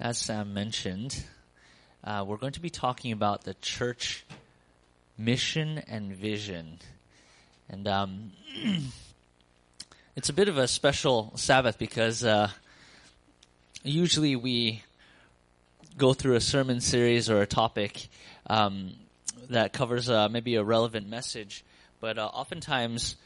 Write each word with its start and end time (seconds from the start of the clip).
as 0.00 0.16
Sam 0.16 0.54
mentioned, 0.54 1.24
uh, 2.02 2.24
we're 2.26 2.38
going 2.38 2.54
to 2.54 2.60
be 2.60 2.70
talking 2.70 3.12
about 3.12 3.44
the 3.44 3.52
church 3.54 4.24
mission 5.18 5.82
and 5.86 6.16
vision. 6.16 6.78
And 7.68 7.86
um, 7.86 8.32
it's 10.16 10.30
a 10.30 10.32
bit 10.32 10.48
of 10.48 10.56
a 10.56 10.66
special 10.66 11.32
Sabbath 11.36 11.78
because 11.78 12.24
uh, 12.24 12.48
usually 13.82 14.36
we 14.36 14.82
go 15.98 16.14
through 16.14 16.36
a 16.36 16.40
sermon 16.40 16.80
series 16.80 17.28
or 17.28 17.42
a 17.42 17.46
topic 17.46 18.08
um, 18.46 18.92
that 19.50 19.74
covers 19.74 20.08
uh, 20.08 20.30
maybe 20.30 20.54
a 20.54 20.64
relevant 20.64 21.10
message, 21.10 21.62
but 22.00 22.16
uh, 22.16 22.24
oftentimes 22.24 23.16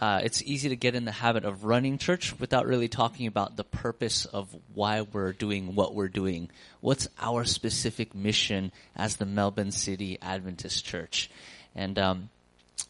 uh, 0.00 0.20
it's 0.24 0.42
easy 0.42 0.68
to 0.70 0.76
get 0.76 0.94
in 0.94 1.04
the 1.04 1.12
habit 1.12 1.44
of 1.44 1.64
running 1.64 1.98
church 1.98 2.38
without 2.40 2.66
really 2.66 2.88
talking 2.88 3.26
about 3.28 3.56
the 3.56 3.64
purpose 3.64 4.24
of 4.24 4.48
why 4.74 5.02
we're 5.02 5.32
doing 5.32 5.76
what 5.76 5.94
we're 5.94 6.08
doing. 6.08 6.50
What's 6.80 7.06
our 7.20 7.44
specific 7.44 8.14
mission 8.14 8.72
as 8.96 9.16
the 9.16 9.26
Melbourne 9.26 9.70
City 9.70 10.18
Adventist 10.20 10.84
Church? 10.84 11.30
And 11.76 11.96
um, 11.98 12.30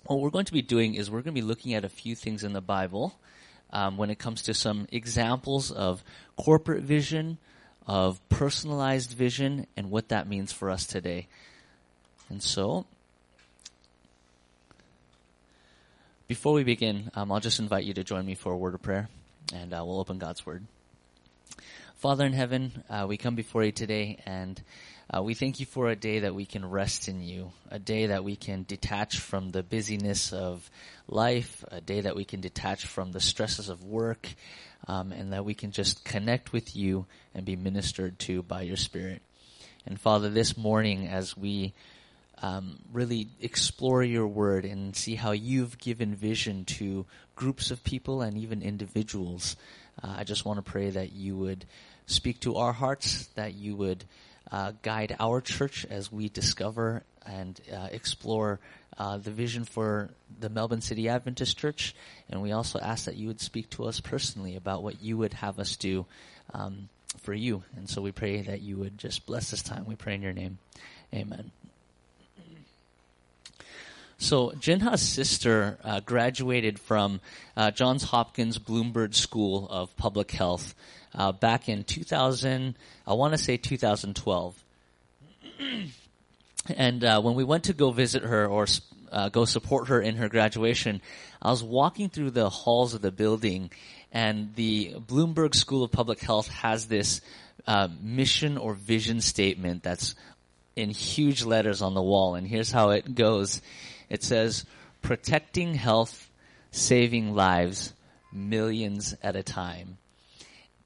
what 0.06 0.20
we're 0.20 0.30
going 0.30 0.46
to 0.46 0.52
be 0.52 0.62
doing 0.62 0.94
is 0.94 1.10
we're 1.10 1.20
going 1.20 1.34
to 1.34 1.40
be 1.40 1.46
looking 1.46 1.74
at 1.74 1.84
a 1.84 1.90
few 1.90 2.14
things 2.14 2.42
in 2.42 2.54
the 2.54 2.62
Bible 2.62 3.18
um, 3.70 3.98
when 3.98 4.08
it 4.08 4.18
comes 4.18 4.42
to 4.42 4.54
some 4.54 4.86
examples 4.90 5.70
of 5.70 6.02
corporate 6.36 6.84
vision, 6.84 7.36
of 7.86 8.26
personalized 8.30 9.12
vision, 9.12 9.66
and 9.76 9.90
what 9.90 10.08
that 10.08 10.26
means 10.26 10.52
for 10.52 10.70
us 10.70 10.86
today. 10.86 11.26
And 12.30 12.42
so, 12.42 12.86
Before 16.26 16.54
we 16.54 16.64
begin, 16.64 17.10
um, 17.14 17.30
I'll 17.30 17.40
just 17.40 17.58
invite 17.58 17.84
you 17.84 17.92
to 17.94 18.02
join 18.02 18.24
me 18.24 18.34
for 18.34 18.50
a 18.50 18.56
word 18.56 18.72
of 18.72 18.80
prayer, 18.80 19.10
and 19.52 19.74
uh, 19.74 19.84
we'll 19.84 20.00
open 20.00 20.16
God's 20.16 20.46
Word. 20.46 20.64
Father 21.96 22.24
in 22.24 22.32
heaven, 22.32 22.82
uh, 22.88 23.04
we 23.06 23.18
come 23.18 23.34
before 23.34 23.62
you 23.62 23.72
today, 23.72 24.18
and 24.24 24.62
uh, 25.14 25.22
we 25.22 25.34
thank 25.34 25.60
you 25.60 25.66
for 25.66 25.90
a 25.90 25.96
day 25.96 26.20
that 26.20 26.34
we 26.34 26.46
can 26.46 26.64
rest 26.64 27.08
in 27.08 27.22
you, 27.22 27.52
a 27.70 27.78
day 27.78 28.06
that 28.06 28.24
we 28.24 28.36
can 28.36 28.62
detach 28.62 29.18
from 29.18 29.50
the 29.50 29.62
busyness 29.62 30.32
of 30.32 30.70
life, 31.08 31.62
a 31.70 31.82
day 31.82 32.00
that 32.00 32.16
we 32.16 32.24
can 32.24 32.40
detach 32.40 32.86
from 32.86 33.12
the 33.12 33.20
stresses 33.20 33.68
of 33.68 33.84
work, 33.84 34.26
um, 34.88 35.12
and 35.12 35.34
that 35.34 35.44
we 35.44 35.52
can 35.52 35.72
just 35.72 36.06
connect 36.06 36.54
with 36.54 36.74
you 36.74 37.04
and 37.34 37.44
be 37.44 37.54
ministered 37.54 38.18
to 38.20 38.42
by 38.42 38.62
your 38.62 38.78
Spirit. 38.78 39.20
And 39.84 40.00
Father, 40.00 40.30
this 40.30 40.56
morning 40.56 41.06
as 41.06 41.36
we 41.36 41.74
um, 42.42 42.78
really 42.92 43.28
explore 43.40 44.02
your 44.02 44.26
word 44.26 44.64
and 44.64 44.94
see 44.94 45.14
how 45.14 45.32
you've 45.32 45.78
given 45.78 46.14
vision 46.14 46.64
to 46.64 47.06
groups 47.36 47.70
of 47.70 47.82
people 47.84 48.22
and 48.22 48.36
even 48.38 48.62
individuals. 48.62 49.56
Uh, 50.02 50.14
I 50.18 50.24
just 50.24 50.44
want 50.44 50.64
to 50.64 50.70
pray 50.70 50.90
that 50.90 51.12
you 51.12 51.36
would 51.36 51.64
speak 52.06 52.40
to 52.40 52.56
our 52.56 52.72
hearts, 52.72 53.26
that 53.34 53.54
you 53.54 53.76
would 53.76 54.04
uh, 54.50 54.72
guide 54.82 55.16
our 55.18 55.40
church 55.40 55.86
as 55.88 56.12
we 56.12 56.28
discover 56.28 57.02
and 57.26 57.58
uh, 57.72 57.88
explore 57.90 58.60
uh, 58.98 59.16
the 59.16 59.30
vision 59.30 59.64
for 59.64 60.10
the 60.38 60.50
Melbourne 60.50 60.80
City 60.80 61.08
Adventist 61.08 61.58
Church. 61.58 61.94
And 62.28 62.42
we 62.42 62.52
also 62.52 62.78
ask 62.78 63.06
that 63.06 63.16
you 63.16 63.28
would 63.28 63.40
speak 63.40 63.70
to 63.70 63.84
us 63.84 64.00
personally 64.00 64.56
about 64.56 64.82
what 64.82 65.02
you 65.02 65.16
would 65.16 65.34
have 65.34 65.58
us 65.58 65.76
do 65.76 66.06
um, 66.52 66.88
for 67.22 67.32
you. 67.32 67.62
And 67.76 67.88
so 67.88 68.02
we 68.02 68.12
pray 68.12 68.42
that 68.42 68.60
you 68.60 68.76
would 68.76 68.98
just 68.98 69.26
bless 69.26 69.50
this 69.50 69.62
time. 69.62 69.86
We 69.86 69.96
pray 69.96 70.14
in 70.14 70.22
your 70.22 70.32
name. 70.32 70.58
Amen. 71.12 71.50
So 74.24 74.52
Jinha's 74.52 75.02
sister 75.02 75.76
uh, 75.84 76.00
graduated 76.00 76.78
from 76.78 77.20
uh, 77.58 77.72
Johns 77.72 78.04
Hopkins 78.04 78.58
Bloomberg 78.58 79.14
School 79.14 79.68
of 79.68 79.94
Public 79.98 80.30
Health 80.30 80.74
uh, 81.14 81.32
back 81.32 81.68
in 81.68 81.84
2000. 81.84 82.74
I 83.06 83.12
want 83.12 83.34
to 83.34 83.38
say 83.38 83.58
2012. 83.58 84.64
and 86.74 87.04
uh, 87.04 87.20
when 87.20 87.34
we 87.34 87.44
went 87.44 87.64
to 87.64 87.74
go 87.74 87.90
visit 87.90 88.22
her 88.22 88.46
or 88.46 88.66
uh, 89.12 89.28
go 89.28 89.44
support 89.44 89.88
her 89.88 90.00
in 90.00 90.16
her 90.16 90.30
graduation, 90.30 91.02
I 91.42 91.50
was 91.50 91.62
walking 91.62 92.08
through 92.08 92.30
the 92.30 92.48
halls 92.48 92.94
of 92.94 93.02
the 93.02 93.12
building, 93.12 93.70
and 94.10 94.54
the 94.54 94.94
Bloomberg 95.06 95.54
School 95.54 95.84
of 95.84 95.92
Public 95.92 96.20
Health 96.20 96.48
has 96.48 96.86
this 96.86 97.20
uh, 97.66 97.88
mission 98.00 98.56
or 98.56 98.72
vision 98.72 99.20
statement 99.20 99.82
that's 99.82 100.14
in 100.76 100.88
huge 100.88 101.44
letters 101.44 101.82
on 101.82 101.92
the 101.92 102.02
wall. 102.02 102.36
And 102.36 102.48
here's 102.48 102.72
how 102.72 102.88
it 102.88 103.14
goes. 103.14 103.60
It 104.08 104.22
says, 104.22 104.64
protecting 105.02 105.74
health, 105.74 106.30
saving 106.70 107.34
lives, 107.34 107.92
millions 108.32 109.14
at 109.22 109.36
a 109.36 109.42
time. 109.42 109.98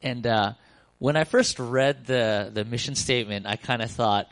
And 0.02 0.26
uh, 0.26 0.52
when 0.98 1.16
I 1.16 1.24
first 1.24 1.58
read 1.58 2.06
the 2.06 2.50
the 2.52 2.64
mission 2.64 2.94
statement, 2.94 3.46
I 3.46 3.56
kind 3.56 3.82
of 3.82 3.90
thought 3.90 4.30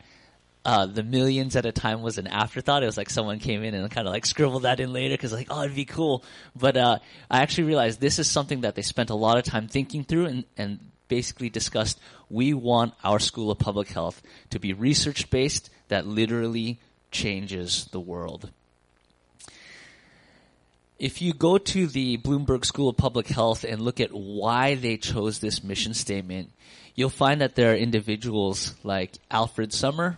uh, 0.65 0.85
the 0.85 1.03
millions 1.03 1.55
at 1.55 1.65
a 1.65 1.71
time 1.71 2.01
was 2.01 2.17
an 2.17 2.27
afterthought. 2.27 2.83
It 2.83 2.87
was 2.87 2.97
like 2.97 3.09
someone 3.09 3.39
came 3.39 3.63
in 3.63 3.73
and 3.73 3.89
kind 3.89 4.05
of 4.07 4.13
like 4.13 4.25
scribbled 4.25 4.63
that 4.63 4.79
in 4.79 4.91
later 4.91 5.13
because 5.13 5.31
like, 5.31 5.47
oh, 5.49 5.63
it'd 5.63 5.75
be 5.75 5.85
cool. 5.85 6.23
But 6.55 6.75
uh, 6.75 6.99
I 7.31 7.41
actually 7.41 7.65
realized 7.65 8.01
this 8.01 8.19
is 8.19 8.29
something 8.29 8.61
that 8.61 8.75
they 8.75 8.81
spent 8.81 9.09
a 9.09 9.15
lot 9.15 9.37
of 9.37 9.45
time 9.45 9.69
thinking 9.69 10.03
through 10.03 10.25
and, 10.25 10.45
and 10.57 10.79
basically 11.07 11.49
discussed. 11.49 11.99
We 12.29 12.53
want 12.53 12.93
our 13.01 13.19
School 13.19 13.49
of 13.49 13.59
Public 13.59 13.87
Health 13.87 14.21
to 14.49 14.59
be 14.59 14.73
research 14.73 15.29
based 15.29 15.69
that 15.87 16.05
literally 16.05 16.81
changes 17.11 17.85
the 17.91 18.01
world 18.01 18.51
if 20.99 21.21
you 21.21 21.33
go 21.33 21.57
to 21.57 21.87
the 21.87 22.17
Bloomberg 22.17 22.65
School 22.65 22.89
of 22.89 22.97
Public 22.97 23.27
Health 23.27 23.63
and 23.63 23.81
look 23.81 23.99
at 23.99 24.11
why 24.11 24.75
they 24.75 24.97
chose 24.97 25.39
this 25.39 25.63
mission 25.63 25.93
statement, 25.93 26.51
you'll 26.95 27.09
find 27.09 27.41
that 27.41 27.55
there 27.55 27.71
are 27.71 27.75
individuals 27.75 28.73
like 28.83 29.17
Alfred 29.29 29.71
Sommer, 29.71 30.17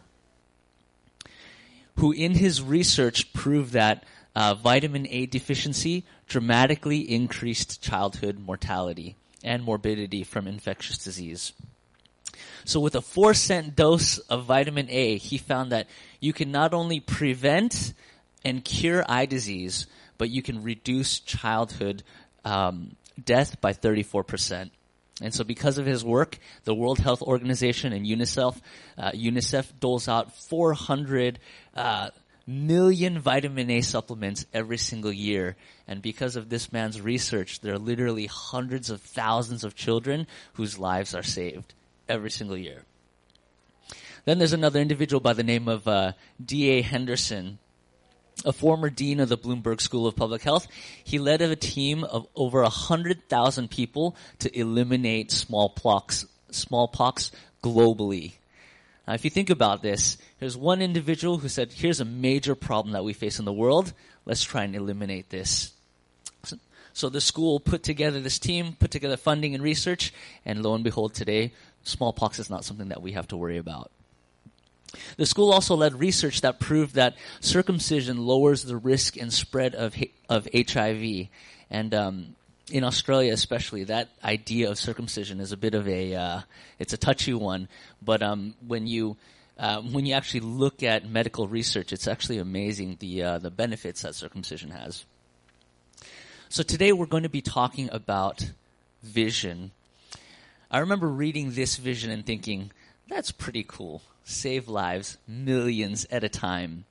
who 1.98 2.14
in 2.14 2.36
his 2.36 2.62
research 2.62 3.34
proved 3.34 3.74
that 3.74 4.06
uh, 4.36 4.54
vitamin 4.54 5.06
A 5.10 5.26
deficiency 5.26 6.06
dramatically 6.28 7.00
increased 7.00 7.82
childhood 7.82 8.40
mortality 8.40 9.18
and 9.44 9.64
morbidity 9.64 10.24
from 10.24 10.48
infectious 10.48 10.98
disease. 10.98 11.52
So 12.64 12.80
with 12.80 12.96
a 12.96 13.02
four 13.02 13.34
cent 13.34 13.76
dose 13.76 14.18
of 14.20 14.46
vitamin 14.46 14.88
A, 14.90 15.18
he 15.18 15.38
found 15.38 15.74
that 15.74 15.88
you 16.22 16.32
can 16.32 16.52
not 16.52 16.74
only 16.74 17.02
prevent 17.02 17.94
and 18.46 18.64
cure 18.64 19.04
eye 19.10 19.26
disease, 19.26 19.88
but 20.20 20.30
you 20.30 20.44
can 20.44 20.62
reduce 20.62 21.20
childhood 21.20 22.04
um, 22.46 22.96
death 23.26 23.60
by 23.60 23.74
34%. 23.74 24.70
And 25.22 25.34
so 25.34 25.44
because 25.44 25.78
of 25.80 25.86
his 25.86 26.04
work, 26.04 26.38
the 26.66 26.76
World 26.76 27.00
Health 27.00 27.24
Organization 27.24 27.92
and 27.92 28.06
UNICEF, 28.06 28.62
uh, 28.98 29.12
UNICEF 29.12 29.80
doles 29.80 30.08
out 30.08 30.36
400 30.36 31.40
uh, 31.76 32.10
million 32.46 33.20
vitamin 33.20 33.70
A 33.70 33.82
supplements 33.82 34.46
every 34.54 34.78
single 34.78 35.12
year. 35.12 35.56
And 35.88 36.02
because 36.02 36.36
of 36.36 36.50
this 36.50 36.72
man's 36.72 37.02
research, 37.02 37.62
there 37.62 37.74
are 37.74 37.80
literally 37.80 38.28
hundreds 38.28 38.90
of 38.90 39.02
thousands 39.02 39.64
of 39.64 39.76
children 39.76 40.28
whose 40.54 40.78
lives 40.78 41.16
are 41.16 41.24
saved 41.24 41.74
every 42.08 42.32
single 42.32 42.58
year. 42.58 42.84
Then 44.26 44.38
there's 44.38 44.54
another 44.54 44.80
individual 44.80 45.20
by 45.20 45.34
the 45.34 45.44
name 45.44 45.68
of 45.68 45.88
uh, 45.88 46.12
D.A. 46.44 46.82
Henderson 46.82 47.58
a 48.46 48.54
former 48.54 48.90
dean 48.90 49.20
of 49.20 49.30
the 49.30 49.38
Bloomberg 49.38 49.82
School 49.82 50.08
of 50.08 50.16
Public 50.16 50.42
Health. 50.42 50.68
He 51.04 51.20
led 51.20 51.42
a 51.42 51.56
team 51.56 52.04
of 52.04 52.28
over 52.36 52.62
100,000 52.62 53.70
people 53.70 54.16
to 54.40 54.58
eliminate 54.58 55.32
smallpox, 55.32 56.26
smallpox 56.52 57.32
globally. 57.64 58.34
Now, 59.08 59.14
if 59.16 59.24
you 59.24 59.32
think 59.32 59.50
about 59.50 59.82
this, 59.82 60.18
there's 60.40 60.56
one 60.56 60.82
individual 60.82 61.40
who 61.40 61.50
said, 61.50 61.72
here's 61.72 62.00
a 62.00 62.06
major 62.06 62.56
problem 62.56 62.94
that 62.94 63.04
we 63.04 63.14
face 63.14 63.40
in 63.40 63.46
the 63.46 63.54
world. 63.54 63.94
Let's 64.26 64.44
try 64.44 64.64
and 64.64 64.76
eliminate 64.76 65.30
this. 65.30 65.74
So, 66.44 66.58
so 66.94 67.10
the 67.10 67.22
school 67.22 67.60
put 67.60 67.84
together 67.84 68.20
this 68.20 68.40
team, 68.40 68.76
put 68.80 68.92
together 68.92 69.18
funding 69.18 69.56
and 69.56 69.64
research, 69.64 70.14
and 70.46 70.64
lo 70.64 70.76
and 70.76 70.84
behold, 70.84 71.14
today, 71.14 71.54
smallpox 71.84 72.40
is 72.40 72.50
not 72.50 72.64
something 72.64 72.90
that 72.90 73.02
we 73.02 73.14
have 73.14 73.28
to 73.30 73.38
worry 73.38 73.58
about. 73.58 73.92
The 75.18 75.26
school 75.26 75.52
also 75.52 75.76
led 75.76 76.00
research 76.00 76.42
that 76.42 76.60
proved 76.60 76.96
that 76.96 77.16
circumcision 77.40 78.26
lowers 78.26 78.64
the 78.64 78.78
risk 78.78 79.18
and 79.18 79.32
spread 79.32 79.76
of 79.76 79.96
of 80.30 80.48
HIV, 80.54 81.28
and 81.70 81.94
um, 81.94 82.36
in 82.72 82.84
Australia 82.84 83.34
especially, 83.34 83.86
that 83.86 84.10
idea 84.24 84.70
of 84.70 84.80
circumcision 84.80 85.40
is 85.40 85.52
a 85.52 85.58
bit 85.58 85.74
of 85.74 85.88
a 85.88 86.16
uh, 86.16 86.42
it's 86.78 86.94
a 86.94 86.98
touchy 86.98 87.34
one. 87.34 87.68
But 88.02 88.22
um, 88.22 88.56
when 88.66 88.88
you 88.88 89.18
uh, 89.58 89.82
when 89.82 90.06
you 90.06 90.14
actually 90.14 90.42
look 90.42 90.84
at 90.84 91.10
medical 91.10 91.48
research, 91.48 91.92
it's 91.92 92.08
actually 92.08 92.38
amazing 92.38 92.98
the 93.00 93.24
uh, 93.24 93.38
the 93.40 93.52
benefits 93.52 94.02
that 94.04 94.16
circumcision 94.16 94.72
has. 94.72 95.06
So 96.50 96.64
today 96.64 96.94
we're 96.94 97.06
going 97.06 97.24
to 97.24 97.30
be 97.30 97.42
talking 97.42 97.90
about 97.92 98.50
vision. 99.04 99.72
I 100.72 100.80
remember 100.80 101.08
reading 101.08 101.52
this 101.52 101.78
vision 101.78 102.12
and 102.12 102.26
thinking, 102.26 102.72
that's 103.10 103.32
pretty 103.32 103.66
cool 103.68 104.02
save 104.30 104.68
lives 104.68 105.18
millions 105.28 106.06
at 106.12 106.24
a 106.24 106.30
time. 106.30 106.86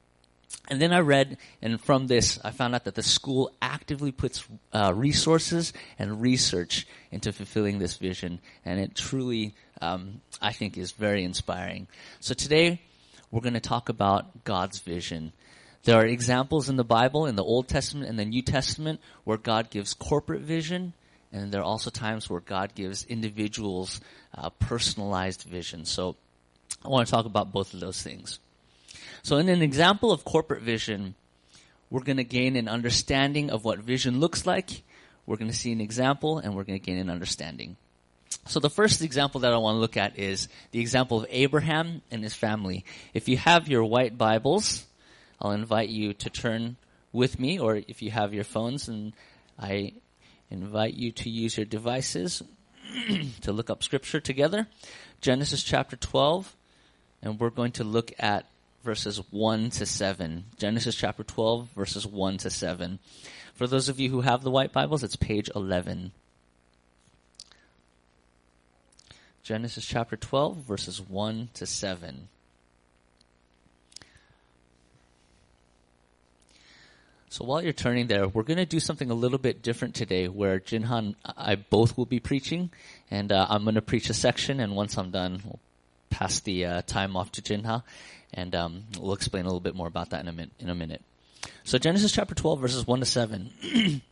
And 0.70 0.82
then 0.82 0.93
I 0.93 0.99
read, 0.99 1.38
and 1.62 1.81
from 1.81 2.06
this, 2.09 2.38
I 2.44 2.50
found 2.50 2.75
out 2.75 2.85
that 2.85 2.94
the 2.94 3.03
school 3.03 3.53
actively 3.62 4.12
puts 4.12 4.47
uh, 4.73 4.93
resources 4.94 5.73
and 5.99 6.20
research 6.20 6.87
into 7.11 7.32
fulfilling 7.32 7.79
this 7.79 7.97
vision, 7.97 8.41
and 8.65 8.79
it 8.79 8.94
truly, 8.94 9.55
um, 9.81 10.20
I 10.43 10.53
think, 10.53 10.76
is 10.76 10.93
very 10.93 11.25
inspiring. 11.25 11.87
So 12.21 12.35
today, 12.35 12.82
we're 13.31 13.41
going 13.41 13.55
to 13.55 13.61
talk 13.61 13.88
about 13.88 14.44
God's 14.44 14.79
vision. 14.81 15.32
There 15.85 15.97
are 15.97 16.06
examples 16.06 16.69
in 16.69 16.76
the 16.76 16.85
Bible, 16.85 17.25
in 17.25 17.37
the 17.37 17.44
Old 17.44 17.69
Testament 17.69 18.11
and 18.11 18.19
the 18.19 18.25
New 18.25 18.43
Testament, 18.43 19.00
where 19.25 19.38
God 19.38 19.71
gives 19.71 19.94
corporate 19.94 20.43
vision, 20.43 20.93
and 21.32 21.52
there 21.52 21.60
are 21.60 21.64
also 21.64 21.90
times 21.90 22.28
where 22.30 22.40
God 22.40 22.75
gives 22.75 23.04
individuals 23.04 24.00
uh, 24.36 24.50
personalized 24.50 25.42
vision. 25.42 25.84
So 25.84 26.16
I 26.84 26.88
want 26.88 27.06
to 27.06 27.10
talk 27.10 27.26
about 27.26 27.52
both 27.52 27.75
of 27.75 27.80
those 27.80 28.02
things. 28.02 28.38
So 29.22 29.36
in 29.36 29.48
an 29.48 29.62
example 29.62 30.12
of 30.12 30.25
corporate 30.25 30.62
vision, 30.62 31.14
we're 31.90 32.02
going 32.02 32.16
to 32.16 32.25
gain 32.25 32.56
an 32.56 32.69
understanding 32.69 33.50
of 33.50 33.64
what 33.64 33.78
vision 33.78 34.20
looks 34.20 34.46
like. 34.46 34.82
We're 35.26 35.36
going 35.36 35.50
to 35.50 35.56
see 35.56 35.72
an 35.72 35.80
example 35.80 36.38
and 36.38 36.54
we're 36.54 36.64
going 36.64 36.78
to 36.78 36.84
gain 36.84 36.98
an 36.98 37.10
understanding. 37.10 37.76
So 38.46 38.60
the 38.60 38.70
first 38.70 39.02
example 39.02 39.40
that 39.40 39.52
I 39.52 39.58
want 39.58 39.76
to 39.76 39.80
look 39.80 39.96
at 39.96 40.19
is 40.19 40.48
the 40.70 40.80
example 40.80 41.19
of 41.19 41.26
Abraham 41.30 42.02
and 42.10 42.22
his 42.22 42.34
family. 42.34 42.84
If 43.12 43.28
you 43.28 43.36
have 43.36 43.69
your 43.69 43.84
white 43.84 44.16
Bibles, 44.16 44.86
I'll 45.40 45.52
invite 45.52 45.88
you 45.88 46.14
to 46.14 46.30
turn 46.30 46.76
with 47.12 47.38
me, 47.38 47.58
or 47.58 47.76
if 47.76 48.02
you 48.02 48.10
have 48.10 48.34
your 48.34 48.44
phones, 48.44 48.88
and 48.88 49.12
I 49.58 49.92
invite 50.50 50.95
you 50.95 51.12
to 51.12 51.31
use 51.31 51.56
your 51.56 51.67
devices 51.67 52.43
to 53.43 53.53
look 53.53 53.71
up 53.71 53.83
scripture 53.83 54.21
together. 54.21 54.67
Genesis 55.21 55.62
chapter 55.62 55.97
12, 55.97 56.55
and 57.23 57.39
we're 57.39 57.50
going 57.50 57.73
to 57.73 57.85
look 57.85 58.12
at 58.19 58.47
verses 58.83 59.21
1 59.31 59.71
to 59.71 59.87
7. 59.87 60.45
Genesis 60.56 60.95
chapter 60.95 61.25
12, 61.25 61.69
verses 61.75 62.06
1 62.06 62.39
to 62.39 62.50
7. 62.50 62.99
For 63.55 63.67
those 63.67 63.89
of 63.89 63.99
you 63.99 64.11
who 64.11 64.21
have 64.21 64.43
the 64.43 64.50
white 64.50 64.73
Bibles, 64.73 65.03
it's 65.03 65.17
page 65.17 65.50
11. 65.55 66.12
Genesis 69.43 69.85
chapter 69.85 70.17
12, 70.17 70.59
verses 70.59 71.00
1 71.00 71.49
to 71.55 71.67
7. 71.67 72.29
So 77.30 77.44
while 77.44 77.62
you're 77.62 77.75
turning 77.75 78.06
there, 78.06 78.26
we're 78.26 78.42
going 78.42 78.56
to 78.56 78.64
do 78.64 78.80
something 78.80 79.10
a 79.10 79.14
little 79.14 79.38
bit 79.38 79.62
different 79.62 79.94
today 79.94 80.28
where 80.28 80.60
Jinha 80.60 80.98
and 80.98 81.14
I 81.36 81.56
both 81.56 81.98
will 81.98 82.06
be 82.06 82.20
preaching 82.20 82.70
and 83.10 83.30
uh, 83.30 83.46
I'm 83.50 83.64
going 83.64 83.75
to 83.75 83.82
preach 83.82 84.08
a 84.08 84.14
section 84.14 84.60
and 84.60 84.75
once 84.75 84.96
I'm 84.96 85.10
done, 85.10 85.42
we'll 85.44 85.58
pass 86.08 86.40
the 86.40 86.64
uh, 86.64 86.82
time 86.82 87.16
off 87.16 87.30
to 87.32 87.42
Jinha 87.42 87.82
and 88.32 88.54
um, 88.54 88.84
we'll 88.98 89.12
explain 89.12 89.44
a 89.44 89.48
little 89.48 89.60
bit 89.60 89.75
more 89.75 89.86
about 89.86 90.10
that 90.10 90.22
in 90.22 90.28
a, 90.28 90.32
min- 90.32 90.50
in 90.58 90.70
a 90.70 90.75
minute. 90.75 91.02
So 91.64 91.76
Genesis 91.76 92.12
chapter 92.12 92.34
12 92.34 92.60
verses 92.60 92.86
1 92.86 93.00
to 93.00 93.06
7. 93.06 93.50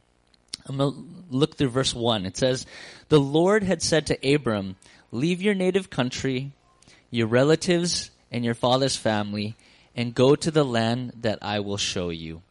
I'm 0.69 0.77
going 0.77 0.93
to 0.93 1.05
look 1.31 1.57
through 1.57 1.71
verse 1.71 1.95
1. 1.95 2.27
It 2.27 2.37
says, 2.37 2.67
The 3.09 3.21
Lord 3.21 3.63
had 3.63 3.81
said 3.81 4.07
to 4.07 4.35
Abram, 4.35 4.77
Leave 5.11 5.41
your 5.41 5.55
native 5.55 5.89
country, 5.89 6.53
your 7.11 7.29
relatives, 7.29 8.11
and 8.31 8.45
your 8.45 8.55
father's 8.55 8.97
family, 8.97 9.57
and 9.95 10.15
go 10.15 10.37
to 10.37 10.51
the 10.51 10.65
land 10.65 11.13
that 11.23 11.39
I 11.41 11.61
will 11.61 11.79
show 11.79 12.11
you. 12.11 12.43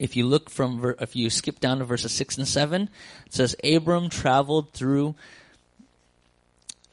If 0.00 0.16
you 0.16 0.26
look 0.26 0.48
from, 0.48 0.80
ver- 0.80 0.96
if 0.98 1.14
you 1.14 1.28
skip 1.28 1.60
down 1.60 1.78
to 1.78 1.84
verses 1.84 2.12
6 2.12 2.38
and 2.38 2.48
7, 2.48 2.88
it 3.26 3.34
says, 3.34 3.54
Abram 3.62 4.08
traveled 4.08 4.72
through 4.72 5.14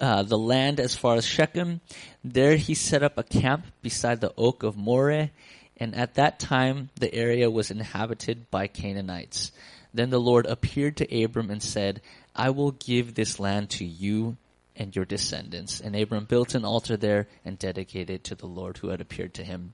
uh, 0.01 0.23
the 0.23 0.37
land 0.37 0.81
as 0.81 0.97
far 0.97 1.15
as 1.15 1.25
Shechem. 1.25 1.79
There 2.21 2.57
he 2.57 2.73
set 2.73 3.03
up 3.03 3.17
a 3.17 3.23
camp 3.23 3.65
beside 3.81 4.19
the 4.19 4.33
oak 4.37 4.61
of 4.61 4.75
Moreh, 4.75 5.31
and 5.77 5.95
at 5.95 6.15
that 6.15 6.37
time 6.37 6.89
the 6.99 7.13
area 7.15 7.49
was 7.49 7.71
inhabited 7.71 8.51
by 8.51 8.67
Canaanites. 8.67 9.53
Then 9.93 10.09
the 10.09 10.19
Lord 10.19 10.45
appeared 10.45 10.97
to 10.97 11.23
Abram 11.23 11.49
and 11.49 11.63
said, 11.63 12.01
I 12.35 12.49
will 12.49 12.71
give 12.71 13.15
this 13.15 13.39
land 13.39 13.69
to 13.71 13.85
you 13.85 14.35
and 14.75 14.93
your 14.93 15.05
descendants. 15.05 15.79
And 15.79 15.95
Abram 15.95 16.25
built 16.25 16.55
an 16.55 16.65
altar 16.65 16.97
there 16.97 17.27
and 17.45 17.57
dedicated 17.57 18.09
it 18.09 18.23
to 18.25 18.35
the 18.35 18.47
Lord 18.47 18.79
who 18.79 18.89
had 18.89 18.99
appeared 18.99 19.33
to 19.35 19.45
him. 19.45 19.73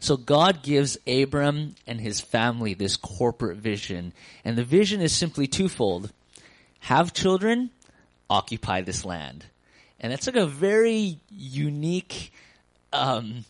So 0.00 0.16
God 0.16 0.62
gives 0.62 0.98
Abram 1.06 1.74
and 1.86 2.00
his 2.00 2.20
family 2.20 2.74
this 2.74 2.96
corporate 2.96 3.58
vision. 3.58 4.12
And 4.44 4.56
the 4.56 4.64
vision 4.64 5.00
is 5.00 5.12
simply 5.12 5.46
twofold. 5.46 6.12
Have 6.80 7.12
children 7.12 7.70
occupy 8.28 8.82
this 8.82 9.04
land. 9.04 9.46
And 10.00 10.12
that's 10.12 10.26
like 10.26 10.36
a 10.36 10.46
very 10.46 11.18
unique 11.30 12.32
um, 12.92 13.44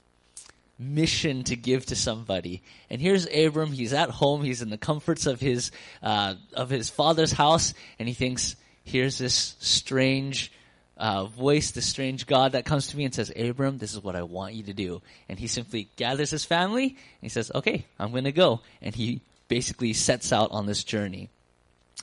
mission 0.79 1.45
to 1.45 1.57
give 1.57 1.87
to 1.87 1.97
somebody. 1.97 2.63
And 2.91 3.01
here's 3.01 3.27
Abram. 3.35 3.73
He's 3.73 3.93
at 3.93 4.11
home. 4.11 4.43
He's 4.43 4.63
in 4.63 4.71
the 4.71 4.79
comforts 4.79 5.27
of 5.27 5.41
his 5.41 5.71
uh, 6.03 6.35
of 6.53 6.71
his 6.71 6.91
father's 6.91 7.33
house, 7.33 7.75
and 7.99 8.09
he 8.09 8.15
thinks, 8.15 8.57
"Here's 8.85 9.19
this 9.19 9.57
strange." 9.59 10.53
Uh, 10.97 11.25
voice, 11.25 11.73
the 11.73 11.83
strange 11.83 12.27
God 12.27 12.53
that 12.53 12.65
comes 12.65 12.89
to 12.89 12.97
me 12.97 13.05
and 13.05 13.13
says, 13.13 13.33
Abram, 13.37 13.79
this 13.79 13.93
is 13.93 14.03
what 14.03 14.15
I 14.15 14.23
want 14.23 14.55
you 14.55 14.63
to 14.65 14.73
do. 14.73 15.03
And 15.29 15.39
he 15.39 15.49
simply 15.49 15.89
gathers 15.97 16.31
his 16.31 16.45
family 16.45 16.87
and 16.87 16.97
he 17.21 17.29
says, 17.29 17.51
okay, 17.53 17.85
I'm 17.99 18.13
going 18.13 18.25
to 18.25 18.33
go. 18.33 18.61
And 18.81 18.95
he 18.95 19.21
basically 19.49 19.93
sets 19.93 20.33
out 20.33 20.53
on 20.53 20.67
this 20.67 20.85
journey. 20.85 21.31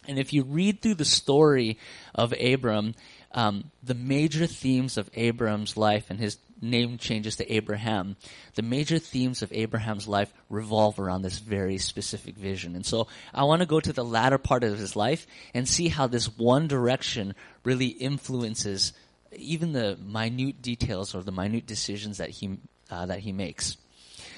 And 0.07 0.19
if 0.19 0.33
you 0.33 0.43
read 0.43 0.81
through 0.81 0.95
the 0.95 1.05
story 1.05 1.77
of 2.15 2.33
Abram, 2.33 2.95
um, 3.33 3.71
the 3.83 3.93
major 3.93 4.45
themes 4.47 4.97
of 4.97 5.09
Abram's 5.13 5.77
life, 5.77 6.09
and 6.09 6.19
his 6.19 6.37
name 6.61 6.97
changes 6.97 7.37
to 7.37 7.53
Abraham, 7.53 8.15
the 8.55 8.61
major 8.61 8.99
themes 8.99 9.41
of 9.41 9.51
Abraham's 9.51 10.07
life 10.07 10.31
revolve 10.49 10.99
around 10.99 11.23
this 11.23 11.39
very 11.39 11.77
specific 11.77 12.35
vision. 12.35 12.75
And 12.75 12.85
so 12.85 13.07
I 13.33 13.43
want 13.45 13.61
to 13.61 13.65
go 13.65 13.79
to 13.79 13.93
the 13.93 14.05
latter 14.05 14.37
part 14.37 14.63
of 14.63 14.77
his 14.77 14.95
life 14.95 15.25
and 15.53 15.67
see 15.67 15.87
how 15.87 16.07
this 16.07 16.25
one 16.37 16.67
direction 16.67 17.33
really 17.63 17.87
influences 17.87 18.93
even 19.35 19.71
the 19.71 19.97
minute 19.97 20.61
details 20.61 21.15
or 21.15 21.23
the 21.23 21.31
minute 21.31 21.65
decisions 21.65 22.17
that 22.17 22.29
he 22.29 22.57
uh, 22.89 23.05
that 23.05 23.19
he 23.19 23.31
makes. 23.31 23.77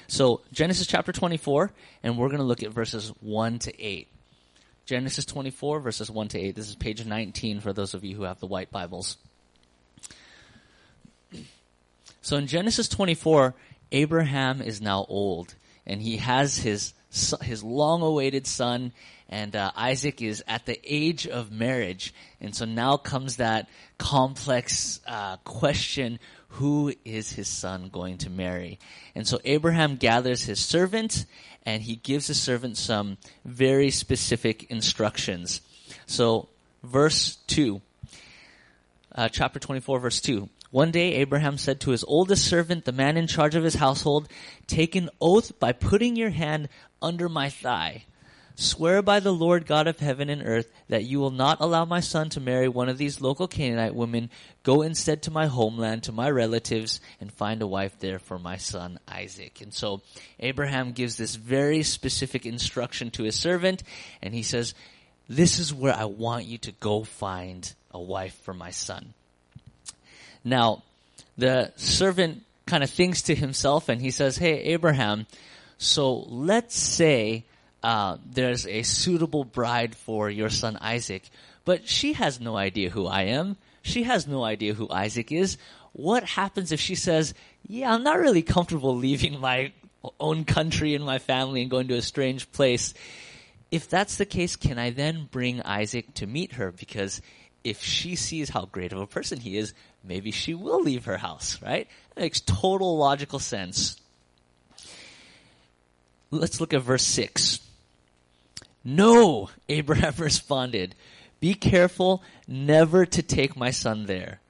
So 0.06 0.42
Genesis 0.52 0.86
chapter 0.86 1.12
24, 1.12 1.72
and 2.02 2.16
we're 2.16 2.28
going 2.28 2.38
to 2.38 2.44
look 2.44 2.62
at 2.62 2.70
verses 2.70 3.08
1 3.20 3.58
to 3.60 3.82
8. 3.82 4.08
Genesis 4.86 5.24
24 5.24 5.80
verses 5.80 6.10
1 6.10 6.28
to 6.28 6.38
8. 6.38 6.54
This 6.54 6.68
is 6.68 6.74
page 6.74 7.04
19 7.04 7.60
for 7.60 7.72
those 7.72 7.94
of 7.94 8.04
you 8.04 8.14
who 8.16 8.24
have 8.24 8.40
the 8.40 8.46
white 8.46 8.70
Bibles. 8.70 9.16
So 12.22 12.38
in 12.38 12.46
Genesis 12.46 12.88
24, 12.88 13.54
Abraham 13.92 14.62
is 14.62 14.80
now 14.80 15.04
old 15.10 15.54
and 15.84 16.00
he 16.00 16.16
has 16.16 16.56
his 16.56 16.94
his 17.42 17.62
long-awaited 17.62 18.46
son 18.46 18.92
and 19.28 19.54
uh, 19.54 19.70
Isaac 19.76 20.20
is 20.20 20.42
at 20.46 20.66
the 20.66 20.80
age 20.84 21.26
of 21.26 21.52
marriage. 21.52 22.12
And 22.40 22.54
so 22.54 22.64
now 22.64 22.96
comes 22.96 23.36
that 23.36 23.68
complex 23.98 25.00
uh, 25.06 25.36
question, 25.38 26.18
who 26.48 26.94
is 27.04 27.32
his 27.32 27.48
son 27.48 27.88
going 27.92 28.18
to 28.18 28.30
marry? 28.30 28.78
And 29.14 29.26
so 29.26 29.40
Abraham 29.44 29.96
gathers 29.96 30.44
his 30.44 30.60
servant 30.60 31.26
and 31.66 31.82
he 31.82 31.96
gives 31.96 32.26
the 32.26 32.34
servant 32.34 32.76
some 32.76 33.16
very 33.44 33.90
specific 33.90 34.64
instructions. 34.70 35.60
So, 36.06 36.48
verse 36.82 37.36
2, 37.46 37.80
uh, 39.14 39.28
chapter 39.28 39.58
24, 39.58 40.00
verse 40.00 40.20
2. 40.20 40.48
One 40.70 40.90
day 40.90 41.14
Abraham 41.14 41.56
said 41.56 41.80
to 41.80 41.90
his 41.90 42.04
oldest 42.04 42.44
servant, 42.44 42.84
the 42.84 42.92
man 42.92 43.16
in 43.16 43.28
charge 43.28 43.54
of 43.54 43.62
his 43.62 43.76
household, 43.76 44.28
Take 44.66 44.96
an 44.96 45.08
oath 45.20 45.58
by 45.60 45.72
putting 45.72 46.16
your 46.16 46.30
hand 46.30 46.68
under 47.00 47.28
my 47.28 47.48
thigh. 47.48 48.04
Swear 48.56 49.02
by 49.02 49.18
the 49.18 49.32
Lord 49.32 49.66
God 49.66 49.88
of 49.88 49.98
heaven 49.98 50.30
and 50.30 50.42
earth 50.44 50.70
that 50.88 51.04
you 51.04 51.18
will 51.18 51.32
not 51.32 51.60
allow 51.60 51.84
my 51.84 52.00
son 52.00 52.28
to 52.30 52.40
marry 52.40 52.68
one 52.68 52.88
of 52.88 52.98
these 52.98 53.20
local 53.20 53.48
Canaanite 53.48 53.94
women. 53.94 54.30
Go 54.62 54.82
instead 54.82 55.22
to 55.22 55.32
my 55.32 55.46
homeland, 55.46 56.04
to 56.04 56.12
my 56.12 56.30
relatives, 56.30 57.00
and 57.20 57.32
find 57.32 57.62
a 57.62 57.66
wife 57.66 57.98
there 57.98 58.20
for 58.20 58.38
my 58.38 58.56
son 58.56 59.00
Isaac. 59.08 59.60
And 59.60 59.74
so 59.74 60.02
Abraham 60.38 60.92
gives 60.92 61.16
this 61.16 61.34
very 61.34 61.82
specific 61.82 62.46
instruction 62.46 63.10
to 63.12 63.24
his 63.24 63.34
servant, 63.34 63.82
and 64.22 64.32
he 64.32 64.44
says, 64.44 64.74
this 65.28 65.58
is 65.58 65.72
where 65.72 65.94
I 65.94 66.04
want 66.04 66.44
you 66.44 66.58
to 66.58 66.72
go 66.72 67.02
find 67.02 67.72
a 67.90 68.00
wife 68.00 68.34
for 68.42 68.52
my 68.52 68.70
son. 68.70 69.14
Now, 70.44 70.82
the 71.38 71.72
servant 71.76 72.42
kind 72.66 72.84
of 72.84 72.90
thinks 72.90 73.22
to 73.22 73.34
himself 73.34 73.88
and 73.88 74.00
he 74.00 74.10
says, 74.10 74.36
Hey, 74.36 74.60
Abraham, 74.64 75.26
so 75.78 76.14
let's 76.28 76.76
say 76.76 77.44
uh, 77.84 78.16
there's 78.24 78.66
a 78.66 78.82
suitable 78.82 79.44
bride 79.44 79.94
for 79.94 80.30
your 80.30 80.48
son 80.48 80.78
Isaac, 80.80 81.28
but 81.66 81.86
she 81.86 82.14
has 82.14 82.40
no 82.40 82.56
idea 82.56 82.88
who 82.88 83.06
I 83.06 83.24
am. 83.24 83.58
She 83.82 84.04
has 84.04 84.26
no 84.26 84.42
idea 84.42 84.72
who 84.72 84.88
Isaac 84.88 85.30
is. 85.30 85.58
What 85.92 86.24
happens 86.24 86.72
if 86.72 86.80
she 86.80 86.94
says, 86.94 87.34
yeah, 87.68 87.92
I'm 87.92 88.02
not 88.02 88.18
really 88.18 88.40
comfortable 88.40 88.96
leaving 88.96 89.38
my 89.38 89.72
own 90.18 90.46
country 90.46 90.94
and 90.94 91.04
my 91.04 91.18
family 91.18 91.60
and 91.60 91.70
going 91.70 91.88
to 91.88 91.96
a 91.96 92.02
strange 92.02 92.50
place? 92.52 92.94
If 93.70 93.90
that's 93.90 94.16
the 94.16 94.24
case, 94.24 94.56
can 94.56 94.78
I 94.78 94.88
then 94.88 95.28
bring 95.30 95.60
Isaac 95.60 96.14
to 96.14 96.26
meet 96.26 96.52
her? 96.52 96.72
Because 96.72 97.20
if 97.64 97.82
she 97.82 98.16
sees 98.16 98.48
how 98.48 98.64
great 98.64 98.94
of 98.94 99.00
a 99.00 99.06
person 99.06 99.38
he 99.38 99.58
is, 99.58 99.74
maybe 100.02 100.30
she 100.30 100.54
will 100.54 100.80
leave 100.80 101.04
her 101.04 101.18
house, 101.18 101.60
right? 101.60 101.86
That 102.14 102.22
makes 102.22 102.40
total 102.40 102.96
logical 102.96 103.40
sense. 103.40 104.00
let's 106.30 106.62
look 106.62 106.72
at 106.72 106.80
verse 106.80 107.04
6. 107.04 107.60
No, 108.84 109.48
Abraham 109.68 110.14
responded, 110.18 110.94
Be 111.40 111.54
careful 111.54 112.22
never 112.46 113.06
to 113.06 113.22
take 113.22 113.56
my 113.56 113.70
son 113.70 114.06
there. 114.06 114.40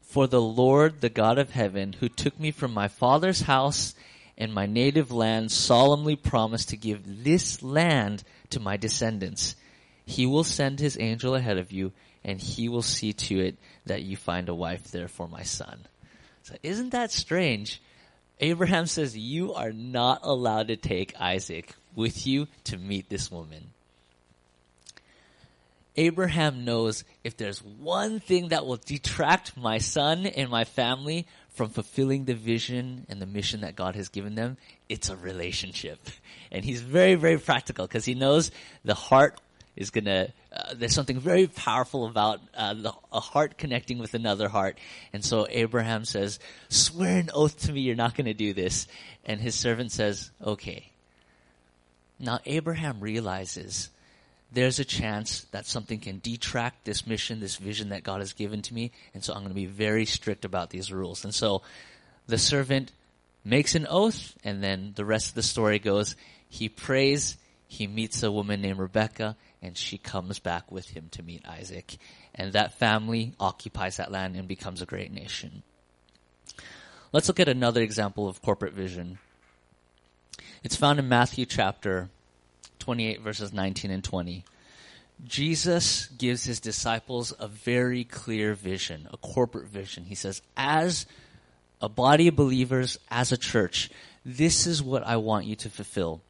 For 0.00 0.26
the 0.26 0.40
Lord, 0.40 1.00
the 1.00 1.08
God 1.10 1.38
of 1.38 1.50
heaven, 1.50 1.94
who 1.94 2.08
took 2.08 2.38
me 2.38 2.50
from 2.50 2.72
my 2.72 2.88
father's 2.88 3.42
house 3.42 3.94
and 4.38 4.52
my 4.52 4.66
native 4.66 5.12
land, 5.12 5.52
solemnly 5.52 6.16
promised 6.16 6.70
to 6.70 6.76
give 6.76 7.24
this 7.24 7.62
land 7.62 8.24
to 8.50 8.60
my 8.60 8.76
descendants. 8.76 9.56
He 10.04 10.26
will 10.26 10.44
send 10.44 10.80
his 10.80 10.98
angel 10.98 11.34
ahead 11.34 11.58
of 11.58 11.72
you, 11.72 11.92
and 12.24 12.40
he 12.40 12.68
will 12.68 12.82
see 12.82 13.12
to 13.12 13.40
it 13.40 13.56
that 13.86 14.02
you 14.02 14.16
find 14.16 14.48
a 14.48 14.54
wife 14.54 14.84
there 14.84 15.08
for 15.08 15.28
my 15.28 15.42
son. 15.42 15.80
So 16.42 16.56
isn't 16.62 16.90
that 16.90 17.12
strange? 17.12 17.80
Abraham 18.40 18.86
says, 18.86 19.16
You 19.16 19.54
are 19.54 19.72
not 19.72 20.20
allowed 20.22 20.68
to 20.68 20.76
take 20.76 21.14
Isaac 21.20 21.74
with 21.94 22.26
you 22.26 22.48
to 22.64 22.76
meet 22.76 23.08
this 23.08 23.30
woman. 23.30 23.70
Abraham 25.96 26.64
knows 26.64 27.04
if 27.22 27.36
there's 27.36 27.62
one 27.62 28.18
thing 28.20 28.48
that 28.48 28.66
will 28.66 28.78
detract 28.78 29.56
my 29.56 29.78
son 29.78 30.26
and 30.26 30.50
my 30.50 30.64
family 30.64 31.26
from 31.50 31.68
fulfilling 31.68 32.24
the 32.24 32.34
vision 32.34 33.06
and 33.10 33.20
the 33.20 33.26
mission 33.26 33.60
that 33.60 33.76
God 33.76 33.94
has 33.94 34.08
given 34.08 34.34
them, 34.34 34.56
it's 34.88 35.10
a 35.10 35.16
relationship. 35.16 35.98
And 36.54 36.66
he's 36.66 36.82
very, 36.82 37.14
very 37.14 37.38
practical 37.38 37.86
because 37.86 38.04
he 38.04 38.12
knows 38.12 38.50
the 38.84 38.92
heart 38.92 39.40
is 39.74 39.88
gonna, 39.88 40.28
uh, 40.54 40.74
there's 40.74 40.94
something 40.94 41.18
very 41.18 41.46
powerful 41.46 42.06
about 42.06 42.40
uh, 42.54 42.74
the, 42.74 42.92
a 43.10 43.20
heart 43.20 43.56
connecting 43.56 43.98
with 43.98 44.12
another 44.12 44.50
heart. 44.50 44.76
And 45.14 45.24
so 45.24 45.46
Abraham 45.48 46.04
says, 46.04 46.38
swear 46.68 47.16
an 47.16 47.30
oath 47.32 47.58
to 47.60 47.72
me 47.72 47.80
you're 47.80 47.96
not 47.96 48.14
gonna 48.14 48.34
do 48.34 48.52
this. 48.52 48.86
And 49.24 49.40
his 49.40 49.54
servant 49.54 49.92
says, 49.92 50.30
okay. 50.44 50.90
Now 52.18 52.40
Abraham 52.44 53.00
realizes 53.00 53.88
there's 54.52 54.78
a 54.78 54.84
chance 54.84 55.42
that 55.52 55.66
something 55.66 55.98
can 55.98 56.20
detract 56.22 56.84
this 56.84 57.06
mission, 57.06 57.40
this 57.40 57.56
vision 57.56 57.88
that 57.88 58.02
God 58.02 58.20
has 58.20 58.32
given 58.32 58.62
to 58.62 58.74
me. 58.74 58.92
And 59.14 59.24
so 59.24 59.32
I'm 59.32 59.40
going 59.40 59.50
to 59.50 59.54
be 59.54 59.66
very 59.66 60.04
strict 60.04 60.44
about 60.44 60.70
these 60.70 60.92
rules. 60.92 61.24
And 61.24 61.34
so 61.34 61.62
the 62.26 62.38
servant 62.38 62.92
makes 63.44 63.74
an 63.74 63.86
oath 63.88 64.36
and 64.44 64.62
then 64.62 64.92
the 64.94 65.04
rest 65.04 65.30
of 65.30 65.34
the 65.34 65.42
story 65.42 65.78
goes, 65.78 66.16
he 66.48 66.68
prays, 66.68 67.36
he 67.66 67.86
meets 67.86 68.22
a 68.22 68.30
woman 68.30 68.60
named 68.60 68.78
Rebecca 68.78 69.36
and 69.62 69.76
she 69.76 69.96
comes 69.96 70.38
back 70.38 70.70
with 70.70 70.90
him 70.90 71.08
to 71.12 71.22
meet 71.22 71.48
Isaac. 71.48 71.96
And 72.34 72.52
that 72.52 72.78
family 72.78 73.34
occupies 73.40 73.96
that 73.96 74.12
land 74.12 74.36
and 74.36 74.46
becomes 74.46 74.82
a 74.82 74.86
great 74.86 75.12
nation. 75.12 75.62
Let's 77.12 77.28
look 77.28 77.40
at 77.40 77.48
another 77.48 77.82
example 77.82 78.28
of 78.28 78.42
corporate 78.42 78.74
vision. 78.74 79.18
It's 80.62 80.76
found 80.76 80.98
in 80.98 81.08
Matthew 81.08 81.46
chapter 81.46 82.10
28 82.82 83.20
verses 83.20 83.52
19 83.52 83.92
and 83.92 84.02
20. 84.02 84.44
Jesus 85.24 86.06
gives 86.06 86.42
his 86.42 86.58
disciples 86.58 87.32
a 87.38 87.46
very 87.46 88.02
clear 88.02 88.54
vision, 88.54 89.08
a 89.12 89.16
corporate 89.16 89.68
vision. 89.68 90.04
He 90.04 90.16
says, 90.16 90.42
as 90.56 91.06
a 91.80 91.88
body 91.88 92.26
of 92.26 92.34
believers, 92.34 92.98
as 93.08 93.30
a 93.30 93.36
church, 93.36 93.88
this 94.24 94.66
is 94.66 94.82
what 94.82 95.06
I 95.06 95.16
want 95.16 95.46
you 95.46 95.54
to 95.56 95.70
fulfill. 95.70 96.22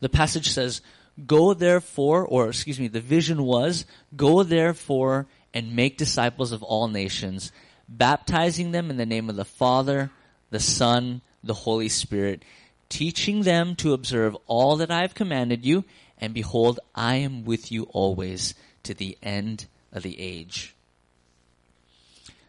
The 0.00 0.08
passage 0.08 0.48
says, 0.48 0.80
go 1.26 1.52
therefore, 1.52 2.26
or 2.26 2.48
excuse 2.48 2.80
me, 2.80 2.88
the 2.88 3.00
vision 3.00 3.42
was, 3.42 3.84
go 4.16 4.42
therefore 4.42 5.26
and 5.52 5.76
make 5.76 5.98
disciples 5.98 6.52
of 6.52 6.62
all 6.62 6.88
nations, 6.88 7.52
baptizing 7.88 8.70
them 8.70 8.88
in 8.88 8.96
the 8.96 9.06
name 9.06 9.28
of 9.28 9.36
the 9.36 9.44
Father, 9.44 10.10
the 10.50 10.60
Son, 10.60 11.20
the 11.44 11.54
Holy 11.54 11.90
Spirit, 11.90 12.42
teaching 12.88 13.42
them 13.42 13.76
to 13.76 13.92
observe 13.92 14.36
all 14.46 14.76
that 14.76 14.90
I 14.90 15.00
have 15.00 15.14
commanded 15.14 15.64
you, 15.64 15.84
and 16.18 16.32
behold, 16.32 16.80
I 16.94 17.16
am 17.16 17.44
with 17.44 17.70
you 17.70 17.84
always 17.84 18.54
to 18.84 18.94
the 18.94 19.18
end 19.22 19.66
of 19.92 20.02
the 20.02 20.18
age. 20.20 20.74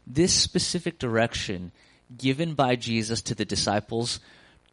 This 0.05 0.33
specific 0.33 0.99
direction 0.99 1.71
given 2.17 2.53
by 2.53 2.75
Jesus 2.75 3.21
to 3.23 3.35
the 3.35 3.45
disciples 3.45 4.19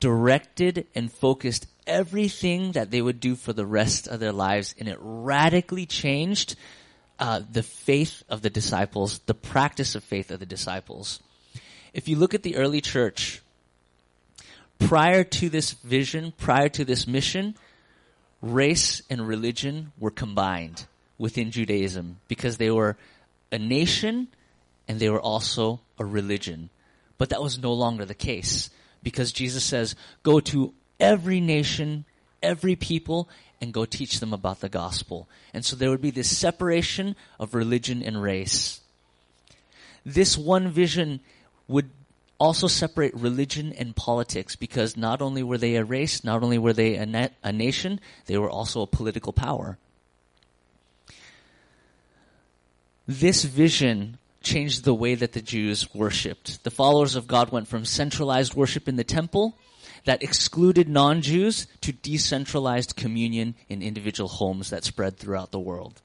directed 0.00 0.86
and 0.94 1.10
focused 1.10 1.66
everything 1.86 2.72
that 2.72 2.90
they 2.90 3.02
would 3.02 3.20
do 3.20 3.34
for 3.34 3.52
the 3.52 3.66
rest 3.66 4.06
of 4.06 4.20
their 4.20 4.32
lives, 4.32 4.74
and 4.78 4.88
it 4.88 4.98
radically 5.00 5.86
changed 5.86 6.56
uh, 7.18 7.40
the 7.50 7.62
faith 7.62 8.22
of 8.28 8.42
the 8.42 8.50
disciples, 8.50 9.20
the 9.26 9.34
practice 9.34 9.94
of 9.94 10.04
faith 10.04 10.30
of 10.30 10.40
the 10.40 10.46
disciples. 10.46 11.20
If 11.92 12.08
you 12.08 12.16
look 12.16 12.34
at 12.34 12.42
the 12.42 12.56
early 12.56 12.80
church, 12.80 13.40
prior 14.78 15.24
to 15.24 15.48
this 15.48 15.72
vision, 15.72 16.32
prior 16.36 16.68
to 16.70 16.84
this 16.84 17.06
mission, 17.06 17.54
race 18.42 19.02
and 19.08 19.26
religion 19.26 19.92
were 19.98 20.10
combined 20.10 20.86
within 21.18 21.50
Judaism 21.50 22.18
because 22.28 22.56
they 22.56 22.70
were 22.70 22.96
a 23.50 23.58
nation 23.58 24.28
and 24.88 24.98
they 24.98 25.08
were 25.08 25.20
also 25.20 25.80
a 25.98 26.04
religion. 26.04 26.70
But 27.18 27.30
that 27.30 27.42
was 27.42 27.58
no 27.58 27.72
longer 27.72 28.04
the 28.04 28.14
case 28.14 28.70
because 29.02 29.32
Jesus 29.32 29.64
says, 29.64 29.94
go 30.22 30.40
to 30.40 30.74
every 30.98 31.40
nation, 31.40 32.04
every 32.42 32.76
people, 32.76 33.28
and 33.60 33.72
go 33.72 33.84
teach 33.84 34.20
them 34.20 34.32
about 34.32 34.60
the 34.60 34.68
gospel. 34.68 35.28
And 35.54 35.64
so 35.64 35.76
there 35.76 35.90
would 35.90 36.02
be 36.02 36.10
this 36.10 36.36
separation 36.36 37.16
of 37.38 37.54
religion 37.54 38.02
and 38.02 38.20
race. 38.20 38.80
This 40.04 40.36
one 40.36 40.68
vision 40.68 41.20
would 41.68 41.88
also 42.44 42.66
separate 42.66 43.14
religion 43.14 43.72
and 43.72 43.96
politics 43.96 44.54
because 44.54 44.98
not 44.98 45.22
only 45.22 45.42
were 45.42 45.56
they 45.56 45.76
a 45.76 45.84
race, 45.84 46.22
not 46.22 46.42
only 46.42 46.58
were 46.58 46.74
they 46.74 46.96
a, 46.96 47.06
na- 47.06 47.28
a 47.42 47.50
nation, 47.50 47.98
they 48.26 48.36
were 48.36 48.50
also 48.50 48.82
a 48.82 48.86
political 48.86 49.32
power. 49.32 49.78
This 53.08 53.44
vision 53.44 54.18
changed 54.42 54.84
the 54.84 54.92
way 54.92 55.14
that 55.14 55.32
the 55.32 55.40
Jews 55.40 55.94
worshipped. 55.94 56.62
The 56.64 56.70
followers 56.70 57.16
of 57.16 57.26
God 57.26 57.50
went 57.50 57.66
from 57.66 57.86
centralized 57.86 58.54
worship 58.54 58.88
in 58.88 58.96
the 58.96 59.04
temple 59.04 59.56
that 60.04 60.22
excluded 60.22 60.86
non-Jews 60.86 61.66
to 61.80 61.92
decentralized 61.92 62.94
communion 62.94 63.54
in 63.70 63.80
individual 63.80 64.28
homes 64.28 64.68
that 64.68 64.84
spread 64.84 65.16
throughout 65.16 65.50
the 65.50 65.58
world. 65.58 66.02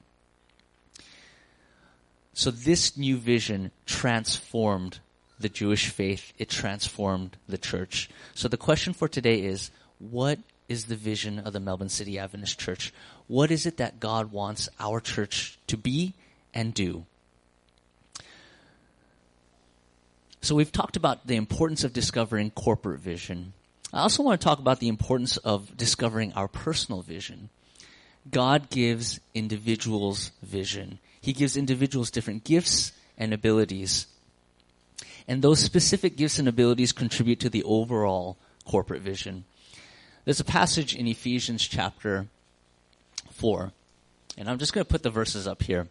So 2.32 2.50
this 2.50 2.96
new 2.96 3.18
vision 3.18 3.72
transformed 3.84 5.00
the 5.40 5.48
Jewish 5.48 5.88
faith, 5.88 6.32
it 6.38 6.48
transformed 6.48 7.36
the 7.48 7.58
church. 7.58 8.08
So 8.34 8.48
the 8.48 8.56
question 8.56 8.92
for 8.92 9.08
today 9.08 9.42
is, 9.42 9.70
what 9.98 10.38
is 10.68 10.84
the 10.84 10.96
vision 10.96 11.38
of 11.38 11.52
the 11.52 11.60
Melbourne 11.60 11.88
City 11.88 12.18
Adventist 12.18 12.58
Church? 12.58 12.92
What 13.26 13.50
is 13.50 13.66
it 13.66 13.78
that 13.78 14.00
God 14.00 14.32
wants 14.32 14.68
our 14.78 15.00
church 15.00 15.58
to 15.66 15.76
be 15.76 16.14
and 16.54 16.72
do? 16.72 17.06
So 20.42 20.54
we've 20.54 20.72
talked 20.72 20.96
about 20.96 21.26
the 21.26 21.36
importance 21.36 21.84
of 21.84 21.92
discovering 21.92 22.50
corporate 22.50 23.00
vision. 23.00 23.52
I 23.92 24.00
also 24.00 24.22
want 24.22 24.40
to 24.40 24.44
talk 24.44 24.58
about 24.58 24.78
the 24.78 24.88
importance 24.88 25.36
of 25.38 25.76
discovering 25.76 26.32
our 26.34 26.48
personal 26.48 27.02
vision. 27.02 27.50
God 28.30 28.70
gives 28.70 29.20
individuals 29.34 30.30
vision. 30.42 30.98
He 31.20 31.32
gives 31.32 31.56
individuals 31.56 32.10
different 32.10 32.44
gifts 32.44 32.92
and 33.18 33.34
abilities. 33.34 34.06
And 35.30 35.42
those 35.42 35.60
specific 35.60 36.16
gifts 36.16 36.40
and 36.40 36.48
abilities 36.48 36.90
contribute 36.90 37.38
to 37.38 37.48
the 37.48 37.62
overall 37.62 38.36
corporate 38.64 39.00
vision. 39.00 39.44
There's 40.24 40.40
a 40.40 40.44
passage 40.44 40.92
in 40.92 41.06
Ephesians 41.06 41.68
chapter 41.68 42.26
4, 43.30 43.70
and 44.36 44.50
I'm 44.50 44.58
just 44.58 44.72
going 44.72 44.84
to 44.84 44.90
put 44.90 45.04
the 45.04 45.10
verses 45.10 45.46
up 45.46 45.62
here. 45.62 45.86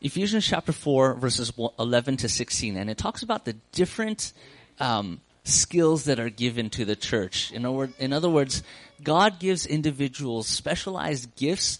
Ephesians 0.00 0.46
chapter 0.46 0.72
4, 0.72 1.16
verses 1.16 1.52
11 1.78 2.16
to 2.16 2.30
16, 2.30 2.78
and 2.78 2.88
it 2.88 2.96
talks 2.96 3.22
about 3.22 3.44
the 3.44 3.52
different 3.72 4.32
um, 4.78 5.20
skills 5.44 6.04
that 6.04 6.18
are 6.18 6.30
given 6.30 6.70
to 6.70 6.86
the 6.86 6.96
church. 6.96 7.52
In, 7.52 7.70
word, 7.70 7.92
in 7.98 8.14
other 8.14 8.30
words, 8.30 8.62
God 9.02 9.38
gives 9.38 9.66
individuals 9.66 10.46
specialized 10.46 11.36
gifts 11.36 11.78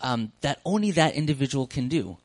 um, 0.00 0.32
that 0.40 0.58
only 0.64 0.90
that 0.90 1.14
individual 1.14 1.68
can 1.68 1.86
do. 1.86 2.16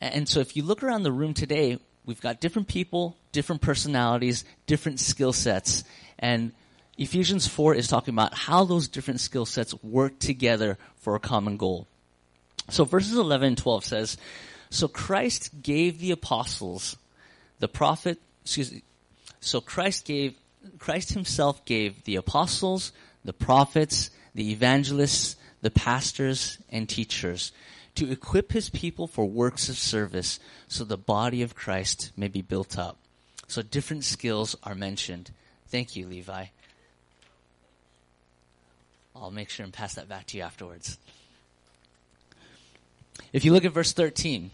And 0.00 0.28
so 0.28 0.38
if 0.38 0.56
you 0.56 0.62
look 0.62 0.84
around 0.84 1.02
the 1.02 1.10
room 1.10 1.34
today, 1.34 1.80
we've 2.10 2.20
got 2.20 2.40
different 2.40 2.66
people, 2.66 3.16
different 3.30 3.62
personalities, 3.62 4.44
different 4.66 4.98
skill 4.98 5.32
sets. 5.32 5.84
And 6.18 6.50
Ephesians 6.98 7.46
4 7.46 7.76
is 7.76 7.86
talking 7.86 8.12
about 8.12 8.34
how 8.34 8.64
those 8.64 8.88
different 8.88 9.20
skill 9.20 9.46
sets 9.46 9.80
work 9.84 10.18
together 10.18 10.76
for 10.96 11.14
a 11.14 11.20
common 11.20 11.56
goal. 11.56 11.86
So 12.68 12.84
verses 12.84 13.16
11 13.16 13.46
and 13.46 13.56
12 13.56 13.84
says, 13.84 14.16
So 14.70 14.88
Christ 14.88 15.62
gave 15.62 16.00
the 16.00 16.10
apostles, 16.10 16.96
the 17.60 17.68
prophet, 17.68 18.18
excuse 18.42 18.72
me, 18.72 18.82
so 19.38 19.60
Christ 19.60 20.04
gave, 20.04 20.34
Christ 20.80 21.12
himself 21.12 21.64
gave 21.64 22.02
the 22.02 22.16
apostles, 22.16 22.90
the 23.24 23.32
prophets, 23.32 24.10
the 24.34 24.50
evangelists, 24.50 25.36
the 25.62 25.70
pastors, 25.70 26.58
and 26.72 26.88
teachers 26.88 27.52
to 27.96 28.10
equip 28.10 28.52
his 28.52 28.70
people 28.70 29.06
for 29.06 29.24
works 29.24 29.68
of 29.68 29.76
service 29.76 30.38
so 30.68 30.84
the 30.84 30.96
body 30.96 31.42
of 31.42 31.54
Christ 31.54 32.12
may 32.16 32.28
be 32.28 32.42
built 32.42 32.78
up. 32.78 32.96
So 33.48 33.62
different 33.62 34.04
skills 34.04 34.56
are 34.62 34.74
mentioned. 34.74 35.32
Thank 35.68 35.96
you, 35.96 36.06
Levi. 36.06 36.46
I'll 39.14 39.30
make 39.30 39.50
sure 39.50 39.64
and 39.64 39.72
pass 39.72 39.94
that 39.94 40.08
back 40.08 40.26
to 40.28 40.38
you 40.38 40.42
afterwards. 40.42 40.98
If 43.32 43.44
you 43.44 43.52
look 43.52 43.64
at 43.64 43.72
verse 43.72 43.92
13, 43.92 44.50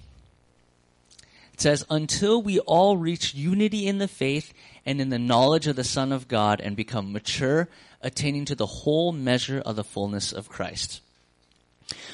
it 1.53 1.61
says, 1.61 1.87
Until 1.89 2.43
we 2.43 2.59
all 2.61 2.97
reach 2.97 3.35
unity 3.35 3.87
in 3.87 3.99
the 3.99 4.09
faith 4.09 4.53
and 4.85 5.01
in 5.01 5.09
the 5.09 5.19
knowledge 5.19 5.67
of 5.67 5.77
the 5.77 5.85
Son 5.85 6.13
of 6.13 6.29
God 6.29 6.61
and 6.61 6.77
become 6.77 7.13
mature, 7.13 7.69
attaining 8.03 8.45
to 8.47 8.55
the 8.55 8.67
whole 8.67 9.13
measure 9.13 9.61
of 9.61 9.77
the 9.77 9.85
fullness 9.85 10.33
of 10.33 10.49
Christ. 10.49 11.01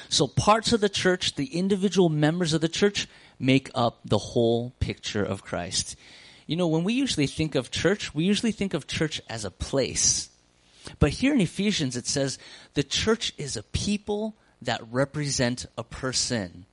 So 0.08 0.26
parts 0.26 0.72
of 0.72 0.80
the 0.80 0.88
church, 0.88 1.34
the 1.34 1.46
individual 1.46 2.08
members 2.08 2.52
of 2.52 2.60
the 2.60 2.68
church, 2.68 3.08
make 3.38 3.70
up 3.74 4.00
the 4.04 4.18
whole 4.18 4.72
picture 4.78 5.24
of 5.24 5.42
Christ. 5.42 5.96
You 6.46 6.56
know, 6.56 6.68
when 6.68 6.84
we 6.84 6.94
usually 6.94 7.26
think 7.26 7.54
of 7.54 7.70
church, 7.70 8.14
we 8.14 8.24
usually 8.24 8.52
think 8.52 8.74
of 8.74 8.86
church 8.86 9.20
as 9.28 9.44
a 9.44 9.50
place. 9.50 10.28
But 10.98 11.10
here 11.10 11.32
in 11.32 11.40
Ephesians, 11.40 11.96
it 11.96 12.06
says 12.06 12.38
the 12.74 12.82
church 12.82 13.32
is 13.38 13.56
a 13.56 13.62
people 13.62 14.34
that 14.60 14.80
represent 14.90 15.66
a 15.78 15.84
person. 15.84 16.66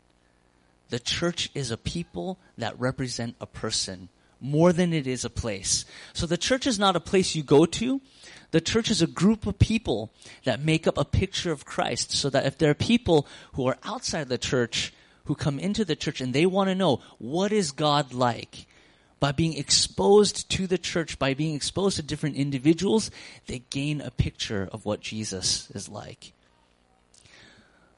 The 0.90 1.00
church 1.00 1.50
is 1.54 1.72
a 1.72 1.78
people 1.78 2.40
that 2.58 2.80
represent 2.80 3.36
a 3.40 3.46
person 3.46 4.10
more 4.42 4.74
than 4.74 4.94
it 4.94 5.06
is 5.06 5.26
a 5.26 5.30
place. 5.30 5.86
So 6.14 6.26
the 6.26 6.38
church 6.38 6.66
is 6.66 6.80
not 6.80 6.96
a 6.96 7.02
place 7.02 7.36
you 7.36 7.44
go 7.44 7.66
to. 7.66 8.02
The 8.52 8.62
church 8.62 8.90
is 8.90 9.02
a 9.02 9.08
group 9.08 9.46
of 9.46 9.60
people 9.60 10.12
that 10.44 10.64
make 10.64 10.88
up 10.88 10.98
a 10.98 11.06
picture 11.06 11.52
of 11.52 11.66
Christ 11.66 12.12
so 12.12 12.30
that 12.30 12.46
if 12.46 12.58
there 12.58 12.72
are 12.72 12.76
people 12.76 13.28
who 13.54 13.68
are 13.68 13.78
outside 13.84 14.28
the 14.28 14.38
church 14.38 14.94
who 15.26 15.36
come 15.36 15.60
into 15.60 15.86
the 15.86 15.96
church 15.96 16.22
and 16.22 16.34
they 16.34 16.48
want 16.48 16.70
to 16.70 16.76
know 16.76 17.02
what 17.20 17.52
is 17.52 17.72
God 17.72 18.14
like, 18.14 18.66
by 19.20 19.32
being 19.32 19.58
exposed 19.58 20.50
to 20.50 20.66
the 20.66 20.78
church, 20.78 21.20
by 21.20 21.34
being 21.34 21.56
exposed 21.56 21.98
to 21.98 22.04
different 22.04 22.38
individuals, 22.38 23.12
they 23.48 23.60
gain 23.70 24.02
a 24.02 24.12
picture 24.12 24.68
of 24.72 24.86
what 24.86 25.02
Jesus 25.02 25.70
is 25.72 25.90
like. 25.90 26.32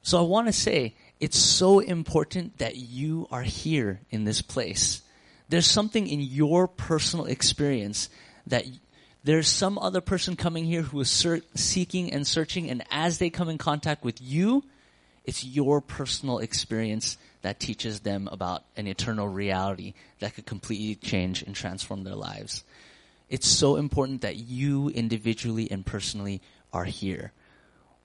So 0.02 0.18
I 0.18 0.22
want 0.22 0.48
to 0.48 0.52
say 0.52 0.94
it's 1.20 1.38
so 1.38 1.78
important 1.78 2.58
that 2.58 2.76
you 2.76 3.28
are 3.30 3.42
here 3.42 4.00
in 4.10 4.24
this 4.24 4.42
place. 4.42 5.02
There's 5.48 5.66
something 5.66 6.08
in 6.08 6.20
your 6.20 6.66
personal 6.66 7.26
experience 7.26 8.08
that 8.48 8.66
there's 9.24 9.48
some 9.48 9.78
other 9.78 10.00
person 10.00 10.36
coming 10.36 10.64
here 10.64 10.82
who 10.82 11.00
is 11.00 11.10
ser- 11.10 11.42
seeking 11.54 12.12
and 12.12 12.26
searching, 12.26 12.70
and 12.70 12.82
as 12.90 13.18
they 13.18 13.30
come 13.30 13.48
in 13.48 13.58
contact 13.58 14.04
with 14.04 14.20
you, 14.20 14.64
it's 15.24 15.44
your 15.44 15.80
personal 15.80 16.38
experience 16.38 17.16
that 17.42 17.60
teaches 17.60 18.00
them 18.00 18.28
about 18.32 18.64
an 18.76 18.86
eternal 18.86 19.28
reality 19.28 19.94
that 20.18 20.34
could 20.34 20.46
completely 20.46 20.96
change 20.96 21.42
and 21.42 21.54
transform 21.54 22.02
their 22.02 22.16
lives. 22.16 22.64
It's 23.28 23.46
so 23.46 23.76
important 23.76 24.22
that 24.22 24.36
you 24.36 24.88
individually 24.88 25.70
and 25.70 25.86
personally 25.86 26.40
are 26.72 26.84
here. 26.84 27.32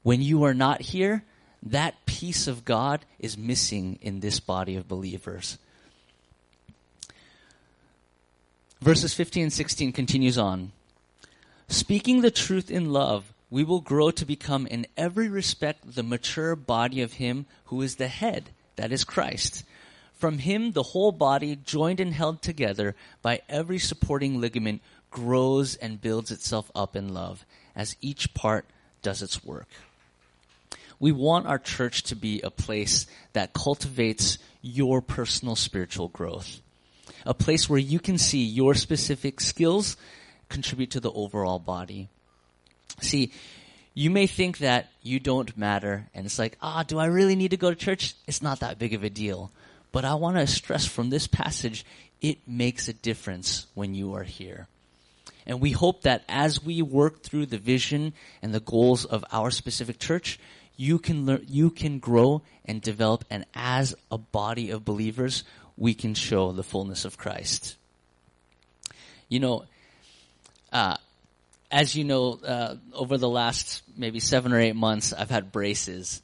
When 0.04 0.22
you 0.22 0.44
are 0.44 0.54
not 0.54 0.82
here, 0.82 1.24
that 1.64 2.06
piece 2.06 2.48
of 2.48 2.64
God 2.64 3.04
is 3.20 3.38
missing 3.38 3.98
in 4.02 4.20
this 4.20 4.40
body 4.40 4.76
of 4.76 4.88
believers. 4.88 5.58
Verses 8.80 9.14
15 9.14 9.44
and 9.44 9.54
16 9.54 9.92
continues 9.92 10.38
on. 10.38 10.72
Speaking 11.70 12.22
the 12.22 12.32
truth 12.32 12.72
in 12.72 12.92
love, 12.92 13.34
we 13.50 13.64
will 13.64 13.82
grow 13.82 14.12
to 14.12 14.26
become 14.26 14.68
in 14.68 14.88
every 14.96 15.28
respect 15.28 15.96
the 15.96 16.04
mature 16.04 16.56
body 16.56 17.02
of 17.02 17.14
Him 17.14 17.46
who 17.66 17.82
is 17.82 17.96
the 17.96 18.08
head, 18.08 18.52
that 18.78 18.92
is 18.92 19.04
Christ. 19.04 19.64
From 20.14 20.40
Him, 20.40 20.72
the 20.72 20.84
whole 20.84 21.12
body, 21.12 21.56
joined 21.56 22.00
and 22.00 22.14
held 22.14 22.42
together 22.42 22.96
by 23.22 23.42
every 23.50 23.80
supporting 23.80 24.40
ligament, 24.40 24.82
grows 25.12 25.76
and 25.76 26.02
builds 26.02 26.32
itself 26.32 26.72
up 26.74 26.96
in 26.96 27.14
love 27.14 27.46
as 27.76 27.96
each 28.02 28.34
part 28.34 28.66
does 29.02 29.22
its 29.22 29.44
work. 29.44 29.68
We 31.00 31.12
want 31.12 31.48
our 31.48 31.60
church 31.60 32.04
to 32.04 32.16
be 32.16 32.42
a 32.42 32.50
place 32.50 33.06
that 33.34 33.54
cultivates 33.54 34.40
your 34.62 35.02
personal 35.02 35.56
spiritual 35.56 36.08
growth. 36.08 36.60
A 37.26 37.34
place 37.34 37.70
where 37.70 37.80
you 37.80 38.00
can 38.00 38.18
see 38.18 38.44
your 38.44 38.74
specific 38.74 39.40
skills 39.40 39.96
contribute 40.50 40.92
to 40.92 41.00
the 41.00 41.12
overall 41.12 41.60
body. 41.60 42.10
See, 43.02 43.32
you 43.94 44.10
may 44.10 44.28
think 44.28 44.60
that 44.60 44.90
you 45.02 45.20
don't 45.20 45.58
matter 45.58 46.08
and 46.14 46.26
it's 46.26 46.40
like, 46.40 46.58
ah, 46.62 46.84
do 46.84 47.00
I 47.00 47.06
really 47.06 47.36
need 47.36 47.52
to 47.52 47.58
go 47.58 47.70
to 47.70 47.76
church? 47.76 48.16
It's 48.28 48.42
not 48.42 48.60
that 48.60 48.80
big 48.80 48.94
of 48.94 49.04
a 49.04 49.10
deal. 49.10 49.52
But 49.92 50.06
I 50.06 50.16
want 50.16 50.38
to 50.38 50.46
stress 50.48 50.86
from 50.86 51.10
this 51.10 51.28
passage, 51.28 51.86
it 52.22 52.40
makes 52.48 52.88
a 52.88 52.94
difference 52.94 53.68
when 53.74 53.96
you 53.96 54.14
are 54.16 54.24
here. 54.24 54.68
And 55.46 55.62
we 55.62 55.72
hope 55.72 56.02
that 56.02 56.24
as 56.28 56.64
we 56.64 56.82
work 56.82 57.24
through 57.24 57.48
the 57.48 57.58
vision 57.58 58.14
and 58.42 58.54
the 58.54 58.60
goals 58.60 59.06
of 59.06 59.24
our 59.32 59.50
specific 59.50 59.98
church, 59.98 60.40
you 60.76 61.00
can 61.00 61.26
learn, 61.26 61.46
you 61.48 61.70
can 61.70 62.00
grow 62.00 62.44
and 62.66 62.82
develop, 62.82 63.26
and 63.30 63.46
as 63.56 63.96
a 64.12 64.18
body 64.18 64.72
of 64.72 64.86
believers, 64.86 65.44
we 65.78 65.94
can 65.94 66.14
show 66.14 66.52
the 66.52 66.64
fullness 66.64 67.06
of 67.06 67.18
Christ. 67.18 67.78
You 69.30 69.40
know, 69.40 69.66
uh, 70.72 70.98
as 71.72 71.96
you 71.96 72.04
know, 72.04 72.40
uh, 72.46 72.76
over 72.94 73.18
the 73.18 73.30
last 73.30 73.84
maybe 73.98 74.20
seven 74.20 74.54
or 74.54 74.60
eight 74.60 74.76
months, 74.76 75.14
I've 75.14 75.30
had 75.30 75.52
braces, 75.52 76.22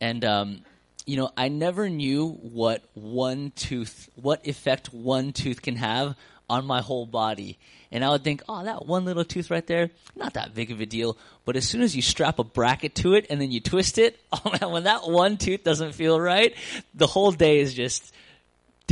and 0.00 0.24
um, 0.24 0.64
you 1.06 1.16
know, 1.16 1.30
I 1.36 1.48
never 1.48 1.88
knew 1.88 2.28
what 2.30 2.82
one 2.94 3.52
tooth, 3.56 4.08
what 4.14 4.46
effect 4.46 4.92
one 4.92 5.32
tooth 5.32 5.62
can 5.62 5.76
have 5.76 6.16
on 6.48 6.66
my 6.66 6.80
whole 6.80 7.06
body. 7.06 7.58
And 7.90 8.04
I 8.04 8.10
would 8.10 8.24
think, 8.24 8.42
oh, 8.48 8.64
that 8.64 8.86
one 8.86 9.04
little 9.04 9.24
tooth 9.24 9.50
right 9.50 9.66
there, 9.66 9.90
not 10.16 10.34
that 10.34 10.54
big 10.54 10.70
of 10.70 10.80
a 10.80 10.86
deal. 10.86 11.18
But 11.44 11.56
as 11.56 11.68
soon 11.68 11.82
as 11.82 11.94
you 11.94 12.02
strap 12.02 12.38
a 12.38 12.44
bracket 12.44 12.94
to 12.96 13.14
it 13.14 13.26
and 13.28 13.40
then 13.40 13.50
you 13.50 13.60
twist 13.60 13.98
it, 13.98 14.18
oh 14.32 14.52
man, 14.60 14.70
when 14.70 14.84
that 14.84 15.08
one 15.08 15.36
tooth 15.36 15.64
doesn't 15.64 15.92
feel 15.92 16.20
right, 16.20 16.54
the 16.94 17.06
whole 17.06 17.32
day 17.32 17.58
is 17.60 17.74
just 17.74 18.14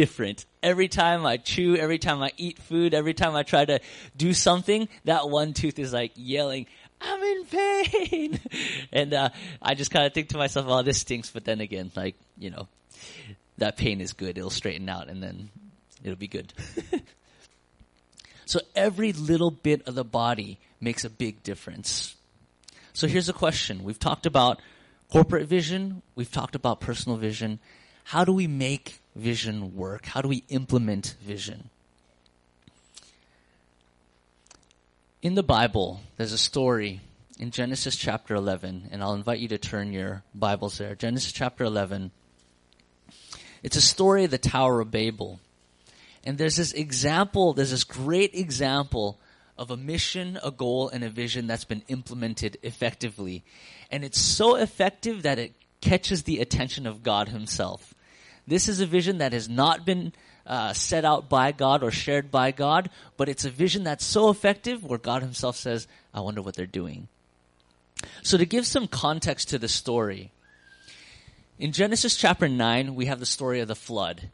different. 0.00 0.46
Every 0.62 0.88
time 0.88 1.26
I 1.26 1.36
chew, 1.36 1.76
every 1.76 1.98
time 1.98 2.22
I 2.22 2.30
eat 2.38 2.58
food, 2.58 2.94
every 2.94 3.12
time 3.12 3.36
I 3.36 3.42
try 3.42 3.66
to 3.66 3.80
do 4.16 4.32
something, 4.32 4.88
that 5.04 5.28
one 5.28 5.52
tooth 5.52 5.78
is 5.78 5.92
like 5.92 6.12
yelling, 6.16 6.64
I'm 7.02 7.22
in 7.22 7.44
pain. 7.44 8.40
and 8.92 9.12
uh, 9.12 9.28
I 9.60 9.74
just 9.74 9.90
kind 9.90 10.06
of 10.06 10.14
think 10.14 10.30
to 10.30 10.38
myself, 10.38 10.66
oh, 10.68 10.82
this 10.82 11.00
stinks. 11.00 11.30
But 11.30 11.44
then 11.44 11.60
again, 11.60 11.90
like, 11.94 12.14
you 12.38 12.48
know, 12.48 12.66
that 13.58 13.76
pain 13.76 14.00
is 14.00 14.14
good. 14.14 14.38
It'll 14.38 14.48
straighten 14.48 14.88
out 14.88 15.08
and 15.08 15.22
then 15.22 15.50
it'll 16.02 16.16
be 16.16 16.28
good. 16.28 16.52
So 18.50 18.58
every 18.74 19.12
little 19.12 19.52
bit 19.52 19.86
of 19.86 19.94
the 19.94 20.02
body 20.02 20.58
makes 20.80 21.04
a 21.04 21.08
big 21.08 21.44
difference. 21.44 22.16
So 22.92 23.06
here's 23.06 23.28
a 23.28 23.32
question. 23.32 23.84
We've 23.84 23.96
talked 23.96 24.26
about 24.26 24.60
corporate 25.08 25.46
vision. 25.46 26.02
We've 26.16 26.32
talked 26.32 26.56
about 26.56 26.80
personal 26.80 27.16
vision. 27.16 27.60
How 28.02 28.24
do 28.24 28.32
we 28.32 28.48
make 28.48 28.99
vision 29.14 29.76
work? 29.76 30.06
How 30.06 30.22
do 30.22 30.28
we 30.28 30.44
implement 30.48 31.16
vision? 31.22 31.70
In 35.22 35.34
the 35.34 35.42
Bible, 35.42 36.00
there's 36.16 36.32
a 36.32 36.38
story 36.38 37.00
in 37.38 37.50
Genesis 37.50 37.96
chapter 37.96 38.34
11, 38.34 38.88
and 38.90 39.02
I'll 39.02 39.14
invite 39.14 39.38
you 39.38 39.48
to 39.48 39.58
turn 39.58 39.92
your 39.92 40.22
Bibles 40.34 40.78
there. 40.78 40.94
Genesis 40.94 41.32
chapter 41.32 41.64
11. 41.64 42.10
It's 43.62 43.76
a 43.76 43.82
story 43.82 44.24
of 44.24 44.30
the 44.30 44.38
Tower 44.38 44.80
of 44.80 44.90
Babel. 44.90 45.40
And 46.24 46.38
there's 46.38 46.56
this 46.56 46.72
example, 46.72 47.52
there's 47.52 47.70
this 47.70 47.84
great 47.84 48.34
example 48.34 49.18
of 49.58 49.70
a 49.70 49.76
mission, 49.76 50.38
a 50.42 50.50
goal, 50.50 50.88
and 50.88 51.04
a 51.04 51.10
vision 51.10 51.46
that's 51.46 51.64
been 51.64 51.82
implemented 51.88 52.56
effectively. 52.62 53.44
And 53.90 54.04
it's 54.04 54.20
so 54.20 54.56
effective 54.56 55.22
that 55.22 55.38
it 55.38 55.52
catches 55.82 56.22
the 56.22 56.40
attention 56.40 56.86
of 56.86 57.02
God 57.02 57.28
Himself. 57.28 57.94
This 58.50 58.68
is 58.68 58.80
a 58.80 58.86
vision 58.86 59.18
that 59.18 59.32
has 59.32 59.48
not 59.48 59.86
been 59.86 60.12
uh, 60.44 60.72
set 60.72 61.04
out 61.04 61.28
by 61.28 61.52
God 61.52 61.84
or 61.84 61.92
shared 61.92 62.32
by 62.32 62.50
God, 62.50 62.90
but 63.16 63.28
it's 63.28 63.44
a 63.44 63.50
vision 63.50 63.84
that's 63.84 64.04
so 64.04 64.28
effective 64.28 64.82
where 64.82 64.98
God 64.98 65.22
Himself 65.22 65.54
says, 65.54 65.86
I 66.12 66.20
wonder 66.20 66.42
what 66.42 66.56
they're 66.56 66.66
doing. 66.66 67.06
So, 68.24 68.36
to 68.36 68.44
give 68.44 68.66
some 68.66 68.88
context 68.88 69.50
to 69.50 69.58
the 69.58 69.68
story, 69.68 70.32
in 71.60 71.70
Genesis 71.70 72.16
chapter 72.16 72.48
9, 72.48 72.96
we 72.96 73.06
have 73.06 73.20
the 73.20 73.26
story 73.26 73.60
of 73.60 73.68
the 73.68 73.76
flood. 73.76 74.30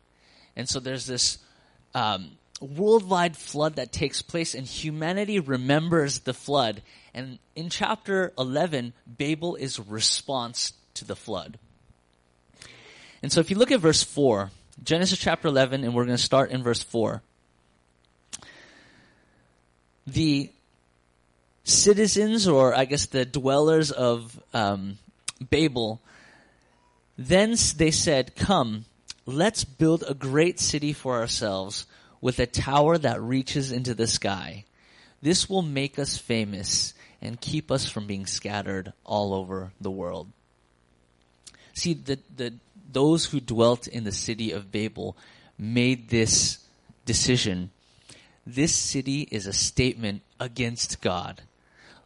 And 0.57 0.67
so 0.67 0.81
there's 0.81 1.05
this 1.05 1.37
um, 1.95 2.39
worldwide 2.59 3.37
flood 3.37 3.77
that 3.77 3.93
takes 3.93 4.23
place, 4.23 4.55
and 4.55 4.67
humanity 4.67 5.41
remembers 5.41 6.21
the 6.21 6.33
flood. 6.33 6.81
And 7.13 7.39
in 7.55 7.69
chapter 7.69 8.33
11, 8.39 8.95
Babel 9.07 9.57
is 9.57 9.79
response 9.79 10.73
to 10.95 11.05
the 11.05 11.17
flood. 11.17 11.59
And 13.23 13.33
so 13.33 13.41
if 13.41 13.51
you 13.51 13.57
look 13.57 13.73
at 13.73 13.81
verse 13.81 14.03
4, 14.03 14.51
Genesis 14.83 15.19
chapter 15.19 15.49
11, 15.49 15.85
and 15.85 15.95
we're 15.95 16.05
going 16.05 16.17
to 16.17 16.23
start 16.23 16.51
in 16.51 16.63
verse 16.63 16.83
4. 16.83 17.23
The 20.07 20.51
citizens, 21.65 22.47
or 22.47 22.75
I 22.75 22.85
guess 22.85 23.07
the 23.07 23.25
dwellers 23.25 23.91
of 23.91 24.39
um, 24.55 24.99
Babel, 25.51 26.01
then 27.19 27.57
they 27.77 27.91
said, 27.91 28.37
Come, 28.37 28.85
let's 29.25 29.65
build 29.65 30.05
a 30.07 30.15
great 30.15 30.61
city 30.61 30.93
for 30.93 31.17
ourselves 31.17 31.87
with 32.21 32.39
a 32.39 32.47
tower 32.47 32.99
that 32.99 33.21
reaches 33.21 33.73
into 33.73 33.95
the 33.95 34.07
sky. 34.07 34.65
This 35.23 35.49
will 35.49 35.63
make 35.63 35.99
us 35.99 36.17
famous, 36.19 36.95
and 37.23 37.41
keep 37.41 37.71
us 37.71 37.89
from 37.89 38.07
being 38.07 38.27
scattered 38.27 38.93
all 39.05 39.35
over 39.35 39.73
the 39.81 39.91
world. 39.91 40.29
See, 41.73 41.95
the, 41.95 42.19
the, 42.37 42.55
those 42.93 43.27
who 43.27 43.41
dwelt 43.41 43.87
in 43.87 44.05
the 44.05 44.13
city 44.13 44.53
of 44.53 44.73
Babel 44.73 45.17
made 45.59 46.09
this 46.09 46.59
decision. 47.05 47.71
This 48.47 48.75
city 48.75 49.29
is 49.31 49.47
a 49.47 49.53
statement 49.53 50.23
against 50.39 51.01
God. 51.01 51.43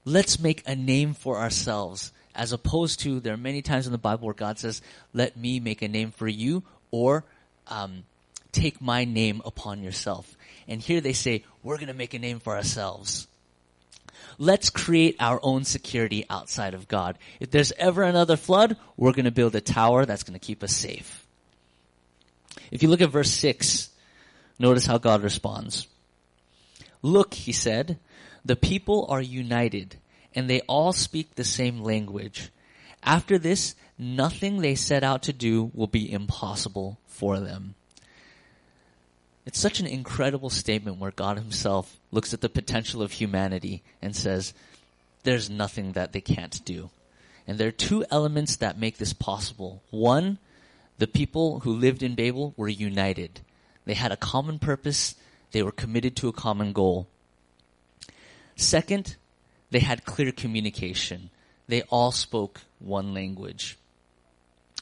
Let's 0.04 0.38
make 0.38 0.62
a 0.66 0.74
name 0.74 1.14
for 1.14 1.38
ourselves 1.38 2.12
as 2.34 2.52
opposed 2.52 3.00
to 3.00 3.20
there 3.20 3.34
are 3.34 3.38
many 3.38 3.60
times 3.60 3.86
in 3.86 3.92
the 3.92 3.98
Bible 3.98 4.26
where 4.26 4.34
God 4.34 4.58
says, 4.58 4.80
"Let 5.12 5.36
me 5.36 5.60
make 5.60 5.82
a 5.82 5.88
name 5.88 6.10
for 6.10 6.28
you," 6.28 6.62
or 6.90 7.24
um, 7.66 8.04
"Take 8.52 8.80
my 8.80 9.04
name 9.04 9.42
upon 9.44 9.82
yourself." 9.82 10.36
And 10.66 10.80
here 10.80 11.00
they 11.00 11.12
say, 11.12 11.44
"We're 11.62 11.76
going 11.76 11.88
to 11.88 11.94
make 11.94 12.14
a 12.14 12.18
name 12.18 12.40
for 12.40 12.56
ourselves." 12.56 13.26
Let's 14.40 14.70
create 14.70 15.16
our 15.20 15.38
own 15.42 15.64
security 15.64 16.24
outside 16.30 16.72
of 16.72 16.88
God. 16.88 17.18
If 17.40 17.50
there's 17.50 17.72
ever 17.72 18.02
another 18.02 18.38
flood, 18.38 18.78
we're 18.96 19.12
going 19.12 19.26
to 19.26 19.30
build 19.30 19.54
a 19.54 19.60
tower 19.60 20.06
that's 20.06 20.22
going 20.22 20.38
to 20.38 20.44
keep 20.44 20.62
us 20.62 20.74
safe. 20.74 21.26
If 22.70 22.82
you 22.82 22.88
look 22.88 23.02
at 23.02 23.10
verse 23.10 23.30
6, 23.30 23.90
notice 24.58 24.86
how 24.86 24.96
God 24.96 25.22
responds. 25.22 25.86
Look, 27.02 27.34
he 27.34 27.52
said, 27.52 27.98
the 28.42 28.56
people 28.56 29.04
are 29.10 29.20
united 29.20 29.96
and 30.34 30.48
they 30.48 30.60
all 30.60 30.94
speak 30.94 31.34
the 31.34 31.44
same 31.44 31.82
language. 31.82 32.48
After 33.02 33.36
this, 33.36 33.74
nothing 33.98 34.62
they 34.62 34.74
set 34.74 35.04
out 35.04 35.24
to 35.24 35.34
do 35.34 35.70
will 35.74 35.86
be 35.86 36.10
impossible 36.10 36.98
for 37.06 37.40
them. 37.40 37.74
It's 39.46 39.58
such 39.58 39.80
an 39.80 39.86
incredible 39.86 40.50
statement 40.50 40.98
where 40.98 41.10
God 41.10 41.38
himself 41.38 41.98
looks 42.12 42.34
at 42.34 42.40
the 42.40 42.48
potential 42.48 43.02
of 43.02 43.12
humanity 43.12 43.82
and 44.02 44.14
says, 44.14 44.52
there's 45.22 45.50
nothing 45.50 45.92
that 45.92 46.12
they 46.12 46.20
can't 46.20 46.64
do. 46.64 46.90
And 47.46 47.58
there 47.58 47.68
are 47.68 47.72
two 47.72 48.04
elements 48.10 48.56
that 48.56 48.78
make 48.78 48.98
this 48.98 49.12
possible. 49.12 49.82
One, 49.90 50.38
the 50.98 51.06
people 51.06 51.60
who 51.60 51.72
lived 51.72 52.02
in 52.02 52.14
Babel 52.14 52.54
were 52.56 52.68
united. 52.68 53.40
They 53.86 53.94
had 53.94 54.12
a 54.12 54.16
common 54.16 54.58
purpose. 54.58 55.14
They 55.52 55.62
were 55.62 55.72
committed 55.72 56.16
to 56.16 56.28
a 56.28 56.32
common 56.32 56.72
goal. 56.72 57.08
Second, 58.56 59.16
they 59.70 59.80
had 59.80 60.04
clear 60.04 60.32
communication. 60.32 61.30
They 61.66 61.82
all 61.82 62.12
spoke 62.12 62.60
one 62.78 63.14
language. 63.14 63.78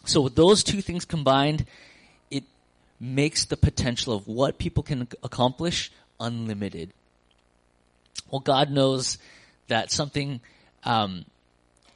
So 0.05 0.21
with 0.21 0.35
those 0.35 0.65
two 0.65 0.81
things 0.81 1.05
combined, 1.05 1.67
makes 3.01 3.45
the 3.45 3.57
potential 3.57 4.15
of 4.15 4.27
what 4.27 4.59
people 4.59 4.83
can 4.83 5.09
accomplish 5.23 5.91
unlimited. 6.19 6.91
Well, 8.31 8.41
God 8.41 8.71
knows 8.71 9.19
that 9.69 9.91
something, 9.93 10.41
um, 10.85 11.25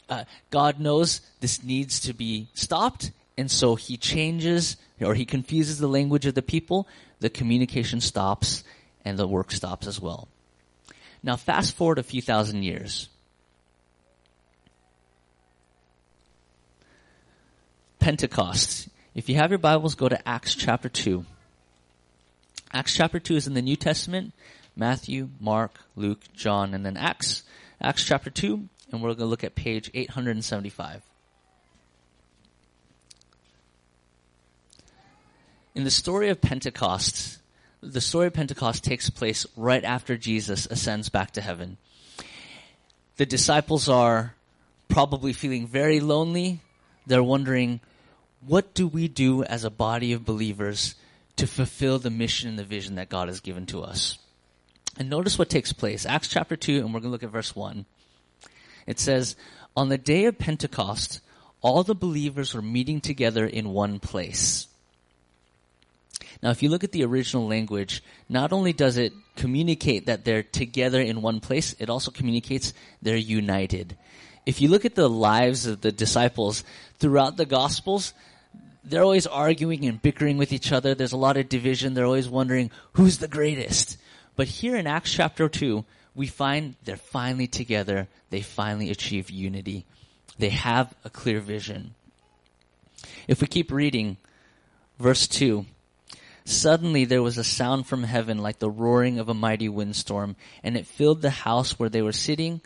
uh, 0.09 0.25
God 0.51 0.79
knows 0.79 1.21
this 1.41 1.63
needs 1.63 2.01
to 2.01 2.15
be 2.15 2.49
stopped, 2.55 3.11
and 3.37 3.51
so 3.51 3.75
He 3.75 3.97
changes 3.97 4.77
or 5.01 5.15
He 5.15 5.25
confuses 5.25 5.79
the 5.79 5.89
language 5.89 6.27
of 6.27 6.35
the 6.35 6.43
people. 6.43 6.87
The 7.21 7.31
communication 7.31 8.01
stops, 8.01 8.65
and 9.05 9.19
the 9.19 9.27
work 9.27 9.53
stops 9.53 9.87
as 9.87 10.01
well. 10.01 10.29
Now, 11.23 11.37
fast 11.37 11.77
forward 11.77 11.99
a 11.99 12.03
few 12.03 12.23
thousand 12.23 12.63
years. 12.63 13.09
Pentecost. 18.01 18.89
If 19.15 19.29
you 19.29 19.35
have 19.35 19.51
your 19.51 19.59
Bibles, 19.59 19.95
go 19.95 20.09
to 20.09 20.27
Acts 20.27 20.55
chapter 20.55 20.89
2. 20.89 21.27
Acts 22.73 22.95
chapter 22.95 23.21
2 23.21 23.37
is 23.37 23.47
in 23.47 23.53
the 23.53 23.61
New 23.61 23.77
Testament. 23.77 24.33
Matthew, 24.75 25.29
Mark, 25.39 25.81
Luke, 25.97 26.21
John, 26.35 26.73
and 26.73 26.87
then 26.87 26.97
Acts. 26.97 27.43
Acts 27.79 28.05
chapter 28.05 28.31
2, 28.31 28.67
and 28.91 29.03
we're 29.03 29.11
going 29.11 29.19
to 29.19 29.27
look 29.27 29.45
at 29.45 29.55
page 29.55 29.91
875. 29.93 31.03
In 35.75 35.85
the 35.85 35.91
story 35.91 36.31
of 36.31 36.41
Pentecost, 36.41 37.39
the 37.83 38.01
story 38.01 38.29
of 38.29 38.33
Pentecost 38.33 38.83
takes 38.83 39.11
place 39.11 39.45
right 39.59 39.85
after 39.85 40.17
Jesus 40.17 40.67
ascends 40.71 41.11
back 41.11 41.33
to 41.33 41.43
heaven. 41.43 41.77
The 43.19 43.27
disciples 43.27 43.91
are 43.91 44.35
probably 44.89 45.35
feeling 45.35 45.67
very 45.67 46.01
lonely. 46.01 46.61
They're 47.07 47.23
wondering, 47.23 47.81
what 48.47 48.75
do 48.75 48.87
we 48.87 49.09
do 49.09 49.45
as 49.45 49.65
a 49.65 49.71
body 49.71 50.13
of 50.13 50.25
believers 50.25 50.95
to 51.37 51.47
fulfill 51.47 51.99
the 51.99 52.11
mission 52.11 52.49
and 52.49 52.59
the 52.59 52.65
vision 52.65 52.97
that 52.97 53.09
God 53.09 53.29
has 53.29 53.41
given 53.41 53.67
to 53.67 53.83
us? 53.83 54.19
And 54.99 55.09
notice 55.09 55.39
what 55.39 55.49
takes 55.49 55.73
place. 55.73 56.05
Acts 56.05 56.29
chapter 56.29 56.57
2, 56.57 56.79
and 56.79 56.87
we're 56.87 57.01
going 57.01 57.05
to 57.05 57.09
look 57.11 57.23
at 57.23 57.31
verse 57.31 57.57
1. 57.57 57.87
It 58.87 58.99
says, 58.99 59.37
On 59.77 59.89
the 59.89 59.99
day 59.99 60.27
of 60.27 60.39
Pentecost, 60.39 61.21
all 61.61 61.83
the 61.83 61.95
believers 61.95 62.55
were 62.55 62.63
meeting 62.63 63.01
together 63.01 63.47
in 63.47 63.73
one 63.73 64.01
place. 64.01 64.67
Now, 66.43 66.51
if 66.51 66.63
you 66.63 66.69
look 66.69 66.83
at 66.83 66.91
the 66.91 67.05
original 67.05 67.47
language, 67.47 68.03
not 68.29 68.53
only 68.53 68.73
does 68.73 68.97
it 68.97 69.13
communicate 69.37 70.07
that 70.07 70.25
they're 70.25 70.43
together 70.43 71.01
in 71.01 71.23
one 71.23 71.39
place, 71.41 71.77
it 71.79 71.89
also 71.89 72.11
communicates 72.11 72.75
they're 73.01 73.17
united. 73.17 73.97
If 74.45 74.61
you 74.61 74.69
look 74.69 74.85
at 74.85 74.97
the 74.97 75.09
lives 75.09 75.67
of 75.67 75.81
the 75.81 75.93
disciples 75.93 76.65
throughout 76.99 77.37
the 77.37 77.47
Gospels, 77.47 78.13
they're 78.85 79.03
always 79.03 79.27
arguing 79.27 79.85
and 79.85 80.01
bickering 80.01 80.39
with 80.39 80.53
each 80.53 80.73
other. 80.73 80.95
There's 80.95 81.13
a 81.13 81.17
lot 81.17 81.37
of 81.37 81.49
division. 81.49 81.95
They're 81.95 82.07
always 82.07 82.29
wondering 82.29 82.71
who's 82.93 83.19
the 83.19 83.29
greatest. 83.29 83.97
But 84.37 84.49
here 84.49 84.77
in 84.77 84.87
Acts 84.87 85.13
chapter 85.13 85.49
2, 85.49 85.85
we 86.15 86.27
find 86.27 86.75
they're 86.85 86.97
finally 86.97 87.47
together. 87.47 88.09
They 88.31 88.43
finally 88.43 88.91
achieve 88.91 89.31
unity. 89.31 89.85
They 90.39 90.51
have 90.51 90.95
a 91.05 91.11
clear 91.11 91.41
vision. 91.41 91.95
If 93.29 93.41
we 93.41 93.47
keep 93.47 93.71
reading, 93.71 94.17
verse 94.99 95.27
2, 95.27 95.67
Suddenly 96.45 97.05
there 97.05 97.23
was 97.23 97.39
a 97.39 97.45
sound 97.45 97.87
from 97.87 98.03
heaven 98.03 98.39
like 98.39 98.59
the 98.59 98.71
roaring 98.71 99.19
of 99.19 99.29
a 99.29 99.35
mighty 99.35 99.69
windstorm, 99.69 100.35
and 100.63 100.77
it 100.77 100.87
filled 100.87 101.23
the 101.23 101.31
house 101.31 101.79
where 101.79 101.89
they 101.89 102.03
were 102.03 102.13
sitting. 102.13 102.61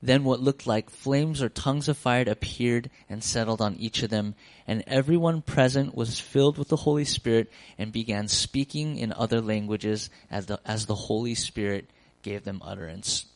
Then 0.00 0.22
what 0.22 0.40
looked 0.40 0.66
like 0.66 0.90
flames 0.90 1.42
or 1.42 1.48
tongues 1.48 1.88
of 1.88 1.98
fire 1.98 2.24
appeared 2.28 2.88
and 3.08 3.22
settled 3.22 3.60
on 3.60 3.74
each 3.76 4.02
of 4.02 4.10
them, 4.10 4.36
and 4.66 4.84
everyone 4.86 5.42
present 5.42 5.94
was 5.94 6.20
filled 6.20 6.56
with 6.56 6.68
the 6.68 6.76
Holy 6.76 7.04
Spirit 7.04 7.50
and 7.78 7.92
began 7.92 8.28
speaking 8.28 8.96
in 8.98 9.12
other 9.12 9.40
languages 9.40 10.08
as 10.30 10.46
the, 10.46 10.60
as 10.64 10.86
the 10.86 10.94
Holy 10.94 11.34
Spirit 11.34 11.90
gave 12.22 12.44
them 12.44 12.62
utterance. 12.64 13.26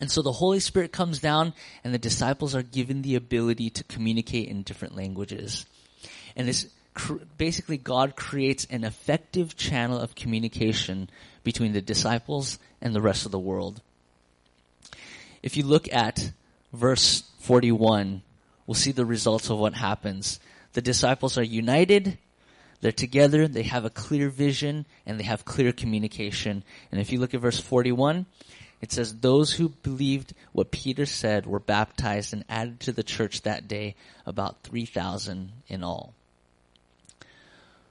And 0.00 0.10
so 0.10 0.22
the 0.22 0.32
Holy 0.32 0.60
Spirit 0.60 0.92
comes 0.92 1.18
down 1.18 1.54
and 1.82 1.92
the 1.92 1.98
disciples 1.98 2.54
are 2.54 2.62
given 2.62 3.02
the 3.02 3.16
ability 3.16 3.70
to 3.70 3.84
communicate 3.84 4.48
in 4.48 4.62
different 4.62 4.94
languages. 4.94 5.66
And 6.36 6.46
this 6.46 6.68
basically 7.36 7.78
God 7.78 8.14
creates 8.14 8.66
an 8.70 8.84
effective 8.84 9.56
channel 9.56 9.98
of 9.98 10.14
communication 10.14 11.10
between 11.42 11.72
the 11.72 11.82
disciples 11.82 12.58
and 12.80 12.94
the 12.94 13.00
rest 13.00 13.26
of 13.26 13.32
the 13.32 13.38
world. 13.38 13.80
If 15.42 15.56
you 15.56 15.64
look 15.64 15.92
at 15.92 16.32
verse 16.72 17.22
41, 17.40 18.22
we'll 18.66 18.74
see 18.74 18.92
the 18.92 19.06
results 19.06 19.50
of 19.50 19.58
what 19.58 19.74
happens. 19.74 20.40
The 20.72 20.82
disciples 20.82 21.38
are 21.38 21.42
united, 21.42 22.18
they're 22.80 22.92
together, 22.92 23.48
they 23.48 23.64
have 23.64 23.84
a 23.84 23.90
clear 23.90 24.28
vision, 24.28 24.86
and 25.06 25.18
they 25.18 25.24
have 25.24 25.44
clear 25.44 25.72
communication. 25.72 26.62
And 26.92 27.00
if 27.00 27.10
you 27.10 27.18
look 27.18 27.34
at 27.34 27.40
verse 27.40 27.60
41, 27.60 28.26
it 28.80 28.92
says, 28.92 29.16
Those 29.16 29.52
who 29.52 29.70
believed 29.70 30.34
what 30.52 30.70
Peter 30.70 31.06
said 31.06 31.46
were 31.46 31.58
baptized 31.58 32.32
and 32.32 32.44
added 32.48 32.80
to 32.80 32.92
the 32.92 33.02
church 33.02 33.42
that 33.42 33.66
day, 33.66 33.96
about 34.26 34.62
3,000 34.62 35.52
in 35.66 35.82
all. 35.82 36.14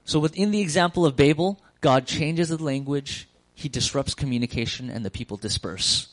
So 0.05 0.19
within 0.19 0.51
the 0.51 0.61
example 0.61 1.05
of 1.05 1.17
Babel, 1.17 1.59
God 1.81 2.07
changes 2.07 2.49
the 2.49 2.57
language, 2.57 3.27
he 3.53 3.67
disrupts 3.67 4.13
communication, 4.13 4.89
and 4.89 5.03
the 5.03 5.11
people 5.11 5.35
disperse. 5.35 6.07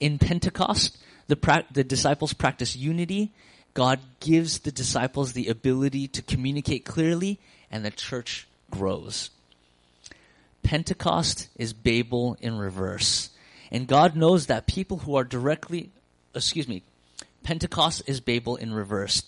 In 0.00 0.18
Pentecost, 0.18 0.98
the, 1.28 1.36
pra- 1.36 1.64
the 1.70 1.84
disciples 1.84 2.32
practice 2.32 2.76
unity. 2.76 3.32
God 3.74 4.00
gives 4.20 4.60
the 4.60 4.72
disciples 4.72 5.32
the 5.32 5.48
ability 5.48 6.08
to 6.08 6.22
communicate 6.22 6.84
clearly, 6.84 7.38
and 7.70 7.84
the 7.84 7.90
church 7.90 8.48
grows. 8.70 9.30
Pentecost 10.62 11.48
is 11.56 11.72
Babel 11.72 12.36
in 12.40 12.58
reverse. 12.58 13.30
And 13.70 13.86
God 13.86 14.16
knows 14.16 14.46
that 14.46 14.66
people 14.66 14.98
who 14.98 15.16
are 15.16 15.24
directly, 15.24 15.90
excuse 16.34 16.68
me, 16.68 16.82
Pentecost 17.42 18.02
is 18.06 18.20
Babel 18.20 18.56
in 18.56 18.72
reverse 18.72 19.22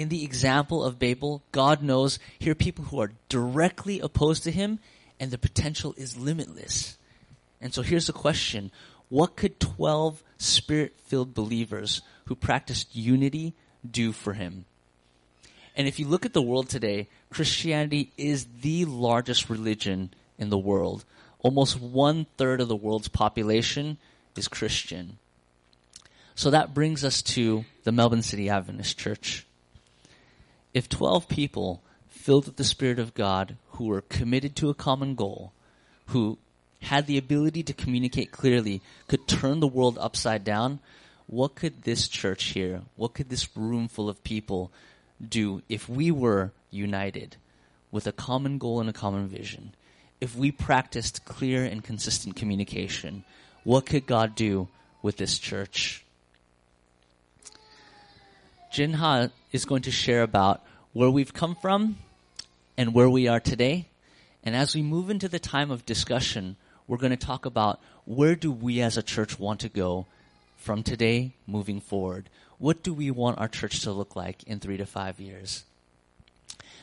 in 0.00 0.08
the 0.08 0.24
example 0.24 0.82
of 0.82 0.98
Babel, 0.98 1.42
God 1.52 1.82
knows 1.82 2.18
here 2.38 2.52
are 2.52 2.54
people 2.54 2.86
who 2.86 3.00
are 3.00 3.12
directly 3.28 4.00
opposed 4.00 4.44
to 4.44 4.50
him 4.50 4.78
and 5.20 5.30
the 5.30 5.38
potential 5.38 5.94
is 5.98 6.16
limitless. 6.16 6.96
And 7.60 7.74
so 7.74 7.82
here's 7.82 8.06
the 8.06 8.14
question. 8.14 8.70
What 9.10 9.36
could 9.36 9.60
12 9.60 10.22
spirit-filled 10.38 11.34
believers 11.34 12.00
who 12.26 12.34
practiced 12.34 12.96
unity 12.96 13.54
do 13.88 14.12
for 14.12 14.32
him? 14.32 14.64
And 15.76 15.86
if 15.86 15.98
you 15.98 16.06
look 16.06 16.24
at 16.24 16.32
the 16.32 16.42
world 16.42 16.68
today, 16.68 17.08
Christianity 17.28 18.12
is 18.16 18.46
the 18.62 18.84
largest 18.84 19.50
religion 19.50 20.10
in 20.38 20.48
the 20.48 20.58
world. 20.58 21.04
Almost 21.40 21.80
one 21.80 22.26
third 22.36 22.60
of 22.60 22.68
the 22.68 22.76
world's 22.76 23.08
population 23.08 23.98
is 24.36 24.48
Christian. 24.48 25.18
So 26.34 26.50
that 26.50 26.72
brings 26.72 27.04
us 27.04 27.20
to 27.22 27.64
the 27.84 27.92
Melbourne 27.92 28.22
City 28.22 28.48
Adventist 28.48 28.96
Church. 28.96 29.46
If 30.72 30.88
12 30.88 31.28
people 31.28 31.82
filled 32.08 32.46
with 32.46 32.56
the 32.56 32.64
Spirit 32.64 32.98
of 32.98 33.14
God 33.14 33.56
who 33.72 33.86
were 33.86 34.02
committed 34.02 34.54
to 34.56 34.70
a 34.70 34.74
common 34.74 35.14
goal, 35.14 35.52
who 36.06 36.38
had 36.82 37.06
the 37.06 37.18
ability 37.18 37.62
to 37.64 37.72
communicate 37.72 38.32
clearly, 38.32 38.80
could 39.06 39.26
turn 39.26 39.60
the 39.60 39.66
world 39.66 39.98
upside 40.00 40.44
down, 40.44 40.80
what 41.26 41.54
could 41.54 41.82
this 41.82 42.08
church 42.08 42.44
here, 42.44 42.82
what 42.96 43.14
could 43.14 43.28
this 43.28 43.56
room 43.56 43.86
full 43.86 44.08
of 44.08 44.24
people 44.24 44.72
do 45.26 45.62
if 45.68 45.88
we 45.88 46.10
were 46.10 46.50
united 46.70 47.36
with 47.92 48.06
a 48.06 48.12
common 48.12 48.58
goal 48.58 48.80
and 48.80 48.88
a 48.88 48.94
common 48.94 49.28
vision? 49.28 49.72
If 50.20 50.34
we 50.34 50.50
practiced 50.50 51.24
clear 51.24 51.64
and 51.64 51.84
consistent 51.84 52.36
communication, 52.36 53.24
what 53.64 53.86
could 53.86 54.06
God 54.06 54.34
do 54.34 54.68
with 55.02 55.16
this 55.16 55.38
church? 55.38 56.04
Jinha 58.72 59.30
is 59.52 59.64
going 59.64 59.82
to 59.82 59.90
share 59.90 60.22
about 60.22 60.62
where 60.92 61.10
we've 61.10 61.32
come 61.32 61.54
from 61.54 61.98
and 62.76 62.94
where 62.94 63.10
we 63.10 63.28
are 63.28 63.40
today. 63.40 63.86
And 64.42 64.56
as 64.56 64.74
we 64.74 64.82
move 64.82 65.10
into 65.10 65.28
the 65.28 65.38
time 65.38 65.70
of 65.70 65.84
discussion, 65.84 66.56
we're 66.90 66.96
going 66.96 67.10
to 67.10 67.16
talk 67.16 67.46
about 67.46 67.78
where 68.04 68.34
do 68.34 68.50
we 68.50 68.80
as 68.80 68.96
a 68.96 69.02
church 69.02 69.38
want 69.38 69.60
to 69.60 69.68
go 69.68 70.06
from 70.56 70.82
today 70.82 71.30
moving 71.46 71.80
forward? 71.80 72.28
What 72.58 72.82
do 72.82 72.92
we 72.92 73.12
want 73.12 73.38
our 73.38 73.46
church 73.46 73.82
to 73.82 73.92
look 73.92 74.16
like 74.16 74.42
in 74.42 74.58
three 74.58 74.76
to 74.76 74.86
five 74.86 75.20
years? 75.20 75.62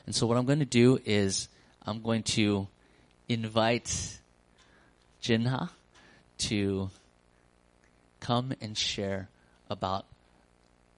And 0.06 0.15
so 0.15 0.26
what 0.26 0.38
I'm 0.38 0.46
going 0.46 0.60
to 0.60 0.65
do 0.65 0.98
is 1.04 1.50
I'm 1.86 2.02
going 2.02 2.24
to 2.24 2.70
invite 3.28 4.17
Jinha 5.22 5.72
to 6.38 6.89
come 8.22 8.54
and 8.62 8.78
share 8.78 9.28
about 9.70 10.06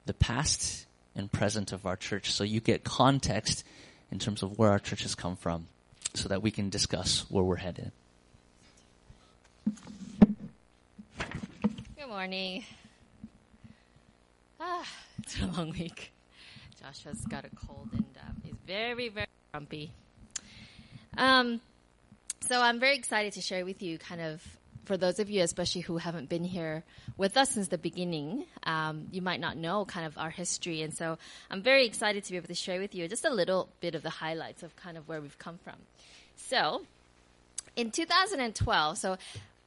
the 0.06 0.14
past 0.14 0.86
and 1.16 1.32
present 1.32 1.72
of 1.72 1.88
our 1.88 1.96
church 1.96 2.32
so 2.32 2.44
you 2.44 2.60
get 2.60 2.84
context 2.84 3.64
in 4.12 4.20
terms 4.20 4.44
of 4.44 4.60
where 4.60 4.70
our 4.70 4.78
church 4.78 5.02
has 5.02 5.16
come 5.16 5.36
from 5.36 5.66
so 6.14 6.30
that 6.30 6.44
we 6.44 6.52
can 6.52 6.70
discuss 6.70 7.26
where 7.28 7.44
we're 7.44 7.56
headed. 7.56 7.92
Good 11.98 12.08
morning. 12.08 12.66
Ah, 14.60 14.86
it's 15.20 15.38
been 15.38 15.50
a 15.50 15.52
long 15.54 15.72
week. 15.72 16.12
Joshua's 16.82 17.26
got 17.26 17.46
a 17.46 17.50
cold 17.56 17.90
and 17.92 18.06
um, 18.28 18.36
he's 18.44 18.56
very, 18.66 19.10
very 19.10 19.28
grumpy. 19.52 19.92
Um, 21.18 21.62
so 22.42 22.62
I'm 22.62 22.80
very 22.80 22.96
excited 22.96 23.34
to 23.34 23.42
share 23.42 23.66
with 23.66 23.82
you 23.82 23.98
kind 23.98 24.22
of 24.22 24.42
for 24.90 24.98
those 24.98 25.20
of 25.20 25.30
you, 25.30 25.44
especially 25.44 25.82
who 25.82 25.98
haven't 25.98 26.30
been 26.30 26.44
here 26.44 26.84
with 27.16 27.38
us 27.38 27.52
since 27.52 27.68
the 27.68 27.78
beginning, 27.78 28.46
um, 28.64 29.06
you 29.12 29.22
might 29.22 29.40
not 29.40 29.56
know 29.56 29.86
kind 29.86 30.08
of 30.08 30.18
our 30.18 30.32
history. 30.32 30.82
And 30.82 30.92
so 30.92 31.20
I'm 31.52 31.62
very 31.62 31.86
excited 31.86 32.24
to 32.24 32.32
be 32.32 32.38
able 32.38 32.48
to 32.48 32.56
share 32.56 32.80
with 32.80 32.96
you 32.96 33.08
just 33.08 33.24
a 33.24 33.30
little 33.30 33.70
bit 33.82 33.94
of 33.94 34.02
the 34.02 34.10
highlights 34.10 34.64
of 34.64 34.76
kind 34.76 34.98
of 34.98 35.08
where 35.08 35.22
we've 35.22 35.38
come 35.38 35.60
from. 35.64 35.76
So 36.38 36.82
in 37.80 37.92
2012, 37.92 38.98
so 38.98 39.18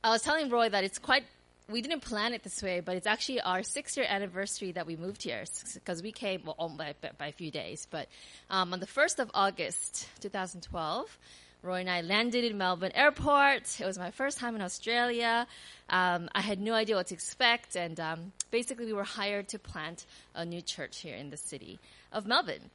I 0.04 0.10
was 0.10 0.22
telling 0.22 0.50
Roy 0.50 0.68
that 0.68 0.84
it's 0.84 0.98
quite 0.98 1.24
we 1.70 1.80
didn't 1.80 2.00
plan 2.00 2.34
it 2.34 2.42
this 2.42 2.62
way, 2.62 2.80
but 2.80 2.96
it's 2.96 3.06
actually 3.06 3.40
our 3.40 3.62
six 3.62 3.96
year 3.96 4.04
anniversary 4.06 4.72
that 4.72 4.86
we 4.86 4.96
moved 4.96 5.22
here 5.22 5.44
because 5.74 6.02
we 6.02 6.12
came 6.12 6.42
well, 6.44 6.68
by, 6.76 6.94
by, 7.16 7.28
a 7.28 7.32
few 7.32 7.50
days. 7.50 7.86
But 7.90 8.08
um, 8.50 8.74
on 8.74 8.80
the 8.80 8.86
1st 8.86 9.20
of 9.20 9.30
August 9.32 10.06
2012, 10.20 11.18
Roy 11.62 11.80
and 11.80 11.88
I 11.88 12.02
landed 12.02 12.44
in 12.44 12.58
Melbourne 12.58 12.92
Airport. 12.94 13.80
It 13.80 13.86
was 13.86 13.96
my 13.96 14.10
first 14.10 14.36
time 14.36 14.54
in 14.54 14.60
Australia. 14.60 15.46
Um, 15.88 16.28
I 16.34 16.42
had 16.42 16.60
no 16.60 16.74
idea 16.74 16.96
what 16.96 17.06
to 17.06 17.14
expect, 17.14 17.76
and 17.76 17.98
um, 18.00 18.32
basically, 18.50 18.84
we 18.84 18.92
were 18.92 19.04
hired 19.04 19.48
to 19.48 19.58
plant 19.58 20.04
a 20.34 20.44
new 20.44 20.60
church 20.60 20.98
here 20.98 21.14
in 21.14 21.30
the 21.30 21.38
city 21.38 21.78
of 22.12 22.26
Melbourne. 22.26 22.70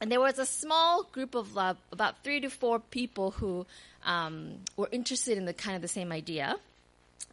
And 0.00 0.12
there 0.12 0.20
was 0.20 0.38
a 0.38 0.46
small 0.46 1.04
group 1.04 1.34
of 1.34 1.56
uh, 1.56 1.74
about 1.90 2.22
three 2.22 2.40
to 2.40 2.50
four 2.50 2.78
people 2.78 3.30
who 3.30 3.66
um, 4.04 4.58
were 4.76 4.88
interested 4.92 5.38
in 5.38 5.46
the 5.46 5.54
kind 5.54 5.74
of 5.74 5.82
the 5.82 5.88
same 5.88 6.12
idea. 6.12 6.56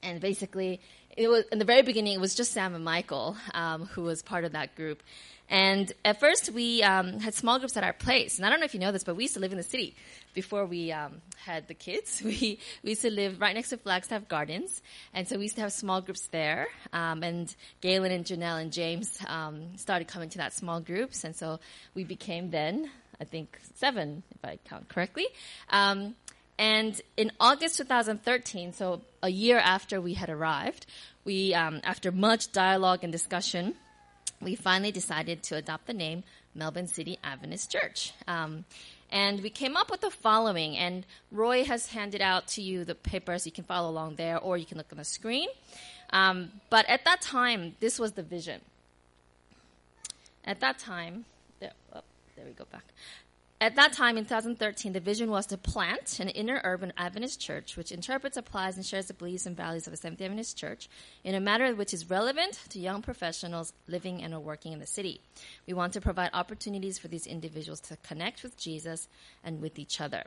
And 0.02 0.22
basically, 0.22 0.80
it 1.16 1.28
was 1.28 1.46
in 1.52 1.60
the 1.60 1.66
very 1.66 1.82
beginning. 1.82 2.14
It 2.14 2.22
was 2.22 2.36
just 2.36 2.52
Sam 2.52 2.74
and 2.76 2.84
Michael 2.84 3.36
um, 3.54 3.86
who 3.86 4.04
was 4.04 4.22
part 4.22 4.46
of 4.46 4.54
that 4.54 4.76
group. 4.76 5.04
And 5.54 5.94
at 6.04 6.20
first, 6.20 6.52
we 6.52 6.82
um, 6.82 7.20
had 7.20 7.36
small 7.36 7.60
groups 7.60 7.78
at 7.78 7.84
our 7.84 7.94
place. 7.94 8.38
And 8.38 8.46
I 8.46 8.50
don't 8.50 8.60
know 8.60 8.66
if 8.66 8.74
you 8.74 8.80
know 8.80 8.92
this, 8.92 9.04
but 9.04 9.16
we 9.16 9.26
used 9.26 9.36
to 9.36 9.40
live 9.40 9.52
in 9.52 9.60
the 9.60 9.64
city 9.64 9.96
before 10.34 10.66
we 10.66 10.92
um, 10.92 11.22
had 11.46 11.68
the 11.68 11.76
kids. 11.76 12.24
We 12.34 12.58
we 12.82 12.92
used 12.92 13.04
to 13.04 13.12
live 13.12 13.40
right 13.40 13.54
next 13.54 13.70
to 13.70 13.78
Flagstaff 13.78 14.28
Gardens, 14.28 14.82
and 15.14 15.28
so 15.28 15.38
we 15.38 15.44
used 15.44 15.56
to 15.58 15.62
have 15.62 15.72
small 15.72 16.02
groups 16.02 16.26
there. 16.32 16.70
Um, 16.92 17.22
and 17.22 17.56
Galen 17.82 18.12
and 18.12 18.26
Janelle 18.26 18.60
and 18.60 18.74
James 18.74 19.20
um, 19.28 19.78
started 19.78 20.08
coming 20.08 20.30
to 20.30 20.40
that 20.40 20.54
small 20.54 20.80
groups, 20.80 21.24
and 21.24 21.36
so 21.36 21.60
we 21.94 22.04
became 22.04 22.50
then 22.50 22.90
I 23.22 23.26
think 23.26 23.60
seven, 23.76 24.24
if 24.34 24.44
I 24.44 24.58
count 24.68 24.90
correctly. 24.90 25.28
Um, 25.70 26.16
and 26.58 27.00
in 27.16 27.32
August 27.40 27.78
2013, 27.78 28.74
so 28.74 29.02
a 29.22 29.30
year 29.30 29.60
after 29.60 30.02
we 30.02 30.16
had 30.16 30.30
arrived, 30.30 30.88
we 31.26 31.54
um, 31.54 31.82
after 31.84 32.12
much 32.12 32.52
dialogue 32.52 33.04
and 33.04 33.12
discussion 33.12 33.76
we 34.44 34.56
finally 34.56 34.92
decided 34.92 35.44
to 35.44 35.56
adopt 35.56 35.88
the 35.88 35.94
name 35.94 36.24
Melbourne 36.56 36.88
City 36.88 37.18
Adventist 37.24 37.72
Church. 37.72 38.14
Um, 38.28 38.66
and 39.10 39.42
we 39.42 39.50
came 39.50 39.78
up 39.78 39.92
with 39.92 40.02
the 40.02 40.10
following, 40.10 40.76
and 40.76 41.06
Roy 41.32 41.64
has 41.66 41.88
handed 41.88 42.22
out 42.22 42.48
to 42.50 42.62
you 42.62 42.84
the 42.84 42.96
papers. 42.96 43.46
You 43.46 43.52
can 43.52 43.64
follow 43.64 43.90
along 43.90 44.16
there, 44.16 44.40
or 44.40 44.58
you 44.58 44.66
can 44.66 44.78
look 44.78 44.92
on 44.92 44.98
the 44.98 45.04
screen. 45.04 45.50
Um, 46.12 46.52
but 46.70 46.88
at 46.90 47.06
that 47.06 47.22
time, 47.22 47.76
this 47.80 48.00
was 48.00 48.14
the 48.14 48.24
vision. 48.24 48.62
At 50.46 50.60
that 50.62 50.80
time, 50.80 51.26
there, 51.60 51.72
oh, 51.94 52.02
there 52.36 52.46
we 52.46 52.52
go 52.52 52.66
back. 52.72 52.86
At 53.64 53.78
that 53.78 53.94
time 53.94 54.18
in 54.18 54.26
2013, 54.26 54.92
the 54.92 55.00
vision 55.00 55.32
was 55.32 55.46
to 55.46 55.58
plant 55.58 56.20
an 56.20 56.28
inner 56.28 56.60
urban 56.66 56.92
Adventist 56.98 57.40
church 57.40 57.78
which 57.78 57.94
interprets, 57.94 58.36
applies, 58.36 58.76
and 58.76 58.86
shares 58.86 59.06
the 59.06 59.14
beliefs 59.14 59.46
and 59.46 59.56
values 59.56 59.88
of 59.88 59.94
a 59.94 59.96
Seventh 59.96 60.20
Adventist 60.20 60.58
church 60.58 60.90
in 61.24 61.34
a 61.34 61.40
manner 61.40 61.74
which 61.74 61.94
is 61.94 62.10
relevant 62.10 62.60
to 62.72 62.80
young 62.80 63.02
professionals 63.02 63.72
living 63.88 64.22
and 64.22 64.34
or 64.34 64.42
working 64.42 64.74
in 64.74 64.80
the 64.80 64.86
city. 64.86 65.22
We 65.66 65.74
want 65.74 65.94
to 65.94 66.02
provide 66.02 66.32
opportunities 66.34 67.00
for 67.00 67.08
these 67.08 67.26
individuals 67.26 67.80
to 67.88 67.96
connect 68.04 68.44
with 68.44 68.58
Jesus 68.58 69.08
and 69.46 69.62
with 69.62 69.80
each 69.80 70.02
other. 70.02 70.26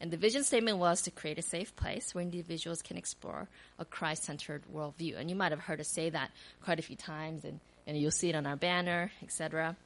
And 0.00 0.10
the 0.10 0.16
vision 0.16 0.42
statement 0.42 0.78
was 0.78 1.02
to 1.02 1.10
create 1.10 1.38
a 1.38 1.42
safe 1.42 1.76
place 1.76 2.14
where 2.14 2.22
individuals 2.22 2.80
can 2.80 2.96
explore 2.96 3.46
a 3.78 3.84
Christ 3.84 4.24
centered 4.24 4.62
worldview. 4.74 5.20
And 5.20 5.28
you 5.28 5.36
might 5.36 5.52
have 5.52 5.60
heard 5.60 5.80
us 5.80 5.88
say 5.88 6.08
that 6.08 6.30
quite 6.64 6.78
a 6.78 6.82
few 6.82 6.96
times, 6.96 7.44
and, 7.44 7.60
and 7.86 7.98
you'll 7.98 8.10
see 8.10 8.30
it 8.30 8.34
on 8.34 8.46
our 8.46 8.56
banner, 8.56 9.12
etc. 9.22 9.76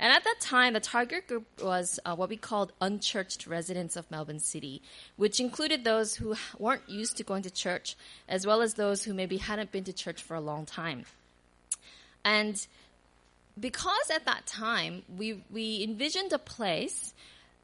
And 0.00 0.10
at 0.10 0.24
that 0.24 0.40
time, 0.40 0.72
the 0.72 0.80
target 0.80 1.28
group 1.28 1.46
was 1.62 2.00
uh, 2.06 2.16
what 2.16 2.30
we 2.30 2.38
called 2.38 2.72
unchurched 2.80 3.46
residents 3.46 3.96
of 3.96 4.10
Melbourne 4.10 4.40
City, 4.40 4.80
which 5.16 5.38
included 5.40 5.84
those 5.84 6.14
who 6.14 6.36
weren't 6.58 6.88
used 6.88 7.18
to 7.18 7.22
going 7.22 7.42
to 7.42 7.50
church, 7.50 7.96
as 8.26 8.46
well 8.46 8.62
as 8.62 8.74
those 8.74 9.04
who 9.04 9.12
maybe 9.12 9.36
hadn't 9.36 9.70
been 9.70 9.84
to 9.84 9.92
church 9.92 10.22
for 10.22 10.34
a 10.34 10.40
long 10.40 10.64
time. 10.64 11.04
And 12.24 12.66
because 13.58 14.10
at 14.12 14.24
that 14.24 14.46
time 14.46 15.02
we 15.18 15.42
we 15.50 15.82
envisioned 15.82 16.32
a 16.32 16.38
place 16.38 17.12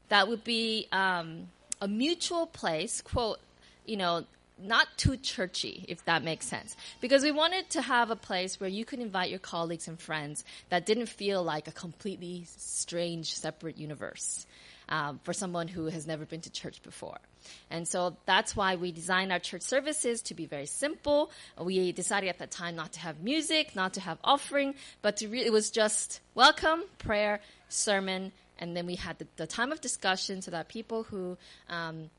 that 0.09 0.27
would 0.27 0.43
be 0.43 0.87
um, 0.91 1.47
a 1.81 1.87
mutual 1.87 2.45
place, 2.45 3.01
quote, 3.01 3.39
you 3.85 3.97
know, 3.97 4.25
not 4.59 4.87
too 4.97 5.17
churchy, 5.17 5.85
if 5.87 6.03
that 6.05 6.23
makes 6.23 6.45
sense. 6.45 6.75
Because 7.01 7.23
we 7.23 7.31
wanted 7.31 7.69
to 7.71 7.81
have 7.81 8.11
a 8.11 8.15
place 8.15 8.59
where 8.59 8.69
you 8.69 8.85
could 8.85 8.99
invite 8.99 9.29
your 9.29 9.39
colleagues 9.39 9.87
and 9.87 9.99
friends 9.99 10.43
that 10.69 10.85
didn't 10.85 11.07
feel 11.07 11.43
like 11.43 11.67
a 11.67 11.71
completely 11.71 12.45
strange, 12.57 13.33
separate 13.33 13.77
universe 13.77 14.45
um, 14.89 15.19
for 15.23 15.33
someone 15.33 15.67
who 15.67 15.85
has 15.85 16.07
never 16.07 16.25
been 16.25 16.41
to 16.41 16.49
church 16.49 16.81
before. 16.83 17.19
And 17.69 17.87
so 17.87 18.17
that's 18.25 18.55
why 18.55 18.75
we 18.75 18.91
designed 18.91 19.31
our 19.31 19.39
church 19.39 19.61
services 19.61 20.21
to 20.23 20.33
be 20.33 20.45
very 20.45 20.65
simple. 20.65 21.31
We 21.59 21.91
decided 21.91 22.29
at 22.29 22.39
that 22.39 22.51
time 22.51 22.75
not 22.75 22.93
to 22.93 22.99
have 22.99 23.21
music, 23.21 23.75
not 23.75 23.93
to 23.93 24.01
have 24.01 24.17
offering, 24.23 24.75
but 25.01 25.17
to 25.17 25.27
re- 25.27 25.45
it 25.45 25.51
was 25.51 25.69
just 25.69 26.19
welcome, 26.35 26.83
prayer, 26.97 27.39
sermon, 27.69 28.31
and 28.59 28.75
then 28.75 28.85
we 28.85 28.95
had 28.95 29.19
the, 29.19 29.27
the 29.37 29.47
time 29.47 29.71
of 29.71 29.81
discussion 29.81 30.41
so 30.41 30.51
that 30.51 30.67
people 30.67 31.03
who 31.03 31.37
um, 31.69 32.09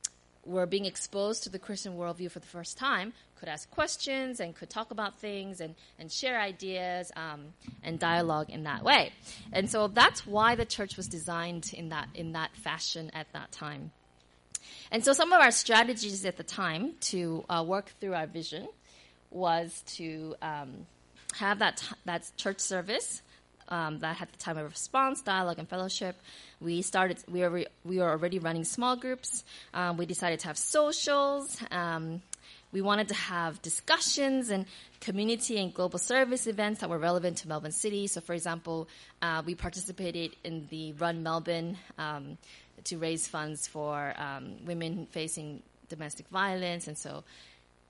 were 0.48 0.66
being 0.66 0.87
exposed 0.87 1.42
to 1.44 1.50
the 1.50 1.58
Christian 1.58 1.96
worldview 1.96 2.30
for 2.30 2.40
the 2.40 2.46
first 2.46 2.78
time 2.78 3.12
could 3.38 3.48
ask 3.48 3.70
questions 3.70 4.40
and 4.40 4.54
could 4.54 4.68
talk 4.68 4.90
about 4.90 5.18
things 5.18 5.61
and, 5.61 5.74
and 5.98 6.11
share 6.11 6.40
ideas 6.40 7.12
um, 7.16 7.52
and 7.82 7.98
dialogue 7.98 8.50
in 8.50 8.64
that 8.64 8.82
way. 8.82 9.12
And 9.52 9.70
so 9.70 9.88
that's 9.88 10.26
why 10.26 10.54
the 10.54 10.64
church 10.64 10.96
was 10.96 11.06
designed 11.06 11.72
in 11.72 11.90
that 11.90 12.08
in 12.14 12.32
that 12.32 12.56
fashion 12.56 13.11
at 13.14 13.26
that 13.32 13.52
time. 13.52 13.92
And 14.90 15.04
so 15.04 15.12
some 15.12 15.32
of 15.32 15.40
our 15.40 15.50
strategies 15.50 16.24
at 16.24 16.37
the 16.37 16.42
time 16.42 16.94
to 17.12 17.44
uh, 17.48 17.64
work 17.66 17.92
through 18.00 18.14
our 18.14 18.26
vision 18.26 18.68
was 19.30 19.82
to 19.96 20.34
um, 20.42 20.87
have 21.34 21.61
that 21.61 21.76
t- 21.78 21.94
that 22.06 22.30
church 22.37 22.61
service 22.61 23.22
um, 23.68 23.98
that 24.00 24.16
had 24.16 24.33
the 24.33 24.38
time 24.38 24.59
of 24.59 24.70
response, 24.70 25.22
dialogue, 25.22 25.59
and 25.59 25.68
fellowship. 25.68 26.16
We 26.61 26.83
started. 26.83 27.18
We 27.28 27.40
were 27.40 27.64
we 27.85 27.98
were 27.98 28.11
already 28.11 28.38
running 28.38 28.64
small 28.64 28.96
groups. 28.96 29.44
Um, 29.74 29.96
we 29.96 30.07
decided 30.07 30.40
to 30.40 30.48
have 30.48 30.59
socials. 30.59 31.62
Um, 31.70 32.22
we 32.70 32.83
wanted 32.83 33.09
to 33.09 33.14
have 33.14 33.62
discussions 33.62 34.50
and 34.50 34.66
community 35.00 35.59
and 35.59 35.72
global 35.72 35.98
service 35.98 36.46
events 36.46 36.81
that 36.81 36.90
were 36.90 36.98
relevant 36.98 37.38
to 37.38 37.48
Melbourne 37.48 37.72
City. 37.72 38.07
So, 38.07 38.20
for 38.20 38.35
example, 38.35 38.88
uh, 39.22 39.42
we 39.44 39.54
participated 39.54 40.37
in 40.44 40.66
the 40.68 40.92
Run 40.92 41.22
Melbourne 41.22 41.78
um, 41.96 42.37
to 42.85 42.98
raise 42.98 43.26
funds 43.26 43.66
for 43.66 44.12
um, 44.18 44.57
women 44.66 45.07
facing 45.11 45.62
domestic 45.88 46.28
violence, 46.28 46.88
and 46.88 46.98
so 46.98 47.24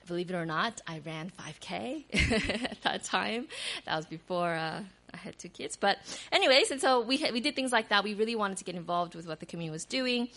believe 0.09 0.31
it 0.31 0.35
or 0.35 0.47
not, 0.47 0.81
I 0.87 1.01
ran 1.05 1.31
5K 1.38 2.62
at 2.71 2.83
that 2.83 3.05
time. 3.05 3.47
That 3.85 3.97
was 3.97 4.07
before 4.07 4.55
uh, 4.55 4.83
I 5.12 5.16
had 5.16 5.38
two 5.38 5.49
kids. 5.49 5.77
But 5.77 5.99
anyways, 6.33 6.71
and 6.71 6.81
so 6.81 7.01
we 7.01 7.25
we 7.33 7.40
did 7.40 7.55
things 7.55 7.73
like 7.73 7.88
that. 7.88 8.05
We 8.05 8.14
really 8.14 8.37
wanted 8.37 8.59
to 8.59 8.64
get 8.64 8.75
involved 8.75 9.14
with 9.14 9.27
what 9.27 9.40
the 9.40 9.47
community 9.47 9.73
was 9.73 9.85
doing. 9.85 10.29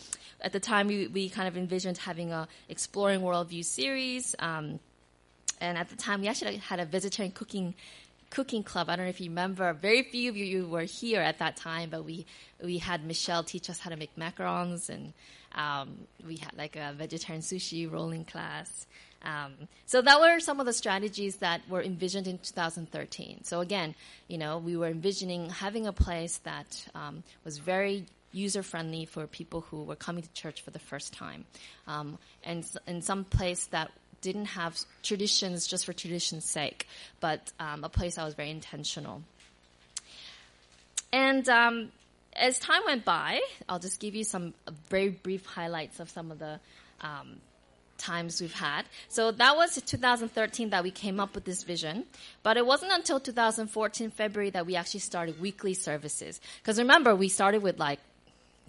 At 0.41 0.53
the 0.53 0.59
time, 0.59 0.87
we, 0.87 1.07
we 1.07 1.29
kind 1.29 1.47
of 1.47 1.57
envisioned 1.57 1.97
having 1.97 2.31
a 2.31 2.47
exploring 2.69 3.21
worldview 3.21 3.63
series. 3.63 4.35
Um, 4.39 4.79
and 5.59 5.77
at 5.77 5.89
the 5.89 5.95
time, 5.95 6.21
we 6.21 6.27
actually 6.27 6.57
had 6.57 6.79
a 6.79 6.85
vegetarian 6.85 7.31
cooking 7.31 7.75
cooking 8.31 8.63
club. 8.63 8.89
I 8.89 8.95
don't 8.95 9.05
know 9.05 9.09
if 9.09 9.21
you 9.21 9.29
remember. 9.29 9.71
Very 9.73 10.03
few 10.03 10.29
of 10.29 10.37
you 10.37 10.65
were 10.65 10.83
here 10.83 11.21
at 11.21 11.39
that 11.39 11.57
time, 11.57 11.89
but 11.89 12.03
we 12.03 12.25
we 12.63 12.79
had 12.79 13.05
Michelle 13.05 13.43
teach 13.43 13.69
us 13.69 13.79
how 13.79 13.89
to 13.89 13.97
make 13.97 14.15
macarons, 14.15 14.89
and 14.89 15.13
um, 15.53 16.07
we 16.25 16.37
had 16.37 16.57
like 16.57 16.75
a 16.75 16.93
vegetarian 16.97 17.43
sushi 17.43 17.91
rolling 17.91 18.25
class. 18.25 18.87
Um, 19.23 19.67
so 19.85 20.01
that 20.01 20.19
were 20.19 20.39
some 20.39 20.59
of 20.59 20.65
the 20.65 20.73
strategies 20.73 21.37
that 21.37 21.61
were 21.69 21.81
envisioned 21.81 22.27
in 22.27 22.39
2013. 22.39 23.43
So 23.43 23.61
again, 23.61 23.95
you 24.27 24.37
know, 24.37 24.57
we 24.57 24.75
were 24.75 24.87
envisioning 24.87 25.49
having 25.49 25.85
a 25.85 25.93
place 25.93 26.37
that 26.39 26.87
um, 26.95 27.23
was 27.45 27.57
very 27.57 28.05
user 28.33 28.63
friendly 28.63 29.05
for 29.05 29.27
people 29.27 29.61
who 29.61 29.83
were 29.83 29.95
coming 29.95 30.23
to 30.23 30.33
church 30.33 30.61
for 30.61 30.71
the 30.71 30.79
first 30.79 31.13
time, 31.13 31.45
um, 31.87 32.17
and 32.43 32.65
in 32.87 33.01
some 33.01 33.25
place 33.25 33.65
that 33.67 33.91
didn't 34.21 34.45
have 34.45 34.79
traditions 35.03 35.67
just 35.67 35.85
for 35.85 35.93
tradition's 35.93 36.45
sake, 36.45 36.87
but 37.19 37.51
um, 37.59 37.83
a 37.83 37.89
place 37.89 38.15
that 38.15 38.23
was 38.23 38.35
very 38.35 38.51
intentional. 38.51 39.21
And 41.11 41.47
um, 41.49 41.91
as 42.35 42.59
time 42.59 42.81
went 42.85 43.03
by, 43.03 43.41
I'll 43.67 43.79
just 43.79 43.99
give 43.99 44.15
you 44.15 44.23
some 44.23 44.53
very 44.89 45.09
brief 45.09 45.45
highlights 45.45 45.99
of 45.99 46.09
some 46.09 46.31
of 46.31 46.39
the 46.39 46.59
um, 47.01 47.41
times 48.01 48.41
we've 48.41 48.53
had. 48.53 48.85
So 49.07 49.31
that 49.31 49.55
was 49.55 49.81
2013 49.81 50.71
that 50.71 50.83
we 50.83 50.91
came 50.91 51.19
up 51.19 51.35
with 51.35 51.45
this 51.45 51.63
vision. 51.63 52.05
But 52.43 52.57
it 52.57 52.65
wasn't 52.65 52.91
until 52.91 53.19
2014 53.19 54.11
February 54.11 54.49
that 54.51 54.65
we 54.65 54.75
actually 54.75 55.01
started 55.01 55.39
weekly 55.39 55.73
services. 55.73 56.41
Because 56.61 56.77
remember, 56.79 57.15
we 57.15 57.29
started 57.29 57.61
with 57.61 57.79
like 57.79 57.99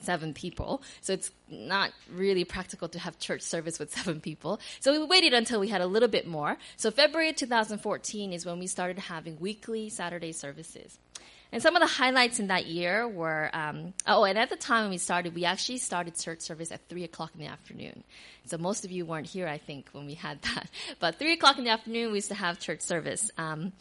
seven 0.03 0.35
people. 0.35 0.83
So 1.01 1.13
it's 1.13 1.31
not 1.49 1.91
really 2.11 2.45
practical 2.45 2.89
to 2.89 2.99
have 2.99 3.19
church 3.19 3.43
service 3.43 3.79
with 3.79 3.91
seven 3.97 4.21
people. 4.21 4.61
So 4.81 4.93
we 4.93 5.05
waited 5.05 5.35
until 5.35 5.61
we 5.61 5.69
had 5.69 5.81
a 5.81 5.87
little 5.87 6.09
bit 6.09 6.27
more. 6.27 6.57
So 6.77 6.91
February 6.91 7.33
2014 7.33 8.33
is 8.33 8.47
when 8.47 8.59
we 8.59 8.67
started 8.67 8.99
having 8.99 9.39
weekly 9.41 9.89
Saturday 9.89 10.33
services. 10.33 10.99
And 11.53 11.63
some 11.63 11.77
of 11.77 11.83
the 11.83 11.87
highlights 11.87 12.41
in 12.41 12.47
that 12.47 12.65
year 12.65 13.07
were, 13.07 13.51
um, 13.53 13.93
oh, 14.07 14.25
and 14.25 14.39
at 14.39 14.49
the 14.49 14.57
time 14.57 14.85
when 14.85 14.91
we 14.91 14.99
started, 14.99 15.35
we 15.35 15.45
actually 15.45 15.77
started 15.79 16.17
church 16.17 16.41
service 16.41 16.73
at 16.73 16.81
three 16.89 17.05
o'clock 17.05 17.33
in 17.35 17.41
the 17.41 17.47
afternoon. 17.47 18.05
So 18.47 18.57
most 18.57 18.87
of 18.87 18.91
you 18.91 19.05
weren't 19.05 19.27
here, 19.27 19.47
I 19.47 19.59
think, 19.59 19.91
when 19.93 20.07
we 20.07 20.15
had 20.15 20.41
that. 20.55 20.71
But 20.99 21.19
three 21.19 21.35
o'clock 21.35 21.59
in 21.59 21.65
the 21.65 21.71
afternoon, 21.71 22.11
we 22.11 22.19
used 22.19 22.29
to 22.29 22.35
have 22.35 22.59
church 22.59 22.81
service. 22.81 23.31
Um, 23.37 23.73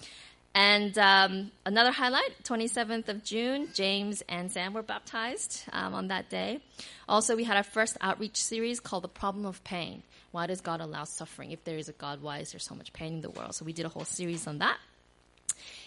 and 0.53 0.97
um, 0.97 1.51
another 1.65 1.91
highlight, 1.91 2.43
27th 2.43 3.07
of 3.07 3.23
June, 3.23 3.69
James 3.73 4.21
and 4.27 4.51
Sam 4.51 4.73
were 4.73 4.83
baptized 4.83 5.63
um, 5.71 5.93
on 5.93 6.09
that 6.09 6.29
day. 6.29 6.59
Also, 7.07 7.35
we 7.35 7.45
had 7.45 7.55
our 7.55 7.63
first 7.63 7.97
outreach 8.01 8.35
series 8.35 8.79
called 8.81 9.03
The 9.03 9.09
Problem 9.09 9.45
of 9.45 9.63
Pain. 9.63 10.03
Why 10.31 10.47
does 10.47 10.59
God 10.59 10.81
allow 10.81 11.05
suffering? 11.05 11.51
If 11.51 11.63
there 11.63 11.77
is 11.77 11.87
a 11.87 11.93
God, 11.93 12.21
why 12.21 12.39
is 12.39 12.51
there 12.51 12.59
so 12.59 12.75
much 12.75 12.91
pain 12.91 13.13
in 13.15 13.21
the 13.21 13.29
world? 13.29 13.55
So 13.55 13.63
we 13.63 13.73
did 13.73 13.85
a 13.85 13.89
whole 13.89 14.05
series 14.05 14.45
on 14.45 14.57
that. 14.59 14.77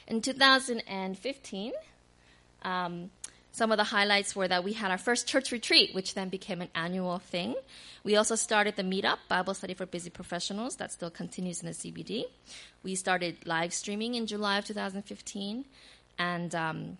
In 0.07 0.21
2015, 0.23 1.73
um, 2.63 3.11
some 3.55 3.71
of 3.71 3.79
the 3.79 3.85
highlights 3.85 4.35
were 4.35 4.49
that 4.49 4.65
we 4.65 4.73
had 4.73 4.91
our 4.91 4.99
first 4.99 5.29
church 5.29 5.53
retreat, 5.53 5.95
which 5.95 6.15
then 6.15 6.29
became 6.29 6.61
an 6.61 6.71
annual 6.75 7.21
thing. 7.21 7.55
We 8.03 8.17
also 8.17 8.35
started 8.35 8.75
the 8.75 8.83
Meetup, 8.83 9.19
Bible 9.29 9.55
Study 9.55 9.75
for 9.75 9.87
Busy 9.87 10.11
Professionals, 10.11 10.75
that 10.79 10.91
still 10.91 11.09
continues 11.09 11.63
in 11.63 11.69
the 11.69 11.73
CBD. 11.73 12.25
We 12.83 12.97
started 12.97 13.47
live 13.47 13.73
streaming 13.73 14.17
in 14.17 14.27
July 14.27 14.59
of 14.59 14.65
2015. 14.65 15.67
And 16.19 16.53
um, 16.57 16.99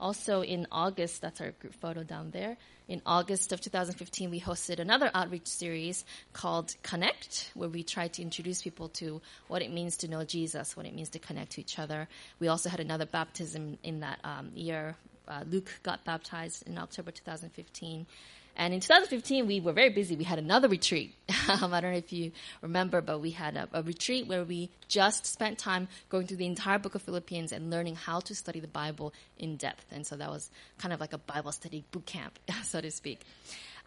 also 0.00 0.42
in 0.42 0.66
August, 0.72 1.22
that's 1.22 1.40
our 1.40 1.52
group 1.52 1.74
photo 1.74 2.02
down 2.02 2.32
there, 2.32 2.56
in 2.88 3.00
August 3.06 3.52
of 3.52 3.60
2015, 3.60 4.28
we 4.28 4.40
hosted 4.40 4.80
another 4.80 5.08
outreach 5.14 5.46
series 5.46 6.04
called 6.32 6.74
Connect, 6.82 7.52
where 7.54 7.68
we 7.68 7.84
tried 7.84 8.12
to 8.14 8.22
introduce 8.22 8.60
people 8.60 8.88
to 8.90 9.22
what 9.46 9.62
it 9.62 9.72
means 9.72 9.96
to 9.98 10.08
know 10.08 10.24
Jesus, 10.24 10.76
what 10.76 10.84
it 10.84 10.94
means 10.94 11.10
to 11.10 11.20
connect 11.20 11.52
to 11.52 11.60
each 11.60 11.78
other. 11.78 12.08
We 12.40 12.48
also 12.48 12.68
had 12.68 12.80
another 12.80 13.06
baptism 13.06 13.78
in 13.84 14.00
that 14.00 14.18
um, 14.24 14.50
year. 14.54 14.96
Uh, 15.32 15.44
Luke 15.48 15.70
got 15.82 16.04
baptized 16.04 16.66
in 16.66 16.76
October 16.76 17.10
2015. 17.10 18.06
And 18.54 18.74
in 18.74 18.80
2015, 18.80 19.46
we 19.46 19.60
were 19.60 19.72
very 19.72 19.88
busy. 19.88 20.14
We 20.14 20.24
had 20.24 20.38
another 20.38 20.68
retreat. 20.68 21.14
um, 21.48 21.72
I 21.72 21.80
don't 21.80 21.92
know 21.92 21.96
if 21.96 22.12
you 22.12 22.32
remember, 22.60 23.00
but 23.00 23.20
we 23.20 23.30
had 23.30 23.56
a, 23.56 23.66
a, 23.72 23.82
retreat 23.82 24.26
where 24.26 24.44
we 24.44 24.68
just 24.88 25.24
spent 25.24 25.58
time 25.58 25.88
going 26.10 26.26
through 26.26 26.36
the 26.36 26.46
entire 26.46 26.78
book 26.78 26.94
of 26.94 27.00
Philippians 27.00 27.52
and 27.52 27.70
learning 27.70 27.96
how 27.96 28.20
to 28.20 28.34
study 28.34 28.60
the 28.60 28.68
Bible 28.68 29.14
in 29.38 29.56
depth. 29.56 29.86
And 29.90 30.06
so 30.06 30.16
that 30.16 30.28
was 30.28 30.50
kind 30.76 30.92
of 30.92 31.00
like 31.00 31.14
a 31.14 31.18
Bible 31.18 31.52
study 31.52 31.82
boot 31.92 32.04
camp, 32.04 32.38
so 32.62 32.82
to 32.82 32.90
speak. 32.90 33.20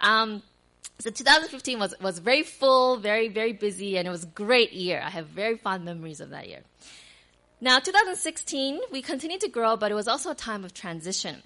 Um, 0.02 0.42
so 0.98 1.12
2015 1.12 1.78
was, 1.78 1.94
was 2.02 2.18
very 2.18 2.42
full, 2.42 2.98
very, 2.98 3.28
very 3.28 3.54
busy, 3.54 4.00
and 4.00 4.08
it 4.08 4.12
was 4.12 4.24
a 4.24 4.28
great 4.28 4.74
year. 4.74 5.00
I 5.04 5.12
have 5.12 5.28
very 5.28 5.58
fond 5.58 5.86
memories 5.86 6.22
of 6.22 6.32
that 6.32 6.48
year. 6.48 6.62
Now, 7.62 7.80
2016, 7.80 8.82
we 8.92 9.02
continued 9.02 9.40
to 9.42 9.48
grow, 9.48 9.78
but 9.78 9.90
it 9.90 9.96
was 9.96 10.10
also 10.10 10.32
a 10.32 10.36
time 10.36 10.66
of 10.66 10.74
transition. 10.74 11.42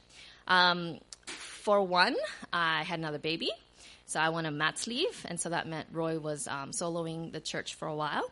Um, 0.48 1.00
for 1.28 1.84
one, 1.84 2.16
I 2.52 2.82
had 2.82 2.98
another 2.98 3.20
baby, 3.20 3.52
so 4.08 4.20
I 4.20 4.30
went 4.30 4.48
on 4.48 4.58
mat's 4.58 4.88
leave, 4.88 5.24
and 5.30 5.40
so 5.40 5.50
that 5.50 5.68
meant 5.68 5.88
Roy 5.92 6.18
was 6.18 6.48
um, 6.48 6.72
soloing 6.72 7.32
the 7.32 7.40
church 7.40 7.76
for 7.76 7.88
a 7.88 7.96
while. 7.96 8.32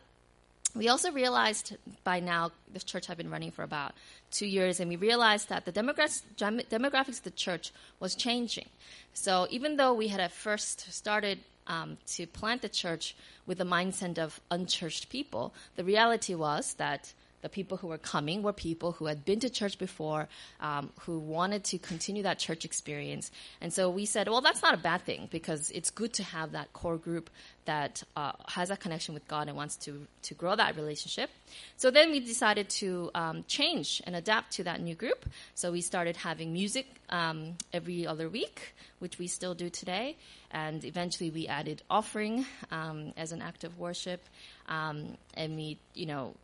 We 0.74 0.88
also 0.88 1.12
realized 1.12 1.76
by 2.02 2.18
now 2.18 2.50
the 2.72 2.80
church 2.80 3.06
had 3.06 3.16
been 3.16 3.30
running 3.30 3.52
for 3.52 3.62
about 3.62 3.94
two 4.32 4.46
years, 4.46 4.80
and 4.80 4.88
we 4.88 4.96
realized 4.96 5.48
that 5.48 5.64
the 5.64 5.72
demographics, 5.72 6.22
demographics 6.36 7.18
of 7.18 7.22
the 7.22 7.30
church 7.30 7.72
was 8.00 8.16
changing. 8.16 8.66
So 9.14 9.46
even 9.50 9.76
though 9.76 9.94
we 9.94 10.08
had 10.08 10.20
at 10.20 10.32
first 10.32 10.92
started 10.92 11.38
um, 11.68 11.96
to 12.08 12.26
plant 12.26 12.62
the 12.62 12.68
church 12.68 13.14
with 13.46 13.58
the 13.58 13.64
mindset 13.64 14.18
of 14.18 14.40
unchurched 14.50 15.10
people, 15.10 15.54
the 15.76 15.84
reality 15.84 16.34
was 16.34 16.74
that 16.74 17.12
the 17.42 17.48
people 17.48 17.76
who 17.76 17.88
were 17.88 17.98
coming 17.98 18.42
were 18.42 18.52
people 18.52 18.92
who 18.92 19.06
had 19.06 19.24
been 19.24 19.40
to 19.40 19.50
church 19.50 19.78
before, 19.78 20.28
um, 20.60 20.90
who 21.00 21.18
wanted 21.18 21.64
to 21.64 21.78
continue 21.78 22.22
that 22.24 22.38
church 22.38 22.64
experience. 22.64 23.30
And 23.60 23.72
so 23.72 23.90
we 23.90 24.06
said, 24.06 24.28
well, 24.28 24.40
that's 24.40 24.62
not 24.62 24.74
a 24.74 24.78
bad 24.78 25.02
thing 25.02 25.28
because 25.30 25.70
it's 25.70 25.90
good 25.90 26.12
to 26.14 26.22
have 26.22 26.52
that 26.52 26.72
core 26.72 26.96
group 26.96 27.30
that 27.64 28.02
uh, 28.16 28.32
has 28.48 28.70
a 28.70 28.76
connection 28.76 29.12
with 29.14 29.28
God 29.28 29.46
and 29.46 29.56
wants 29.56 29.76
to, 29.76 30.06
to 30.22 30.34
grow 30.34 30.56
that 30.56 30.74
relationship. 30.76 31.30
So 31.76 31.90
then 31.90 32.10
we 32.10 32.20
decided 32.20 32.70
to 32.70 33.10
um, 33.14 33.44
change 33.46 34.02
and 34.06 34.16
adapt 34.16 34.52
to 34.52 34.64
that 34.64 34.80
new 34.80 34.94
group. 34.94 35.28
So 35.54 35.70
we 35.70 35.82
started 35.82 36.16
having 36.16 36.52
music 36.52 36.86
um, 37.10 37.56
every 37.72 38.06
other 38.06 38.28
week, 38.28 38.74
which 39.00 39.18
we 39.18 39.26
still 39.26 39.54
do 39.54 39.68
today. 39.68 40.16
And 40.50 40.84
eventually 40.84 41.30
we 41.30 41.46
added 41.46 41.82
offering 41.90 42.46
um, 42.70 43.12
as 43.16 43.32
an 43.32 43.42
act 43.42 43.64
of 43.64 43.78
worship. 43.78 44.24
Um, 44.66 45.18
and 45.34 45.54
we, 45.54 45.78
you 45.94 46.06
know, 46.06 46.34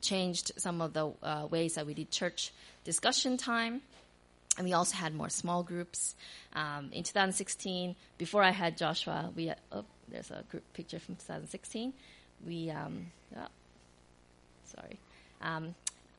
changed 0.00 0.52
some 0.56 0.80
of 0.80 0.92
the 0.92 1.12
uh, 1.22 1.46
ways 1.50 1.74
that 1.74 1.86
we 1.86 1.94
did 1.94 2.10
church 2.10 2.52
discussion 2.84 3.36
time. 3.36 3.82
And 4.56 4.66
we 4.66 4.72
also 4.72 4.96
had 4.96 5.14
more 5.14 5.28
small 5.28 5.62
groups. 5.62 6.16
Um, 6.54 6.90
in 6.92 7.04
2016, 7.04 7.94
before 8.18 8.42
I 8.42 8.50
had 8.50 8.76
Joshua, 8.76 9.30
we 9.36 9.46
had, 9.46 9.58
oh, 9.70 9.84
there's 10.08 10.30
a 10.30 10.42
group 10.50 10.64
picture 10.72 10.98
from 10.98 11.14
2016. 11.14 11.92
We, 12.46 12.70
um, 12.70 13.06
oh, 13.36 13.46
sorry. 14.64 14.98
Um, 15.40 15.74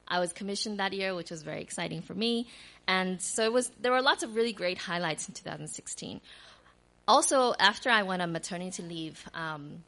I 0.07 0.19
was 0.19 0.33
commissioned 0.33 0.79
that 0.79 0.93
year, 0.93 1.13
which 1.13 1.31
was 1.31 1.43
very 1.43 1.61
exciting 1.61 2.01
for 2.01 2.13
me. 2.13 2.47
And 2.87 3.21
so 3.21 3.43
it 3.43 3.53
was, 3.53 3.69
there 3.81 3.91
were 3.91 4.01
lots 4.01 4.23
of 4.23 4.35
really 4.35 4.53
great 4.53 4.77
highlights 4.77 5.27
in 5.27 5.33
2016. 5.35 6.21
Also, 7.07 7.53
after 7.59 7.89
I 7.89 8.03
went 8.03 8.21
on 8.21 8.31
maternity 8.31 8.83
leave, 8.83 9.27
um, 9.33 9.83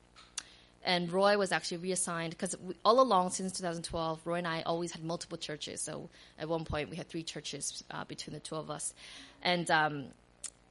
and 0.84 1.12
Roy 1.12 1.38
was 1.38 1.52
actually 1.52 1.78
reassigned 1.78 2.32
because 2.32 2.56
all 2.84 3.02
along 3.02 3.32
since 3.32 3.52
2012, 3.54 4.22
Roy 4.26 4.36
and 4.36 4.48
I 4.48 4.62
always 4.64 4.92
had 4.92 5.04
multiple 5.04 5.38
churches. 5.38 5.82
So 5.82 6.10
at 6.40 6.50
one 6.50 6.66
point, 6.66 6.90
we 6.90 6.96
had 6.96 7.08
three 7.08 7.24
churches 7.24 7.84
uh, 7.92 8.04
between 8.06 8.34
the 8.34 8.40
two 8.40 8.56
of 8.56 8.72
us, 8.72 8.94
and 9.44 9.70
um, 9.70 10.06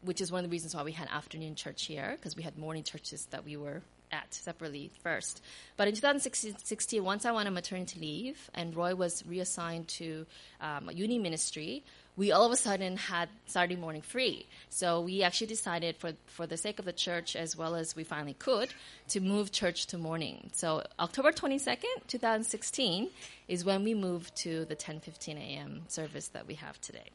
which 0.03 0.21
is 0.21 0.33
one 0.33 0.45
of 0.45 0.51
the 0.51 0.53
reasons 0.53 0.75
why 0.75 0.83
we 0.83 0.93
had 0.93 1.09
afternoon 1.09 1.55
church 1.55 1.87
here 1.87 2.13
because 2.17 2.37
we 2.37 2.43
had 2.43 2.59
morning 2.59 2.83
churches 2.83 3.27
that 3.31 3.45
we 3.45 3.57
were 3.57 3.83
at 4.13 4.33
separately 4.35 4.91
first. 5.03 5.43
But 5.77 5.89
in 5.89 5.95
2016, 5.95 7.03
once 7.03 7.25
I 7.25 7.33
went 7.33 7.49
on 7.49 7.55
maternity 7.55 8.01
leave 8.01 8.51
and 8.55 8.75
Roy 8.75 8.95
was 8.95 9.25
reassigned 9.27 9.89
to 9.89 10.27
um, 10.61 10.89
a 10.89 10.93
uni 10.93 11.19
ministry, 11.19 11.83
we 12.17 12.33
all 12.33 12.45
of 12.45 12.53
a 12.53 12.57
sudden 12.57 12.97
had 12.97 13.29
Saturday 13.47 13.77
morning 13.77 14.03
free. 14.03 14.47
So 14.69 15.01
we 15.01 15.23
actually 15.23 15.47
decided 15.47 15.97
for, 15.97 16.13
for 16.27 16.47
the 16.47 16.57
sake 16.57 16.79
of 16.79 16.85
the 16.85 16.93
church 16.93 17.35
as 17.35 17.57
well 17.57 17.75
as 17.75 17.97
we 17.97 18.05
finally 18.05 18.35
could 18.35 18.69
to 19.09 19.21
move 19.21 19.53
church 19.53 19.87
to 19.87 19.99
morning. 19.99 20.51
So 20.53 20.85
October 20.99 21.33
22nd, 21.33 22.07
2016 22.09 23.09
is 23.49 23.65
when 23.65 23.85
we 23.85 23.95
moved 23.95 24.37
to 24.37 24.65
the 24.67 24.77
10:15 24.77 25.37
a.m. 25.37 25.83
service 25.89 26.29
that 26.29 26.47
we 26.47 26.55
have 26.55 26.81
today. 26.81 27.11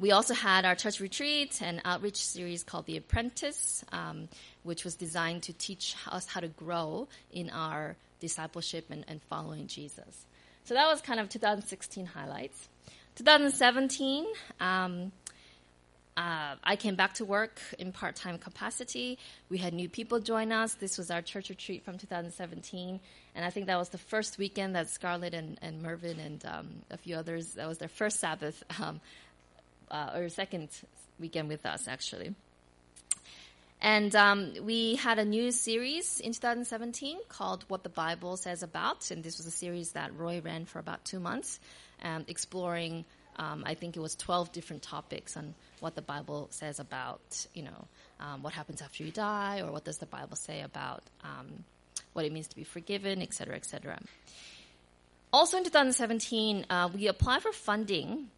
We 0.00 0.12
also 0.12 0.32
had 0.32 0.64
our 0.64 0.74
church 0.74 0.98
retreat 0.98 1.60
and 1.60 1.82
outreach 1.84 2.16
series 2.16 2.64
called 2.64 2.86
The 2.86 2.96
Apprentice, 2.96 3.84
um, 3.92 4.30
which 4.62 4.82
was 4.82 4.94
designed 4.94 5.42
to 5.42 5.52
teach 5.52 5.94
us 6.10 6.26
how 6.26 6.40
to 6.40 6.48
grow 6.48 7.06
in 7.30 7.50
our 7.50 7.96
discipleship 8.18 8.86
and, 8.88 9.04
and 9.08 9.20
following 9.24 9.66
Jesus. 9.66 10.24
So 10.64 10.72
that 10.72 10.86
was 10.86 11.02
kind 11.02 11.20
of 11.20 11.28
2016 11.28 12.06
highlights. 12.06 12.66
2017, 13.16 14.24
um, 14.58 15.12
uh, 16.16 16.54
I 16.64 16.76
came 16.76 16.94
back 16.94 17.14
to 17.14 17.26
work 17.26 17.60
in 17.78 17.92
part 17.92 18.16
time 18.16 18.38
capacity. 18.38 19.18
We 19.50 19.58
had 19.58 19.74
new 19.74 19.88
people 19.88 20.18
join 20.18 20.50
us. 20.50 20.74
This 20.74 20.96
was 20.96 21.10
our 21.10 21.20
church 21.20 21.50
retreat 21.50 21.84
from 21.84 21.98
2017. 21.98 23.00
And 23.34 23.44
I 23.44 23.50
think 23.50 23.66
that 23.66 23.78
was 23.78 23.90
the 23.90 23.98
first 23.98 24.38
weekend 24.38 24.74
that 24.76 24.88
Scarlett 24.88 25.34
and, 25.34 25.58
and 25.60 25.82
Mervyn 25.82 26.18
and 26.18 26.44
um, 26.46 26.68
a 26.90 26.96
few 26.96 27.16
others, 27.16 27.52
that 27.52 27.68
was 27.68 27.78
their 27.78 27.88
first 27.88 28.18
Sabbath, 28.18 28.62
um, 28.80 29.00
uh, 29.90 30.12
or 30.14 30.28
second 30.28 30.68
weekend 31.18 31.48
with 31.48 31.66
us, 31.66 31.88
actually. 31.88 32.34
And 33.82 34.14
um, 34.14 34.52
we 34.62 34.96
had 34.96 35.18
a 35.18 35.24
new 35.24 35.50
series 35.52 36.20
in 36.20 36.32
2017 36.32 37.18
called 37.28 37.64
What 37.68 37.82
the 37.82 37.88
Bible 37.88 38.36
Says 38.36 38.62
About. 38.62 39.10
And 39.10 39.24
this 39.24 39.38
was 39.38 39.46
a 39.46 39.50
series 39.50 39.92
that 39.92 40.14
Roy 40.16 40.42
ran 40.44 40.66
for 40.66 40.78
about 40.78 41.04
two 41.04 41.18
months, 41.18 41.58
um, 42.02 42.26
exploring, 42.28 43.06
um, 43.36 43.64
I 43.66 43.72
think 43.74 43.96
it 43.96 44.00
was 44.00 44.14
12 44.16 44.52
different 44.52 44.82
topics 44.82 45.34
on 45.34 45.54
what 45.80 45.94
the 45.94 46.02
Bible 46.02 46.48
says 46.50 46.78
about, 46.78 47.46
you 47.54 47.62
know, 47.62 47.86
um, 48.20 48.42
what 48.42 48.52
happens 48.52 48.82
after 48.82 49.02
you 49.02 49.10
die, 49.10 49.60
or 49.60 49.72
what 49.72 49.84
does 49.84 49.96
the 49.96 50.06
Bible 50.06 50.36
say 50.36 50.60
about 50.60 51.02
um, 51.24 51.64
what 52.12 52.26
it 52.26 52.32
means 52.32 52.48
to 52.48 52.56
be 52.56 52.64
forgiven, 52.64 53.22
et 53.22 53.32
cetera, 53.32 53.56
et 53.56 53.64
cetera. 53.64 53.98
Also 55.32 55.56
in 55.56 55.64
2017, 55.64 56.66
uh, 56.68 56.90
we 56.92 57.06
applied 57.06 57.40
for 57.40 57.52
funding 57.52 58.28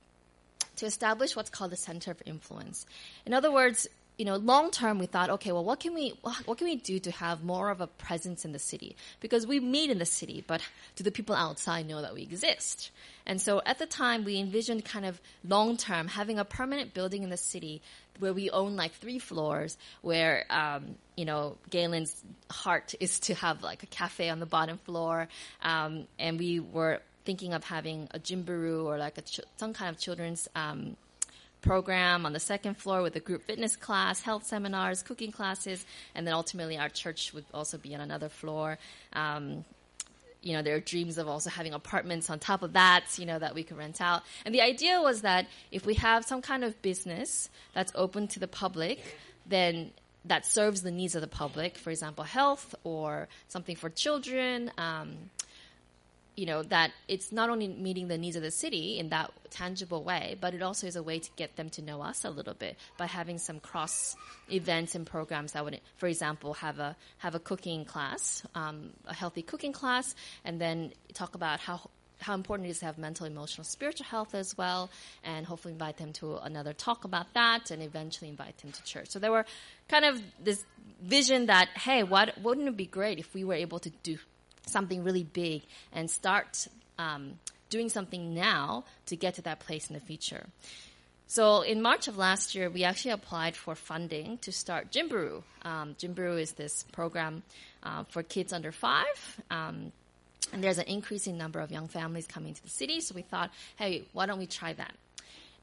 to 0.77 0.87
establish 0.87 1.37
what's 1.37 1.51
called 1.51 1.71
the 1.71 1.77
Center 1.77 2.11
of 2.11 2.23
Influence. 2.27 2.87
In 3.27 3.35
other 3.35 3.53
words, 3.53 3.89
you 4.19 4.27
know, 4.27 4.37
long 4.37 4.71
term, 4.71 4.99
we 4.99 5.07
thought, 5.07 5.31
okay, 5.31 5.53
well, 5.53 5.65
what 5.65 5.81
can 5.81 5.95
we 5.95 6.11
what 6.21 6.59
can 6.59 6.67
we 6.67 6.77
do 6.77 6.99
to 7.01 7.11
have 7.11 7.43
more 7.43 7.71
of 7.71 7.81
a 7.81 7.87
presence 7.87 8.45
in 8.45 8.53
the 8.53 8.59
city? 8.59 8.95
Because 9.21 9.47
we 9.47 9.59
meet 9.59 9.91
in 9.91 9.99
the 9.99 10.07
city, 10.07 10.45
but 10.47 10.61
do 10.97 11.05
the 11.05 11.11
people 11.11 11.35
outside 11.35 11.89
know 11.89 12.03
that 12.03 12.15
we 12.15 12.23
exist? 12.23 12.91
And 13.27 13.41
so, 13.41 13.63
at 13.65 13.79
the 13.79 13.87
time, 13.87 14.25
we 14.25 14.39
envisioned 14.39 14.85
kind 14.85 15.07
of 15.07 15.21
long 15.49 15.77
term 15.77 16.09
having 16.09 16.39
a 16.39 16.45
permanent 16.45 16.93
building 16.93 17.23
in 17.23 17.31
the 17.31 17.37
city 17.37 17.81
where 18.19 18.35
we 18.35 18.51
own 18.51 18.77
like 18.77 18.93
three 18.93 19.19
floors, 19.19 19.79
where 20.03 20.45
um, 20.51 20.97
you 21.17 21.25
know 21.25 21.57
Galen's 21.71 22.23
heart 22.51 22.95
is 23.01 23.19
to 23.21 23.35
have 23.35 23.63
like 23.63 23.83
a 23.83 23.87
cafe 23.87 24.29
on 24.29 24.41
the 24.41 24.47
bottom 24.47 24.79
floor, 24.79 25.29
um, 25.63 26.07
and 26.19 26.39
we 26.39 26.61
were 26.61 27.01
thinking 27.25 27.53
of 27.55 27.65
having 27.65 28.09
a 28.13 28.19
gymboree 28.19 28.85
or 28.85 28.99
like 28.99 29.25
ch- 29.25 29.41
some 29.57 29.73
kind 29.73 29.91
of 29.91 30.01
children's 30.01 30.49
um, 30.55 30.97
program 31.61 32.27
on 32.27 32.33
the 32.33 32.41
second 32.41 32.77
floor 32.77 33.03
with 33.03 33.17
a 33.17 33.21
group 33.21 33.43
fitness 33.45 33.77
class, 33.77 34.21
health 34.21 34.45
seminars, 34.45 35.03
cooking 35.03 35.33
classes, 35.33 35.87
and 36.15 36.27
then 36.27 36.35
ultimately 36.35 36.77
our 36.77 36.89
church 36.89 37.33
would 37.33 37.45
also 37.55 37.79
be 37.79 37.95
on 37.95 38.01
another 38.01 38.29
floor. 38.29 38.79
Um, 39.13 39.65
you 40.43 40.55
know, 40.55 40.63
there 40.63 40.75
are 40.75 40.81
dreams 40.81 41.19
of 41.19 41.29
also 41.29 41.51
having 41.51 41.73
apartments 41.73 42.29
on 42.29 42.41
top 42.41 42.63
of 42.63 42.73
that, 42.73 43.05
you 43.17 43.27
know, 43.27 43.39
that 43.39 43.55
we 43.55 43.63
could 43.63 43.79
rent 43.79 44.01
out. 44.01 44.23
And 44.45 44.53
the 44.53 44.61
idea 44.61 45.01
was 45.01 45.23
that 45.23 45.47
if 45.71 45.87
we 45.87 45.95
have 45.95 46.25
some 46.25 46.43
kind 46.43 46.65
of 46.65 46.81
business 46.83 47.49
that's 47.75 47.93
open 47.95 48.27
to 48.29 48.41
the 48.41 48.49
public, 48.49 48.99
then 49.47 49.93
that 50.25 50.45
serves 50.45 50.83
the 50.83 50.91
needs 50.91 51.15
of 51.15 51.21
the 51.21 51.29
public, 51.29 51.77
for 51.77 51.91
example, 51.91 52.25
health 52.25 52.75
or 52.85 53.29
something 53.49 53.77
for 53.77 53.89
children, 53.89 54.71
um, 54.79 55.31
you 56.35 56.47
know, 56.47 56.63
that 56.63 56.93
it's 57.09 57.31
not 57.31 57.51
only 57.51 57.69
meeting 57.69 58.09
the 58.09 58.17
needs 58.17 58.37
of 58.37 58.43
the 58.43 58.51
city 58.51 58.99
in 58.99 59.11
that 59.11 59.31
tangible 59.51 60.03
way, 60.03 60.37
but 60.41 60.55
it 60.55 60.63
also 60.63 60.87
is 60.87 60.97
a 60.97 61.03
way 61.03 61.19
to 61.19 61.31
get 61.37 61.57
them 61.57 61.69
to 61.71 61.83
know 61.83 62.01
us 62.01 62.25
a 62.25 62.31
little 62.31 62.55
bit 62.55 62.77
by 62.97 63.07
having 63.07 63.39
some 63.39 63.61
cross 63.61 64.17
events 64.51 64.95
and 64.95 65.07
programs 65.07 65.53
that 65.53 65.65
would, 65.65 65.81
for 65.97 66.07
example, 66.07 66.55
have 66.55 66.79
a 66.79 66.97
have 67.19 67.35
a 67.35 67.39
cooking 67.39 67.85
class, 67.85 68.43
um, 68.55 68.91
a 69.07 69.15
healthy 69.15 69.43
cooking 69.43 69.73
class, 69.73 70.15
and 70.45 70.61
then 70.61 70.93
talk 71.13 71.35
about 71.35 71.61
how 71.61 71.91
how 72.23 72.35
important 72.35 72.69
it 72.69 72.71
is 72.71 72.79
to 72.79 72.87
have 72.87 72.99
mental, 72.99 73.27
emotional, 73.27 73.65
spiritual 73.65 74.07
health 74.07 74.35
as 74.35 74.57
well, 74.57 74.91
and 75.25 75.45
hopefully 75.45 75.73
invite 75.73 75.97
them 75.97 76.13
to 76.15 76.37
another 76.37 76.73
talk 76.73 77.05
about 77.05 77.27
that, 77.35 77.71
and 77.71 77.83
eventually 77.83 78.31
invite 78.31 78.57
them 78.59 78.73
to 78.73 78.83
church. 78.85 79.11
So 79.11 79.19
there 79.19 79.33
were 79.33 79.45
kind 79.89 80.05
of 80.05 80.23
this 80.43 80.65
vision 81.03 81.47
that 81.47 81.69
hey, 81.75 82.05
what 82.05 82.41
wouldn't 82.41 82.69
it 82.69 82.77
be 82.77 82.87
great 82.87 83.19
if 83.19 83.35
we 83.35 83.45
were 83.45 83.55
able 83.55 83.81
to 83.81 83.91
do 84.03 84.17
something 84.67 85.05
really 85.05 85.25
big 85.25 85.63
and 85.93 86.11
start 86.11 86.69
um, 86.99 87.39
doing 87.71 87.89
something 87.89 88.35
now 88.35 88.85
to 89.07 89.17
get 89.17 89.35
to 89.35 89.43
that 89.43 89.61
place 89.61 89.89
in 89.89 89.95
the 89.95 90.01
future. 90.01 90.47
So 91.27 91.63
in 91.63 91.81
March 91.81 92.09
of 92.09 92.19
last 92.19 92.55
year, 92.55 92.69
we 92.69 92.85
actually 92.85 93.13
applied 93.13 93.57
for 93.57 93.75
funding 93.75 94.37
to 94.39 94.53
start 94.53 94.93
Gymboree. 94.93 95.43
Um, 95.63 95.97
is 96.39 96.53
this 96.53 96.85
program 96.93 97.43
uh, 97.83 98.05
for 98.05 98.23
kids 98.23 98.53
under 98.53 98.71
five. 98.71 99.41
Um, 99.51 99.93
and 100.53 100.63
there's 100.63 100.79
an 100.79 100.87
increasing 100.87 101.39
number 101.39 101.61
of 101.61 101.71
young 101.71 101.89
families 101.89 102.27
coming 102.27 102.53
to 102.53 102.63
the 102.63 102.69
city, 102.69 103.01
so 103.01 103.15
we 103.15 103.23
thought, 103.23 103.51
hey, 103.77 104.05
why 104.13 104.27
don't 104.27 104.39
we 104.39 104.47
try 104.47 104.75
that? 104.75 104.93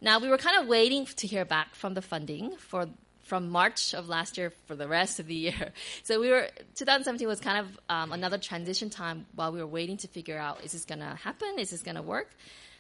Now, 0.02 0.20
we 0.20 0.30
were 0.30 0.38
kind 0.38 0.58
of 0.60 0.68
waiting 0.68 1.06
to 1.06 1.28
hear 1.28 1.46
back 1.46 1.76
from 1.76 1.94
the 1.94 2.02
funding 2.02 2.56
for 2.58 2.88
from 3.30 3.50
March 3.50 3.94
of 3.94 4.10
last 4.10 4.38
year 4.38 4.52
for 4.66 4.76
the 4.76 4.88
rest 4.88 5.20
of 5.20 5.28
the 5.28 5.36
year. 5.36 5.72
So 6.04 6.20
we 6.20 6.30
were 6.30 6.48
2017 6.76 7.28
was 7.28 7.40
kind 7.40 7.60
of 7.60 7.80
um, 7.88 8.12
another 8.12 8.40
transition 8.40 8.90
time 8.90 9.28
while 9.36 9.52
we 9.52 9.60
were 9.60 9.68
waiting 9.68 9.98
to 9.98 10.08
figure 10.08 10.38
out 10.38 10.64
is 10.64 10.72
this 10.72 10.86
going 10.86 11.00
to 11.00 11.14
happen? 11.16 11.60
Is 11.60 11.70
this 11.70 11.84
going 11.84 11.96
to 11.96 12.02
work? 12.02 12.30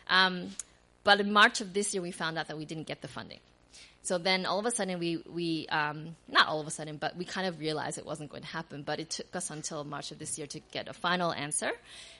Um, 0.07 0.49
but 1.03 1.19
in 1.19 1.31
March 1.31 1.61
of 1.61 1.73
this 1.73 1.93
year, 1.93 2.01
we 2.01 2.11
found 2.11 2.37
out 2.37 2.47
that 2.47 2.57
we 2.57 2.65
didn't 2.65 2.87
get 2.87 3.01
the 3.01 3.07
funding. 3.07 3.39
So 4.01 4.17
then 4.17 4.45
all 4.45 4.59
of 4.59 4.65
a 4.65 4.71
sudden 4.71 4.97
we, 4.99 5.21
we 5.29 5.67
um, 5.67 6.15
not 6.27 6.47
all 6.47 6.59
of 6.59 6.67
a 6.67 6.71
sudden, 6.71 6.97
but 6.97 7.15
we 7.15 7.25
kind 7.25 7.45
of 7.47 7.59
realized 7.59 7.97
it 7.97 8.05
wasn't 8.05 8.31
going 8.31 8.43
to 8.43 8.49
happen. 8.49 8.81
But 8.81 8.99
it 8.99 9.11
took 9.11 9.35
us 9.35 9.51
until 9.51 9.83
March 9.83 10.11
of 10.11 10.17
this 10.17 10.37
year 10.37 10.47
to 10.47 10.59
get 10.71 10.87
a 10.87 10.93
final 10.93 11.31
answer. 11.31 11.71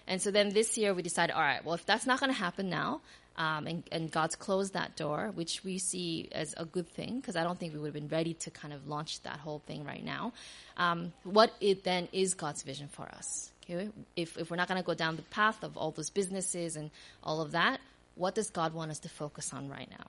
And 0.08 0.22
so 0.22 0.30
then 0.30 0.50
this 0.50 0.78
year 0.78 0.94
we 0.94 1.02
decided, 1.02 1.34
all 1.34 1.42
right, 1.42 1.64
well, 1.66 1.76
if 1.76 1.86
that's 1.86 2.06
not 2.06 2.20
going 2.20 2.32
to 2.32 2.38
happen 2.38 2.70
now, 2.70 3.02
um, 3.40 3.68
and, 3.68 3.84
and, 3.90 4.12
God's 4.12 4.36
closed 4.36 4.74
that 4.74 4.98
door, 4.98 5.32
which 5.34 5.64
we 5.64 5.78
see 5.78 6.28
as 6.34 6.54
a 6.58 6.66
good 6.66 6.90
thing 6.90 7.22
because 7.22 7.38
I 7.38 7.44
don't 7.44 7.58
think 7.58 7.74
we 7.74 7.80
would 7.80 7.88
have 7.88 7.94
been 7.94 8.10
ready 8.10 8.34
to 8.34 8.52
kind 8.52 8.74
of 8.74 8.88
launch 8.88 9.22
that 9.22 9.38
whole 9.38 9.60
thing 9.66 9.86
right 9.86 10.04
now. 10.04 10.34
Um, 10.76 11.14
what 11.24 11.54
it 11.62 11.86
then 11.86 12.10
is 12.12 12.34
God's 12.34 12.64
vision 12.64 12.90
for 12.90 13.08
us? 13.08 13.50
Okay? 13.64 13.90
If, 14.18 14.38
if 14.38 14.52
we're 14.52 14.58
not 14.58 14.68
going 14.68 14.80
to 14.80 14.86
go 14.86 14.94
down 14.94 15.16
the 15.16 15.22
path 15.22 15.64
of 15.64 15.78
all 15.78 15.92
those 15.92 16.10
businesses 16.10 16.76
and 16.76 16.92
all 17.24 17.40
of 17.40 17.52
that, 17.52 17.80
what 18.16 18.36
does 18.36 18.50
God 18.50 18.74
want 18.74 18.92
us 18.92 19.00
to 19.00 19.10
focus 19.10 19.54
on 19.54 19.70
right 19.70 19.90
now? 19.90 20.06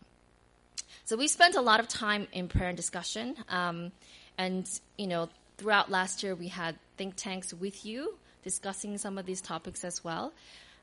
So 1.04 1.16
we 1.16 1.28
spent 1.28 1.54
a 1.54 1.60
lot 1.60 1.78
of 1.78 1.86
time 1.86 2.26
in 2.32 2.48
prayer 2.48 2.68
and 2.68 2.76
discussion, 2.76 3.36
um, 3.48 3.92
and 4.36 4.68
you 4.98 5.06
know, 5.06 5.28
throughout 5.56 5.90
last 5.90 6.22
year 6.22 6.34
we 6.34 6.48
had 6.48 6.76
think 6.96 7.14
tanks 7.16 7.54
with 7.54 7.86
you 7.86 8.14
discussing 8.42 8.98
some 8.98 9.18
of 9.18 9.26
these 9.26 9.40
topics 9.40 9.84
as 9.84 10.02
well. 10.02 10.32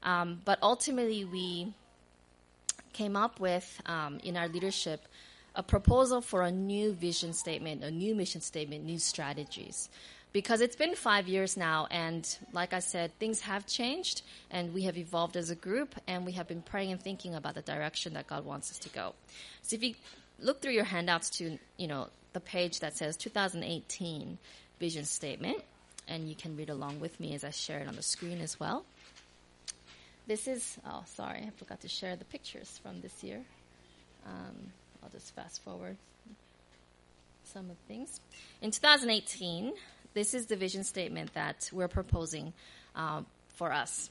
Um, 0.04 0.41
but 0.45 0.60
ultimately, 0.62 1.26
we 1.26 1.74
came 2.94 3.16
up 3.16 3.40
with 3.40 3.82
um, 3.86 4.20
in 4.24 4.38
our 4.38 4.48
leadership 4.48 5.08
a 5.56 5.64
proposal 5.64 6.22
for 6.22 6.44
a 6.44 6.52
new 6.52 6.94
vision 6.94 7.34
statement, 7.34 7.84
a 7.84 7.90
new 7.90 8.14
mission 8.14 8.42
statement, 8.42 8.86
new 8.86 9.00
strategies. 9.00 9.90
Because 10.32 10.62
it's 10.62 10.76
been 10.76 10.94
five 10.94 11.28
years 11.28 11.58
now, 11.58 11.88
and 11.90 12.38
like 12.54 12.74
I 12.74 12.80
said, 12.80 13.18
things 13.18 13.42
have 13.42 13.66
changed, 13.66 14.22
and 14.52 14.72
we 14.72 14.84
have 14.84 14.98
evolved 14.98 15.36
as 15.36 15.50
a 15.50 15.56
group, 15.56 15.96
and 16.08 16.26
we 16.28 16.34
have 16.34 16.48
been 16.48 16.62
praying 16.62 16.92
and 16.92 17.02
thinking 17.02 17.34
about 17.34 17.56
the 17.56 17.64
direction 17.64 18.14
that 18.14 18.28
God 18.28 18.46
wants 18.46 18.70
us 18.70 18.78
to 18.80 18.90
go. 18.90 19.16
So 19.64 19.76
if 19.76 19.84
you 19.84 19.96
look 20.40 20.62
through 20.62 20.74
your 20.74 20.84
handouts 20.84 21.32
to, 21.38 21.58
you 21.78 21.88
know, 21.88 22.10
the 22.34 22.40
page 22.40 22.82
that 22.82 22.96
says 22.96 23.18
2018 23.18 24.38
vision 24.80 25.06
statement, 25.06 25.64
and 26.08 26.30
you 26.30 26.36
can 26.36 26.56
read 26.56 26.70
along 26.70 27.00
with 27.00 27.20
me 27.20 27.34
as 27.34 27.44
I 27.44 27.50
share 27.50 27.80
it 27.80 27.88
on 27.88 27.96
the 27.96 28.04
screen 28.04 28.40
as 28.40 28.60
well. 28.60 28.86
This 30.28 30.46
is, 30.46 30.78
oh, 30.86 31.04
sorry, 31.06 31.46
I 31.48 31.52
forgot 31.56 31.80
to 31.82 31.88
share 31.88 32.18
the 32.18 32.26
pictures 32.26 32.82
from 32.84 33.00
this 33.00 33.24
year. 33.24 33.42
Um, 34.26 34.74
I'll 35.02 35.10
just 35.10 35.34
fast 35.34 35.64
forward 35.64 35.96
some 37.46 37.70
of 37.70 37.78
the 37.78 37.94
things. 37.94 38.20
In 38.62 38.72
2018, 38.72 39.72
this 40.14 40.34
is 40.34 40.48
the 40.48 40.58
vision 40.58 40.84
statement 40.84 41.34
that 41.34 41.70
we're 41.72 41.88
proposing 41.88 42.52
um, 42.94 43.26
for 43.56 43.72
us. 43.72 44.10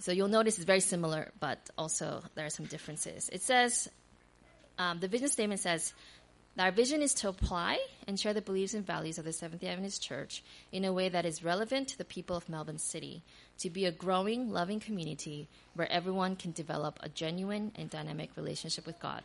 So 0.00 0.10
you'll 0.10 0.26
notice 0.26 0.56
it's 0.56 0.64
very 0.64 0.80
similar, 0.80 1.30
but 1.38 1.70
also 1.78 2.20
there 2.34 2.44
are 2.44 2.50
some 2.50 2.66
differences. 2.66 3.28
It 3.32 3.42
says, 3.42 3.88
um, 4.78 4.98
the 4.98 5.06
vision 5.06 5.28
statement 5.28 5.60
says, 5.60 5.94
Our 6.56 6.70
vision 6.70 7.02
is 7.02 7.14
to 7.14 7.28
apply 7.28 7.80
and 8.06 8.18
share 8.18 8.32
the 8.32 8.40
beliefs 8.40 8.74
and 8.74 8.86
values 8.86 9.18
of 9.18 9.24
the 9.24 9.32
Seventh 9.32 9.62
day 9.62 9.68
Adventist 9.68 10.00
Church 10.00 10.44
in 10.70 10.84
a 10.84 10.92
way 10.92 11.08
that 11.08 11.26
is 11.26 11.42
relevant 11.42 11.88
to 11.88 11.98
the 11.98 12.04
people 12.04 12.36
of 12.36 12.48
Melbourne 12.48 12.78
City, 12.78 13.24
to 13.58 13.70
be 13.70 13.86
a 13.86 13.90
growing, 13.90 14.52
loving 14.52 14.78
community 14.78 15.48
where 15.74 15.90
everyone 15.90 16.36
can 16.36 16.52
develop 16.52 17.00
a 17.02 17.08
genuine 17.08 17.72
and 17.74 17.90
dynamic 17.90 18.30
relationship 18.36 18.86
with 18.86 19.00
God. 19.00 19.22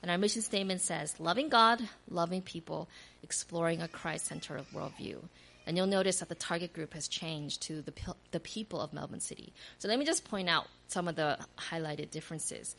And 0.00 0.10
our 0.10 0.16
mission 0.16 0.40
statement 0.40 0.80
says, 0.80 1.20
loving 1.20 1.50
God, 1.50 1.86
loving 2.08 2.40
people, 2.40 2.88
exploring 3.22 3.82
a 3.82 3.88
Christ 3.88 4.24
centered 4.24 4.64
worldview. 4.74 5.18
And 5.66 5.76
you'll 5.76 5.86
notice 5.86 6.20
that 6.20 6.30
the 6.30 6.34
target 6.34 6.72
group 6.72 6.94
has 6.94 7.08
changed 7.08 7.60
to 7.64 7.82
the, 7.82 7.92
the 8.30 8.40
people 8.40 8.80
of 8.80 8.94
Melbourne 8.94 9.20
City. 9.20 9.52
So 9.78 9.88
let 9.88 9.98
me 9.98 10.06
just 10.06 10.24
point 10.24 10.48
out 10.48 10.66
some 10.88 11.08
of 11.08 11.16
the 11.16 11.38
highlighted 11.58 12.10
differences. 12.10 12.74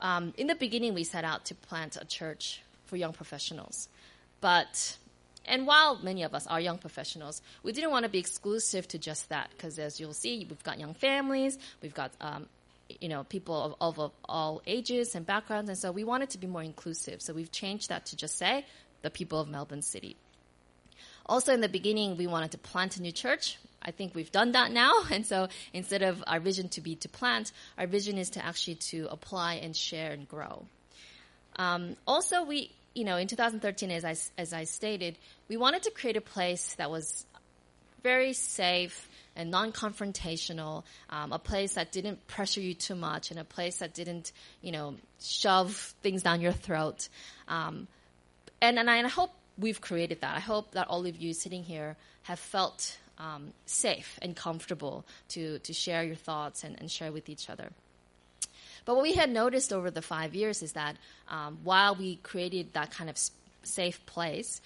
Um, 0.00 0.34
in 0.36 0.48
the 0.48 0.56
beginning, 0.56 0.94
we 0.94 1.04
set 1.04 1.22
out 1.24 1.44
to 1.46 1.54
plant 1.54 1.96
a 2.00 2.04
church 2.04 2.60
for 2.86 2.96
young 2.96 3.12
professionals. 3.12 3.88
But, 4.40 4.98
and 5.46 5.66
while 5.66 5.96
many 5.96 6.22
of 6.22 6.34
us 6.34 6.46
are 6.46 6.60
young 6.60 6.78
professionals, 6.78 7.42
we 7.62 7.72
didn't 7.72 7.90
want 7.90 8.04
to 8.04 8.10
be 8.10 8.18
exclusive 8.18 8.86
to 8.88 8.98
just 8.98 9.28
that 9.30 9.50
because 9.50 9.78
as 9.78 9.98
you'll 9.98 10.14
see, 10.14 10.46
we've 10.48 10.62
got 10.62 10.78
young 10.78 10.94
families, 10.94 11.58
we've 11.82 11.94
got, 11.94 12.12
um, 12.20 12.46
you 13.00 13.08
know, 13.08 13.24
people 13.24 13.76
of, 13.80 13.98
of, 13.98 14.12
all 14.26 14.62
ages 14.66 15.14
and 15.14 15.24
backgrounds, 15.24 15.68
and 15.70 15.78
so 15.78 15.90
we 15.90 16.04
wanted 16.04 16.30
to 16.30 16.38
be 16.38 16.46
more 16.46 16.62
inclusive. 16.62 17.22
So 17.22 17.32
we've 17.32 17.50
changed 17.50 17.88
that 17.88 18.06
to 18.06 18.16
just 18.16 18.36
say 18.36 18.66
the 19.02 19.10
people 19.10 19.40
of 19.40 19.48
Melbourne 19.48 19.82
City. 19.82 20.16
Also, 21.26 21.54
in 21.54 21.60
the 21.60 21.68
beginning, 21.68 22.16
we 22.16 22.26
wanted 22.26 22.50
to 22.50 22.58
plant 22.58 22.98
a 22.98 23.02
new 23.02 23.12
church. 23.12 23.58
I 23.80 23.90
think 23.90 24.14
we've 24.14 24.32
done 24.32 24.52
that 24.52 24.70
now. 24.70 24.92
And 25.10 25.26
so 25.26 25.48
instead 25.72 26.02
of 26.02 26.22
our 26.26 26.40
vision 26.40 26.68
to 26.70 26.80
be 26.80 26.96
to 26.96 27.08
plant, 27.08 27.52
our 27.78 27.86
vision 27.86 28.18
is 28.18 28.30
to 28.30 28.44
actually 28.44 28.76
to 28.90 29.08
apply 29.10 29.54
and 29.54 29.76
share 29.76 30.12
and 30.12 30.28
grow. 30.28 30.66
Um, 31.56 31.96
also, 32.06 32.44
we, 32.44 32.72
you 32.94 33.04
know, 33.04 33.16
in 33.16 33.28
2013, 33.28 33.90
as 33.90 34.04
I, 34.04 34.16
as 34.40 34.52
I 34.52 34.64
stated, 34.64 35.18
we 35.48 35.56
wanted 35.56 35.84
to 35.84 35.90
create 35.90 36.16
a 36.16 36.20
place 36.20 36.74
that 36.74 36.90
was 36.90 37.26
very 38.02 38.32
safe 38.32 39.08
and 39.36 39.50
non-confrontational, 39.50 40.84
um, 41.10 41.32
a 41.32 41.38
place 41.38 41.74
that 41.74 41.90
didn't 41.90 42.26
pressure 42.26 42.60
you 42.60 42.74
too 42.74 42.94
much, 42.94 43.30
and 43.30 43.40
a 43.40 43.44
place 43.44 43.78
that 43.78 43.94
didn't, 43.94 44.32
you 44.60 44.70
know, 44.70 44.94
shove 45.20 45.94
things 46.02 46.22
down 46.22 46.40
your 46.40 46.52
throat. 46.52 47.08
Um, 47.48 47.88
and 48.60 48.78
and 48.78 48.88
I, 48.88 49.06
hope 49.08 49.30
we've 49.58 49.80
created 49.80 50.20
that. 50.20 50.36
I 50.36 50.40
hope 50.40 50.72
that 50.72 50.88
all 50.88 51.04
of 51.06 51.16
you 51.16 51.32
sitting 51.32 51.64
here 51.64 51.96
have 52.22 52.38
felt 52.38 52.96
um, 53.18 53.52
safe 53.66 54.18
and 54.22 54.36
comfortable 54.36 55.04
to 55.30 55.58
to 55.60 55.72
share 55.72 56.04
your 56.04 56.16
thoughts 56.16 56.64
and, 56.64 56.78
and 56.80 56.90
share 56.90 57.12
with 57.12 57.28
each 57.28 57.50
other. 57.50 57.70
But 58.84 58.96
what 58.96 59.02
we 59.02 59.14
had 59.14 59.30
noticed 59.30 59.72
over 59.72 59.90
the 59.90 60.02
five 60.02 60.34
years 60.34 60.62
is 60.62 60.72
that 60.72 60.96
um, 61.28 61.58
while 61.64 61.94
we 61.94 62.16
created 62.16 62.74
that 62.74 62.90
kind 62.90 63.08
of 63.08 63.18
safe 63.62 64.04
place, 64.06 64.60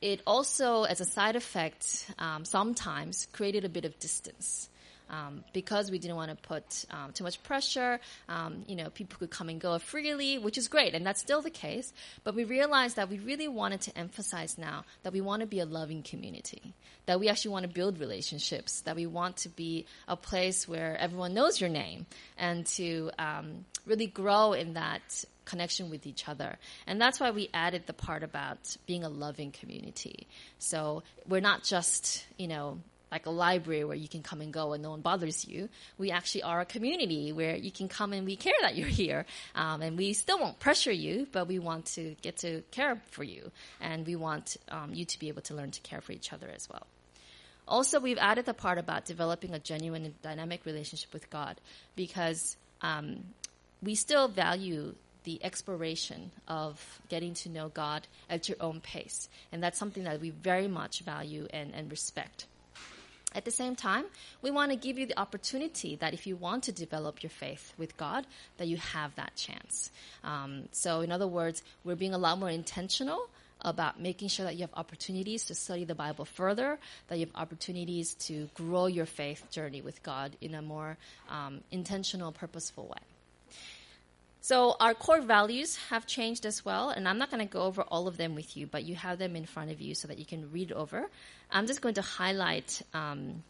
it 0.00 0.20
also, 0.26 0.82
as 0.82 1.00
a 1.00 1.04
side 1.04 1.36
effect, 1.36 2.10
um, 2.18 2.44
sometimes 2.44 3.28
created 3.32 3.64
a 3.64 3.68
bit 3.68 3.84
of 3.84 3.98
distance. 4.00 4.68
Um, 5.12 5.44
because 5.52 5.90
we 5.90 5.98
didn't 5.98 6.16
want 6.16 6.30
to 6.30 6.36
put 6.48 6.86
um, 6.90 7.12
too 7.12 7.22
much 7.22 7.42
pressure. 7.42 8.00
Um, 8.30 8.64
you 8.66 8.76
know, 8.76 8.88
people 8.88 9.18
could 9.18 9.30
come 9.30 9.50
and 9.50 9.60
go 9.60 9.78
freely, 9.78 10.38
which 10.38 10.56
is 10.56 10.68
great, 10.68 10.94
and 10.94 11.04
that's 11.04 11.20
still 11.20 11.42
the 11.42 11.50
case. 11.50 11.92
But 12.24 12.34
we 12.34 12.44
realized 12.44 12.96
that 12.96 13.10
we 13.10 13.18
really 13.18 13.46
wanted 13.46 13.82
to 13.82 13.98
emphasize 13.98 14.56
now 14.56 14.84
that 15.02 15.12
we 15.12 15.20
want 15.20 15.40
to 15.40 15.46
be 15.46 15.60
a 15.60 15.66
loving 15.66 16.02
community, 16.02 16.72
that 17.04 17.20
we 17.20 17.28
actually 17.28 17.50
want 17.50 17.64
to 17.64 17.72
build 17.72 18.00
relationships, 18.00 18.80
that 18.86 18.96
we 18.96 19.04
want 19.04 19.36
to 19.38 19.50
be 19.50 19.84
a 20.08 20.16
place 20.16 20.66
where 20.66 20.96
everyone 20.96 21.34
knows 21.34 21.60
your 21.60 21.70
name, 21.70 22.06
and 22.38 22.64
to 22.78 23.10
um, 23.18 23.66
really 23.84 24.06
grow 24.06 24.54
in 24.54 24.74
that 24.74 25.02
connection 25.44 25.90
with 25.90 26.06
each 26.06 26.28
other. 26.28 26.56
And 26.86 27.00
that's 27.00 27.20
why 27.20 27.32
we 27.32 27.50
added 27.52 27.82
the 27.86 27.92
part 27.92 28.22
about 28.22 28.76
being 28.86 29.04
a 29.04 29.08
loving 29.08 29.50
community. 29.50 30.26
So 30.58 31.02
we're 31.28 31.40
not 31.40 31.64
just, 31.64 32.24
you 32.38 32.48
know, 32.48 32.78
like 33.12 33.26
a 33.26 33.30
library 33.30 33.84
where 33.84 33.96
you 33.96 34.08
can 34.08 34.22
come 34.22 34.40
and 34.40 34.52
go 34.52 34.72
and 34.72 34.82
no 34.82 34.90
one 34.90 35.02
bothers 35.02 35.46
you. 35.46 35.68
We 35.98 36.10
actually 36.10 36.44
are 36.44 36.62
a 36.62 36.64
community 36.64 37.30
where 37.30 37.54
you 37.54 37.70
can 37.70 37.88
come 37.88 38.14
and 38.14 38.24
we 38.24 38.36
care 38.36 38.54
that 38.62 38.74
you're 38.74 38.88
here. 38.88 39.26
Um, 39.54 39.82
and 39.82 39.98
we 39.98 40.14
still 40.14 40.38
won't 40.38 40.58
pressure 40.58 40.90
you, 40.90 41.26
but 41.30 41.46
we 41.46 41.58
want 41.58 41.84
to 41.94 42.16
get 42.22 42.38
to 42.38 42.62
care 42.70 43.00
for 43.10 43.22
you. 43.22 43.50
And 43.80 44.06
we 44.06 44.16
want 44.16 44.56
um, 44.70 44.94
you 44.94 45.04
to 45.04 45.18
be 45.18 45.28
able 45.28 45.42
to 45.42 45.54
learn 45.54 45.70
to 45.72 45.80
care 45.82 46.00
for 46.00 46.12
each 46.12 46.32
other 46.32 46.48
as 46.48 46.68
well. 46.70 46.86
Also, 47.68 48.00
we've 48.00 48.18
added 48.18 48.46
the 48.46 48.54
part 48.54 48.78
about 48.78 49.04
developing 49.04 49.52
a 49.54 49.58
genuine 49.58 50.04
and 50.06 50.22
dynamic 50.22 50.64
relationship 50.64 51.12
with 51.12 51.28
God 51.30 51.60
because 51.94 52.56
um, 52.80 53.24
we 53.82 53.94
still 53.94 54.26
value 54.26 54.94
the 55.24 55.38
exploration 55.44 56.32
of 56.48 57.00
getting 57.08 57.34
to 57.34 57.48
know 57.48 57.68
God 57.68 58.06
at 58.28 58.48
your 58.48 58.58
own 58.60 58.80
pace. 58.80 59.28
And 59.52 59.62
that's 59.62 59.78
something 59.78 60.04
that 60.04 60.20
we 60.20 60.30
very 60.30 60.66
much 60.66 61.00
value 61.00 61.46
and, 61.52 61.72
and 61.74 61.90
respect. 61.90 62.46
At 63.34 63.44
the 63.44 63.50
same 63.50 63.76
time, 63.76 64.04
we 64.42 64.50
want 64.50 64.70
to 64.72 64.76
give 64.76 64.98
you 64.98 65.06
the 65.06 65.18
opportunity 65.18 65.96
that 65.96 66.12
if 66.12 66.26
you 66.26 66.36
want 66.36 66.64
to 66.64 66.72
develop 66.72 67.22
your 67.22 67.30
faith 67.30 67.72
with 67.78 67.96
God, 67.96 68.26
that 68.58 68.68
you 68.68 68.76
have 68.76 69.14
that 69.16 69.34
chance. 69.36 69.90
Um, 70.22 70.68
so, 70.72 71.00
in 71.00 71.10
other 71.10 71.26
words, 71.26 71.62
we're 71.84 71.96
being 71.96 72.14
a 72.14 72.18
lot 72.18 72.38
more 72.38 72.50
intentional 72.50 73.28
about 73.62 74.00
making 74.00 74.28
sure 74.28 74.44
that 74.44 74.54
you 74.54 74.62
have 74.62 74.74
opportunities 74.74 75.46
to 75.46 75.54
study 75.54 75.84
the 75.84 75.94
Bible 75.94 76.24
further, 76.24 76.78
that 77.08 77.18
you 77.18 77.26
have 77.26 77.34
opportunities 77.36 78.14
to 78.14 78.48
grow 78.54 78.86
your 78.86 79.06
faith 79.06 79.48
journey 79.50 79.80
with 79.80 80.02
God 80.02 80.36
in 80.40 80.54
a 80.54 80.62
more 80.62 80.98
um, 81.30 81.60
intentional, 81.70 82.32
purposeful 82.32 82.86
way. 82.86 83.11
So 84.42 84.74
our 84.80 84.92
core 84.92 85.20
values 85.20 85.76
have 85.88 86.04
changed 86.04 86.46
as 86.46 86.64
well, 86.64 86.90
and 86.90 87.08
I'm 87.08 87.16
not 87.16 87.30
going 87.30 87.46
to 87.46 87.50
go 87.50 87.62
over 87.62 87.82
all 87.82 88.08
of 88.08 88.16
them 88.16 88.34
with 88.34 88.56
you, 88.56 88.66
but 88.66 88.82
you 88.82 88.96
have 88.96 89.18
them 89.18 89.36
in 89.36 89.46
front 89.46 89.70
of 89.70 89.80
you 89.80 89.94
so 89.94 90.08
that 90.08 90.18
you 90.18 90.24
can 90.24 90.50
read 90.50 90.72
over. 90.72 91.08
I'm 91.48 91.68
just 91.68 91.80
going 91.80 91.94
to 91.94 92.02
highlight 92.02 92.82
um, 92.92 93.44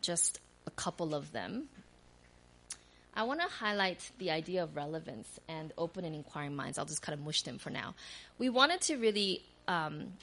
just 0.00 0.40
a 0.66 0.72
couple 0.72 1.14
of 1.14 1.30
them. 1.30 1.68
I 3.14 3.22
want 3.22 3.40
to 3.40 3.46
highlight 3.46 4.10
the 4.18 4.32
idea 4.32 4.64
of 4.64 4.74
relevance 4.74 5.38
and 5.48 5.72
open 5.78 6.04
and 6.04 6.12
inquiring 6.12 6.56
minds. 6.56 6.76
I'll 6.76 6.84
just 6.84 7.00
kind 7.00 7.16
of 7.16 7.24
mush 7.24 7.42
them 7.42 7.58
for 7.58 7.70
now. 7.70 7.94
We 8.40 8.48
wanted 8.48 8.80
to 8.82 8.96
really, 8.96 9.44
um, 9.68 10.14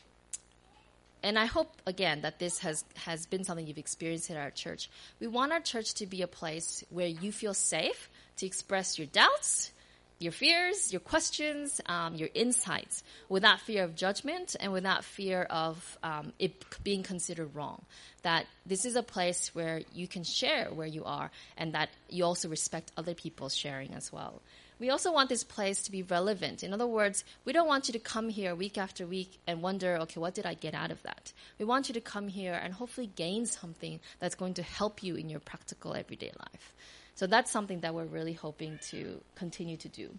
and 1.23 1.39
I 1.39 1.45
hope 1.45 1.71
again 1.85 2.21
that 2.23 2.37
this 2.37 2.59
has 2.59 2.83
has 2.95 3.25
been 3.27 3.45
something 3.45 3.65
you've 3.65 3.77
experienced 3.77 4.29
at 4.29 4.35
our 4.35 4.51
church. 4.51 4.89
We 5.21 5.27
want 5.27 5.53
our 5.53 5.61
church 5.61 5.93
to 5.95 6.05
be 6.05 6.21
a 6.21 6.27
place 6.27 6.83
where 6.89 7.07
you 7.07 7.31
feel 7.31 7.53
safe 7.53 8.09
to 8.37 8.45
express 8.45 8.97
your 8.97 9.07
doubts, 9.07 9.71
your 10.19 10.31
fears, 10.31 10.91
your 10.91 10.99
questions, 10.99 11.79
um, 11.85 12.15
your 12.15 12.29
insights 12.33 13.03
without 13.29 13.59
fear 13.59 13.83
of 13.83 13.95
judgment 13.95 14.55
and 14.59 14.71
without 14.73 15.03
fear 15.03 15.43
of 15.43 15.97
um, 16.01 16.33
it 16.39 16.65
being 16.83 17.03
considered 17.03 17.53
wrong. 17.53 17.83
That 18.23 18.47
this 18.65 18.85
is 18.85 18.95
a 18.95 19.03
place 19.03 19.53
where 19.53 19.81
you 19.93 20.07
can 20.07 20.23
share 20.23 20.69
where 20.73 20.87
you 20.87 21.03
are 21.05 21.29
and 21.55 21.73
that 21.73 21.89
you 22.09 22.23
also 22.23 22.49
respect 22.49 22.91
other 22.97 23.13
people's 23.13 23.55
sharing 23.55 23.93
as 23.93 24.11
well. 24.11 24.41
We 24.79 24.91
also 24.91 25.11
want 25.11 25.29
this 25.29 25.43
place 25.43 25.81
to 25.83 25.91
be 25.91 26.03
relevant. 26.03 26.63
In 26.63 26.71
other 26.71 26.85
words, 26.85 27.23
we 27.45 27.53
don't 27.53 27.67
want 27.67 27.87
you 27.87 27.93
to 27.93 27.99
come 27.99 28.29
here 28.29 28.53
week 28.53 28.77
after 28.77 29.07
week 29.07 29.39
and 29.47 29.63
wonder, 29.63 29.97
okay, 30.01 30.19
what 30.19 30.35
did 30.35 30.45
I 30.45 30.53
get 30.53 30.75
out 30.75 30.91
of 30.91 31.01
that? 31.01 31.33
We 31.57 31.65
want 31.65 31.89
you 31.89 31.93
to 31.95 32.01
come 32.01 32.27
here 32.27 32.53
and 32.53 32.73
hopefully 32.73 33.09
gain 33.15 33.47
something 33.47 33.99
that's 34.19 34.35
going 34.35 34.53
to 34.55 34.63
help 34.63 35.01
you 35.01 35.15
in 35.15 35.29
your 35.29 35.39
practical 35.39 35.95
everyday 35.95 36.31
life. 36.39 36.73
So 37.17 37.25
that's 37.25 37.49
something 37.51 37.79
that 37.79 37.95
we're 37.95 38.05
really 38.05 38.33
hoping 38.33 38.77
to 38.91 39.19
continue 39.33 39.75
to 39.77 39.89
do. 39.89 40.11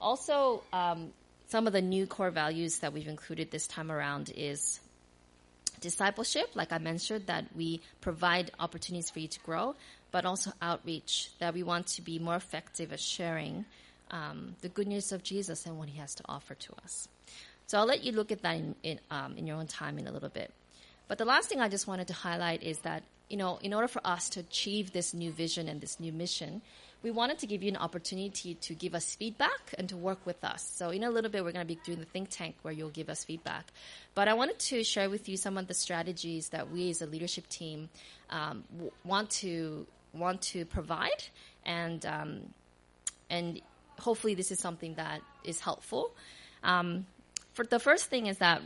Also, 0.00 0.62
um, 0.72 1.12
some 1.48 1.66
of 1.66 1.74
the 1.74 1.82
new 1.82 2.06
core 2.06 2.30
values 2.30 2.78
that 2.78 2.94
we've 2.94 3.06
included 3.06 3.50
this 3.50 3.66
time 3.66 3.92
around 3.92 4.32
is 4.34 4.80
discipleship, 5.80 6.48
like 6.54 6.72
I 6.72 6.78
mentioned, 6.78 7.26
that 7.26 7.44
we 7.54 7.82
provide 8.00 8.50
opportunities 8.58 9.10
for 9.10 9.18
you 9.18 9.28
to 9.28 9.40
grow, 9.40 9.74
but 10.10 10.24
also 10.24 10.52
outreach, 10.62 11.30
that 11.38 11.52
we 11.52 11.62
want 11.62 11.88
to 11.88 12.02
be 12.02 12.18
more 12.18 12.36
effective 12.36 12.94
at 12.94 13.00
sharing 13.00 13.66
um, 14.10 14.56
the 14.62 14.70
good 14.70 14.88
news 14.88 15.12
of 15.12 15.22
Jesus 15.22 15.66
and 15.66 15.78
what 15.78 15.90
he 15.90 15.98
has 15.98 16.14
to 16.14 16.22
offer 16.30 16.54
to 16.54 16.72
us. 16.82 17.08
So 17.66 17.76
I'll 17.76 17.86
let 17.86 18.04
you 18.04 18.12
look 18.12 18.32
at 18.32 18.40
that 18.40 18.56
in, 18.56 18.74
in, 18.82 19.00
um, 19.10 19.36
in 19.36 19.46
your 19.46 19.58
own 19.58 19.66
time 19.66 19.98
in 19.98 20.06
a 20.06 20.12
little 20.12 20.30
bit. 20.30 20.50
But 21.08 21.18
the 21.18 21.26
last 21.26 21.50
thing 21.50 21.60
I 21.60 21.68
just 21.68 21.86
wanted 21.86 22.08
to 22.08 22.14
highlight 22.14 22.62
is 22.62 22.78
that 22.80 23.02
you 23.32 23.38
know, 23.38 23.58
in 23.62 23.72
order 23.72 23.88
for 23.88 24.06
us 24.06 24.28
to 24.28 24.40
achieve 24.40 24.92
this 24.92 25.14
new 25.14 25.32
vision 25.32 25.66
and 25.66 25.80
this 25.80 25.98
new 25.98 26.12
mission, 26.12 26.60
we 27.02 27.10
wanted 27.10 27.38
to 27.38 27.46
give 27.46 27.62
you 27.62 27.70
an 27.70 27.78
opportunity 27.78 28.54
to 28.54 28.74
give 28.74 28.94
us 28.94 29.14
feedback 29.14 29.74
and 29.78 29.88
to 29.88 29.96
work 29.96 30.24
with 30.26 30.44
us. 30.44 30.62
So 30.62 30.90
in 30.90 31.02
a 31.02 31.10
little 31.10 31.30
bit, 31.30 31.42
we're 31.42 31.52
going 31.52 31.66
to 31.66 31.74
be 31.74 31.80
doing 31.82 31.98
the 31.98 32.04
think 32.04 32.28
tank 32.30 32.56
where 32.60 32.74
you'll 32.74 32.90
give 32.90 33.08
us 33.08 33.24
feedback. 33.24 33.72
But 34.14 34.28
I 34.28 34.34
wanted 34.34 34.58
to 34.58 34.84
share 34.84 35.08
with 35.08 35.30
you 35.30 35.38
some 35.38 35.56
of 35.56 35.66
the 35.66 35.74
strategies 35.74 36.50
that 36.50 36.70
we 36.70 36.90
as 36.90 37.00
a 37.00 37.06
leadership 37.06 37.48
team 37.48 37.88
um, 38.28 38.64
w- 38.70 38.92
want 39.02 39.30
to 39.30 39.86
want 40.12 40.42
to 40.42 40.66
provide, 40.66 41.24
and 41.64 42.04
um, 42.04 42.52
and 43.30 43.62
hopefully 43.98 44.34
this 44.34 44.52
is 44.52 44.58
something 44.58 44.94
that 44.96 45.22
is 45.42 45.58
helpful. 45.58 46.14
Um, 46.62 47.06
for 47.54 47.64
the 47.64 47.78
first 47.78 48.10
thing 48.10 48.26
is 48.26 48.38
that 48.38 48.60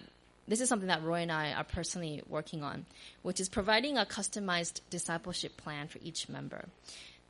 this 0.48 0.60
is 0.60 0.68
something 0.68 0.88
that 0.88 1.02
Roy 1.02 1.20
and 1.20 1.32
I 1.32 1.52
are 1.52 1.64
personally 1.64 2.22
working 2.28 2.62
on, 2.62 2.86
which 3.22 3.40
is 3.40 3.48
providing 3.48 3.98
a 3.98 4.04
customized 4.04 4.80
discipleship 4.90 5.56
plan 5.56 5.88
for 5.88 5.98
each 6.02 6.28
member. 6.28 6.66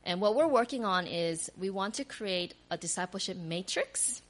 And 0.03 0.21
what 0.21 0.35
we're 0.35 0.47
working 0.47 0.85
on 0.85 1.07
is 1.07 1.51
we 1.57 1.69
want 1.69 1.95
to 1.95 2.05
create 2.05 2.53
a 2.71 2.77
discipleship 2.77 3.37
matrix 3.37 4.21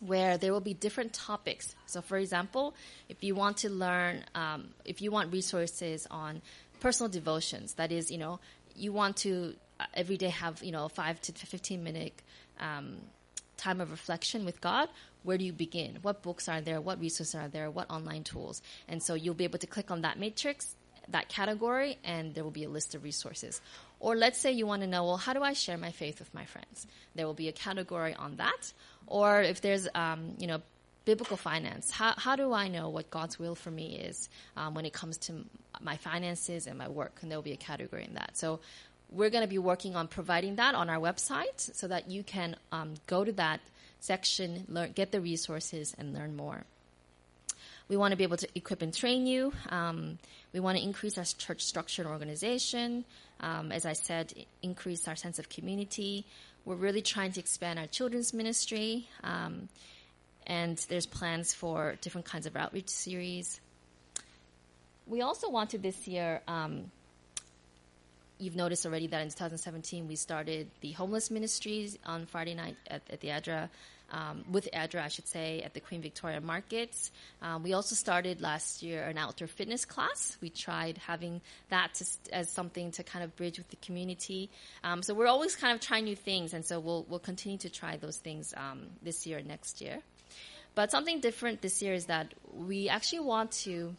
where 0.00 0.36
there 0.36 0.52
will 0.52 0.60
be 0.60 0.74
different 0.74 1.12
topics. 1.12 1.74
So, 1.86 2.02
for 2.02 2.18
example, 2.18 2.74
if 3.08 3.22
you 3.22 3.34
want 3.34 3.58
to 3.58 3.70
learn, 3.70 4.24
um, 4.34 4.68
if 4.84 5.00
you 5.00 5.10
want 5.10 5.32
resources 5.32 6.06
on 6.10 6.42
personal 6.80 7.10
devotions, 7.10 7.74
that 7.74 7.92
is, 7.92 8.10
you 8.10 8.18
know, 8.18 8.40
you 8.74 8.92
want 8.92 9.16
to 9.18 9.54
uh, 9.80 9.84
every 9.94 10.16
day 10.16 10.28
have, 10.28 10.62
you 10.62 10.72
know, 10.72 10.88
five 10.88 11.20
to 11.22 11.32
15 11.32 11.82
minute 11.82 12.12
um, 12.60 12.96
time 13.56 13.80
of 13.80 13.90
reflection 13.90 14.44
with 14.44 14.60
God, 14.60 14.88
where 15.22 15.38
do 15.38 15.44
you 15.44 15.52
begin? 15.52 15.98
What 16.02 16.22
books 16.22 16.48
are 16.48 16.60
there? 16.60 16.80
What 16.80 17.00
resources 17.00 17.34
are 17.34 17.48
there? 17.48 17.70
What 17.70 17.90
online 17.90 18.24
tools? 18.24 18.62
And 18.88 19.02
so 19.02 19.14
you'll 19.14 19.34
be 19.34 19.44
able 19.44 19.58
to 19.58 19.66
click 19.66 19.90
on 19.90 20.02
that 20.02 20.18
matrix, 20.18 20.74
that 21.08 21.28
category, 21.28 21.98
and 22.04 22.34
there 22.34 22.44
will 22.44 22.50
be 22.50 22.64
a 22.64 22.68
list 22.68 22.94
of 22.94 23.04
resources. 23.04 23.60
Or 24.00 24.16
let's 24.16 24.38
say 24.38 24.52
you 24.52 24.66
want 24.66 24.82
to 24.82 24.88
know, 24.88 25.04
well, 25.04 25.16
how 25.16 25.32
do 25.32 25.42
I 25.42 25.52
share 25.52 25.78
my 25.78 25.92
faith 25.92 26.18
with 26.18 26.32
my 26.34 26.44
friends? 26.44 26.86
There 27.14 27.26
will 27.26 27.34
be 27.34 27.48
a 27.48 27.52
category 27.52 28.14
on 28.14 28.36
that. 28.36 28.72
Or 29.06 29.42
if 29.42 29.60
there's, 29.60 29.88
um, 29.94 30.34
you 30.38 30.46
know, 30.46 30.60
biblical 31.04 31.36
finance, 31.36 31.90
how, 31.90 32.14
how 32.16 32.36
do 32.36 32.52
I 32.52 32.68
know 32.68 32.88
what 32.88 33.10
God's 33.10 33.38
will 33.38 33.54
for 33.54 33.70
me 33.70 33.96
is 33.96 34.28
um, 34.56 34.74
when 34.74 34.84
it 34.84 34.92
comes 34.92 35.18
to 35.18 35.44
my 35.80 35.96
finances 35.96 36.66
and 36.66 36.78
my 36.78 36.88
work? 36.88 37.18
And 37.22 37.30
there 37.30 37.38
will 37.38 37.42
be 37.42 37.52
a 37.52 37.56
category 37.56 38.04
in 38.04 38.14
that. 38.14 38.36
So 38.36 38.60
we're 39.10 39.30
going 39.30 39.42
to 39.42 39.48
be 39.48 39.58
working 39.58 39.94
on 39.94 40.08
providing 40.08 40.56
that 40.56 40.74
on 40.74 40.88
our 40.88 40.98
website 40.98 41.74
so 41.74 41.86
that 41.88 42.10
you 42.10 42.22
can 42.22 42.56
um, 42.72 42.94
go 43.06 43.24
to 43.24 43.32
that 43.32 43.60
section, 44.02 44.66
learn, 44.68 44.92
get 44.92 45.12
the 45.12 45.20
resources, 45.20 45.94
and 45.96 46.12
learn 46.12 46.36
more. 46.36 46.64
We 47.88 47.96
want 47.96 48.12
to 48.12 48.16
be 48.16 48.24
able 48.24 48.36
to 48.38 48.48
equip 48.54 48.82
and 48.82 48.92
train 48.92 49.26
you. 49.26 49.52
Um, 49.68 50.18
we 50.52 50.60
want 50.60 50.78
to 50.78 50.84
increase 50.84 51.18
our 51.18 51.24
church 51.24 51.62
structure 51.62 52.02
and 52.02 52.10
organization. 52.10 53.04
Um, 53.40 53.70
as 53.72 53.86
I 53.86 53.92
said, 53.92 54.32
increase 54.62 55.06
our 55.08 55.16
sense 55.16 55.38
of 55.38 55.48
community. 55.48 56.24
We're 56.64 56.76
really 56.76 57.02
trying 57.02 57.32
to 57.32 57.40
expand 57.40 57.78
our 57.78 57.86
children's 57.86 58.32
ministry. 58.32 59.08
Um, 59.22 59.68
and 60.46 60.78
there's 60.88 61.06
plans 61.06 61.54
for 61.54 61.96
different 62.00 62.26
kinds 62.26 62.46
of 62.46 62.56
outreach 62.56 62.88
series. 62.88 63.60
We 65.06 65.20
also 65.20 65.50
wanted 65.50 65.82
this 65.82 66.08
year 66.08 66.40
um, 66.48 66.90
you've 68.42 68.56
noticed 68.56 68.84
already 68.84 69.06
that 69.06 69.22
in 69.22 69.28
2017 69.28 70.08
we 70.08 70.16
started 70.16 70.68
the 70.80 70.90
homeless 70.92 71.30
ministries 71.30 71.96
on 72.04 72.26
Friday 72.26 72.54
night 72.54 72.76
at, 72.88 73.02
at 73.08 73.20
the 73.20 73.28
ADRA, 73.28 73.68
um, 74.10 74.44
with 74.50 74.68
ADRA, 74.72 75.02
I 75.02 75.08
should 75.08 75.28
say, 75.28 75.62
at 75.62 75.74
the 75.74 75.80
Queen 75.80 76.02
Victoria 76.02 76.40
Markets. 76.40 77.10
Um, 77.40 77.62
we 77.62 77.72
also 77.72 77.94
started 77.94 78.40
last 78.40 78.82
year 78.82 79.04
an 79.04 79.16
outdoor 79.16 79.48
fitness 79.48 79.84
class. 79.84 80.36
We 80.40 80.50
tried 80.50 80.98
having 80.98 81.40
that 81.70 81.94
to, 81.94 82.04
as 82.32 82.50
something 82.50 82.90
to 82.92 83.04
kind 83.04 83.24
of 83.24 83.34
bridge 83.36 83.58
with 83.58 83.70
the 83.70 83.76
community. 83.76 84.50
Um, 84.82 85.02
so 85.02 85.14
we're 85.14 85.28
always 85.28 85.54
kind 85.54 85.74
of 85.74 85.80
trying 85.80 86.04
new 86.04 86.16
things, 86.16 86.52
and 86.52 86.64
so 86.64 86.80
we'll 86.80 87.06
we'll 87.08 87.20
continue 87.20 87.58
to 87.58 87.70
try 87.70 87.96
those 87.96 88.18
things 88.18 88.52
um, 88.56 88.88
this 89.02 89.26
year 89.26 89.38
and 89.38 89.46
next 89.46 89.80
year. 89.80 90.00
But 90.74 90.90
something 90.90 91.20
different 91.20 91.62
this 91.62 91.80
year 91.80 91.94
is 91.94 92.06
that 92.06 92.34
we 92.52 92.88
actually 92.88 93.20
want 93.20 93.52
to 93.66 93.94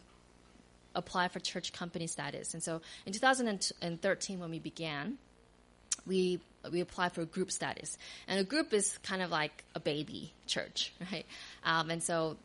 apply 0.94 1.28
for 1.28 1.40
church 1.40 1.72
company 1.72 2.06
status. 2.06 2.54
And 2.54 2.62
so 2.62 2.80
in 3.06 3.12
2013, 3.12 4.40
when 4.40 4.50
we 4.50 4.58
began, 4.58 5.18
we 6.06 6.40
we 6.70 6.80
applied 6.80 7.12
for 7.12 7.24
group 7.26 7.50
status, 7.50 7.98
and 8.26 8.40
a 8.40 8.44
group 8.44 8.72
is 8.72 8.96
kind 9.02 9.20
of 9.20 9.30
like 9.30 9.64
a 9.74 9.80
baby 9.80 10.32
church, 10.46 10.92
right? 11.12 11.26
Um, 11.64 11.90
and 11.90 12.02
so 12.02 12.36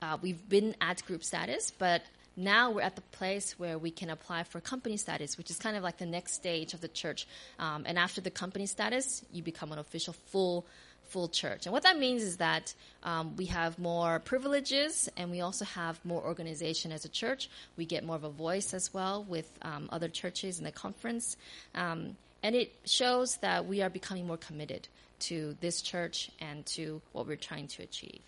uh, 0.00 0.16
we've 0.22 0.48
been 0.48 0.74
at 0.80 1.04
group 1.04 1.24
status, 1.24 1.70
but 1.78 2.02
now 2.36 2.70
we're 2.70 2.82
at 2.82 2.96
the 2.96 3.02
place 3.02 3.58
where 3.58 3.78
we 3.78 3.90
can 3.90 4.10
apply 4.10 4.44
for 4.44 4.60
company 4.60 4.96
status, 4.96 5.38
which 5.38 5.50
is 5.50 5.58
kind 5.58 5.76
of 5.76 5.82
like 5.82 5.98
the 5.98 6.06
next 6.06 6.34
stage 6.34 6.74
of 6.74 6.80
the 6.80 6.88
church. 6.88 7.26
Um, 7.58 7.84
and 7.86 7.98
after 7.98 8.20
the 8.20 8.30
company 8.30 8.66
status, 8.66 9.24
you 9.32 9.42
become 9.42 9.72
an 9.72 9.78
official 9.78 10.12
full 10.12 10.66
full 11.04 11.28
church. 11.28 11.66
And 11.66 11.72
what 11.72 11.82
that 11.82 11.98
means 11.98 12.22
is 12.22 12.38
that 12.38 12.74
um, 13.02 13.36
we 13.36 13.46
have 13.46 13.78
more 13.78 14.18
privileges 14.20 15.08
and 15.16 15.30
we 15.30 15.42
also 15.42 15.64
have 15.66 16.02
more 16.04 16.22
organization 16.22 16.92
as 16.92 17.04
a 17.04 17.08
church. 17.08 17.50
We 17.76 17.84
get 17.84 18.04
more 18.04 18.16
of 18.16 18.24
a 18.24 18.30
voice 18.30 18.72
as 18.74 18.92
well 18.92 19.22
with 19.22 19.46
um, 19.62 19.88
other 19.92 20.08
churches 20.08 20.58
in 20.58 20.64
the 20.64 20.72
conference. 20.72 21.36
Um, 21.74 22.16
and 22.42 22.54
it 22.54 22.72
shows 22.84 23.36
that 23.38 23.66
we 23.66 23.82
are 23.82 23.90
becoming 23.90 24.26
more 24.26 24.36
committed 24.36 24.88
to 25.20 25.56
this 25.60 25.82
church 25.82 26.30
and 26.40 26.64
to 26.66 27.00
what 27.12 27.26
we're 27.26 27.36
trying 27.36 27.68
to 27.68 27.82
achieve. 27.82 28.20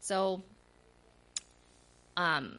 So, 0.00 0.42
um, 2.16 2.58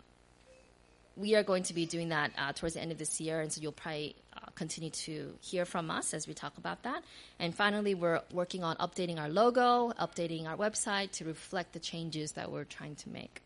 we 1.19 1.35
are 1.35 1.43
going 1.43 1.63
to 1.63 1.73
be 1.73 1.85
doing 1.85 2.09
that 2.09 2.31
uh, 2.37 2.53
towards 2.53 2.75
the 2.75 2.81
end 2.81 2.91
of 2.91 2.97
this 2.97 3.19
year, 3.19 3.41
and 3.41 3.51
so 3.51 3.61
you'll 3.61 3.71
probably 3.71 4.15
continue 4.59 4.89
to 4.89 5.33
hear 5.39 5.63
from 5.65 5.89
us 5.89 6.13
as 6.13 6.27
we 6.27 6.33
talk 6.33 6.57
about 6.57 6.83
that. 6.83 7.01
And 7.39 7.55
finally, 7.55 7.93
we're 7.95 8.21
working 8.33 8.61
on 8.63 8.75
updating 8.75 9.17
our 9.17 9.29
logo, 9.29 9.93
updating 9.99 10.47
our 10.47 10.57
website 10.57 11.11
to 11.13 11.25
reflect 11.25 11.71
the 11.71 11.79
changes 11.79 12.33
that 12.33 12.51
we're 12.51 12.65
trying 12.65 12.95
to 12.95 13.09
make. 13.09 13.41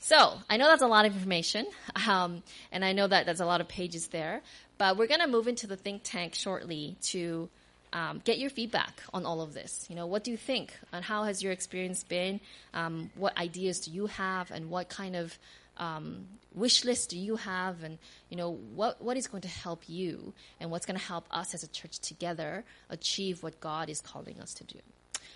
So 0.00 0.34
I 0.50 0.58
know 0.58 0.66
that's 0.66 0.82
a 0.82 0.86
lot 0.86 1.06
of 1.06 1.14
information, 1.14 1.66
um, 2.08 2.42
and 2.70 2.84
I 2.84 2.92
know 2.92 3.06
that 3.06 3.24
there's 3.24 3.40
a 3.40 3.46
lot 3.46 3.60
of 3.60 3.68
pages 3.68 4.08
there, 4.08 4.42
but 4.76 4.98
we're 4.98 5.06
going 5.06 5.20
to 5.20 5.28
move 5.28 5.48
into 5.48 5.66
the 5.66 5.76
think 5.76 6.02
tank 6.04 6.34
shortly 6.34 6.96
to 7.12 7.48
um, 7.94 8.20
get 8.24 8.38
your 8.38 8.50
feedback 8.50 9.02
on 9.14 9.24
all 9.24 9.40
of 9.40 9.54
this. 9.54 9.86
You 9.88 9.96
know, 9.96 10.06
what 10.06 10.24
do 10.24 10.30
you 10.30 10.36
think, 10.36 10.76
and 10.92 11.04
how 11.04 11.24
has 11.24 11.42
your 11.42 11.52
experience 11.52 12.02
been? 12.04 12.40
Um, 12.74 13.10
what 13.14 13.36
ideas 13.38 13.80
do 13.80 13.92
you 13.92 14.06
have, 14.08 14.50
and 14.50 14.68
what 14.68 14.88
kind 14.88 15.16
of 15.16 15.38
um, 15.76 16.26
wish 16.54 16.84
list 16.84 17.10
do 17.10 17.18
you 17.18 17.36
have? 17.36 17.82
And 17.82 17.98
you 18.28 18.36
know 18.36 18.50
what 18.50 19.02
what 19.02 19.16
is 19.16 19.26
going 19.26 19.42
to 19.42 19.48
help 19.48 19.88
you? 19.88 20.32
And 20.60 20.70
what's 20.70 20.86
going 20.86 20.98
to 20.98 21.04
help 21.04 21.26
us 21.30 21.54
as 21.54 21.62
a 21.62 21.68
church 21.68 21.98
together 21.98 22.64
achieve 22.90 23.42
what 23.42 23.60
god 23.60 23.88
is 23.88 24.00
calling 24.00 24.40
us 24.40 24.54
to 24.54 24.64
do? 24.64 24.78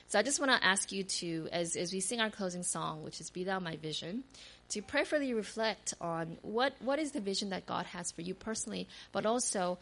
So 0.09 0.21
i 0.21 0.23
just 0.23 0.39
want 0.39 0.53
to 0.53 0.65
ask 0.65 0.93
you 0.93 1.03
to 1.03 1.49
as, 1.51 1.75
as 1.75 1.93
we 1.93 1.99
sing 1.99 2.21
our 2.21 2.31
closing 2.31 2.63
song 2.63 3.03
which 3.03 3.21
is 3.21 3.31
be 3.31 3.43
thou 3.43 3.59
my 3.59 3.77
vision 3.77 4.23
to 4.69 4.83
prayerfully 4.83 5.35
reflect 5.35 5.95
on 6.01 6.39
what 6.43 6.75
what 6.81 6.99
is 7.01 7.11
the 7.11 7.21
vision 7.21 7.51
that 7.51 7.67
god 7.67 7.87
has 7.87 8.13
for 8.13 8.23
you 8.23 8.33
personally 8.33 8.89
but 9.13 9.27
also 9.27 9.79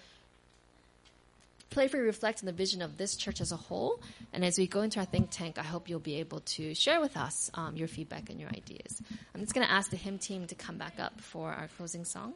playfully 1.70 2.02
reflect 2.02 2.42
on 2.42 2.46
the 2.46 2.52
vision 2.52 2.82
of 2.82 2.96
this 2.96 3.16
church 3.16 3.40
as 3.40 3.52
a 3.52 3.56
whole. 3.56 4.00
And 4.32 4.44
as 4.44 4.58
we 4.58 4.66
go 4.66 4.82
into 4.82 5.00
our 5.00 5.04
think 5.04 5.30
tank, 5.30 5.58
I 5.58 5.62
hope 5.62 5.88
you'll 5.88 6.00
be 6.00 6.16
able 6.20 6.40
to 6.40 6.74
share 6.74 7.00
with 7.00 7.16
us 7.16 7.50
um, 7.54 7.76
your 7.76 7.88
feedback 7.88 8.30
and 8.30 8.40
your 8.40 8.50
ideas. 8.50 9.00
I'm 9.34 9.40
just 9.40 9.54
going 9.54 9.66
to 9.66 9.72
ask 9.72 9.90
the 9.90 9.96
hymn 9.96 10.18
team 10.18 10.46
to 10.46 10.54
come 10.54 10.78
back 10.78 10.94
up 10.98 11.20
for 11.20 11.52
our 11.52 11.68
closing 11.76 12.04
song. 12.04 12.34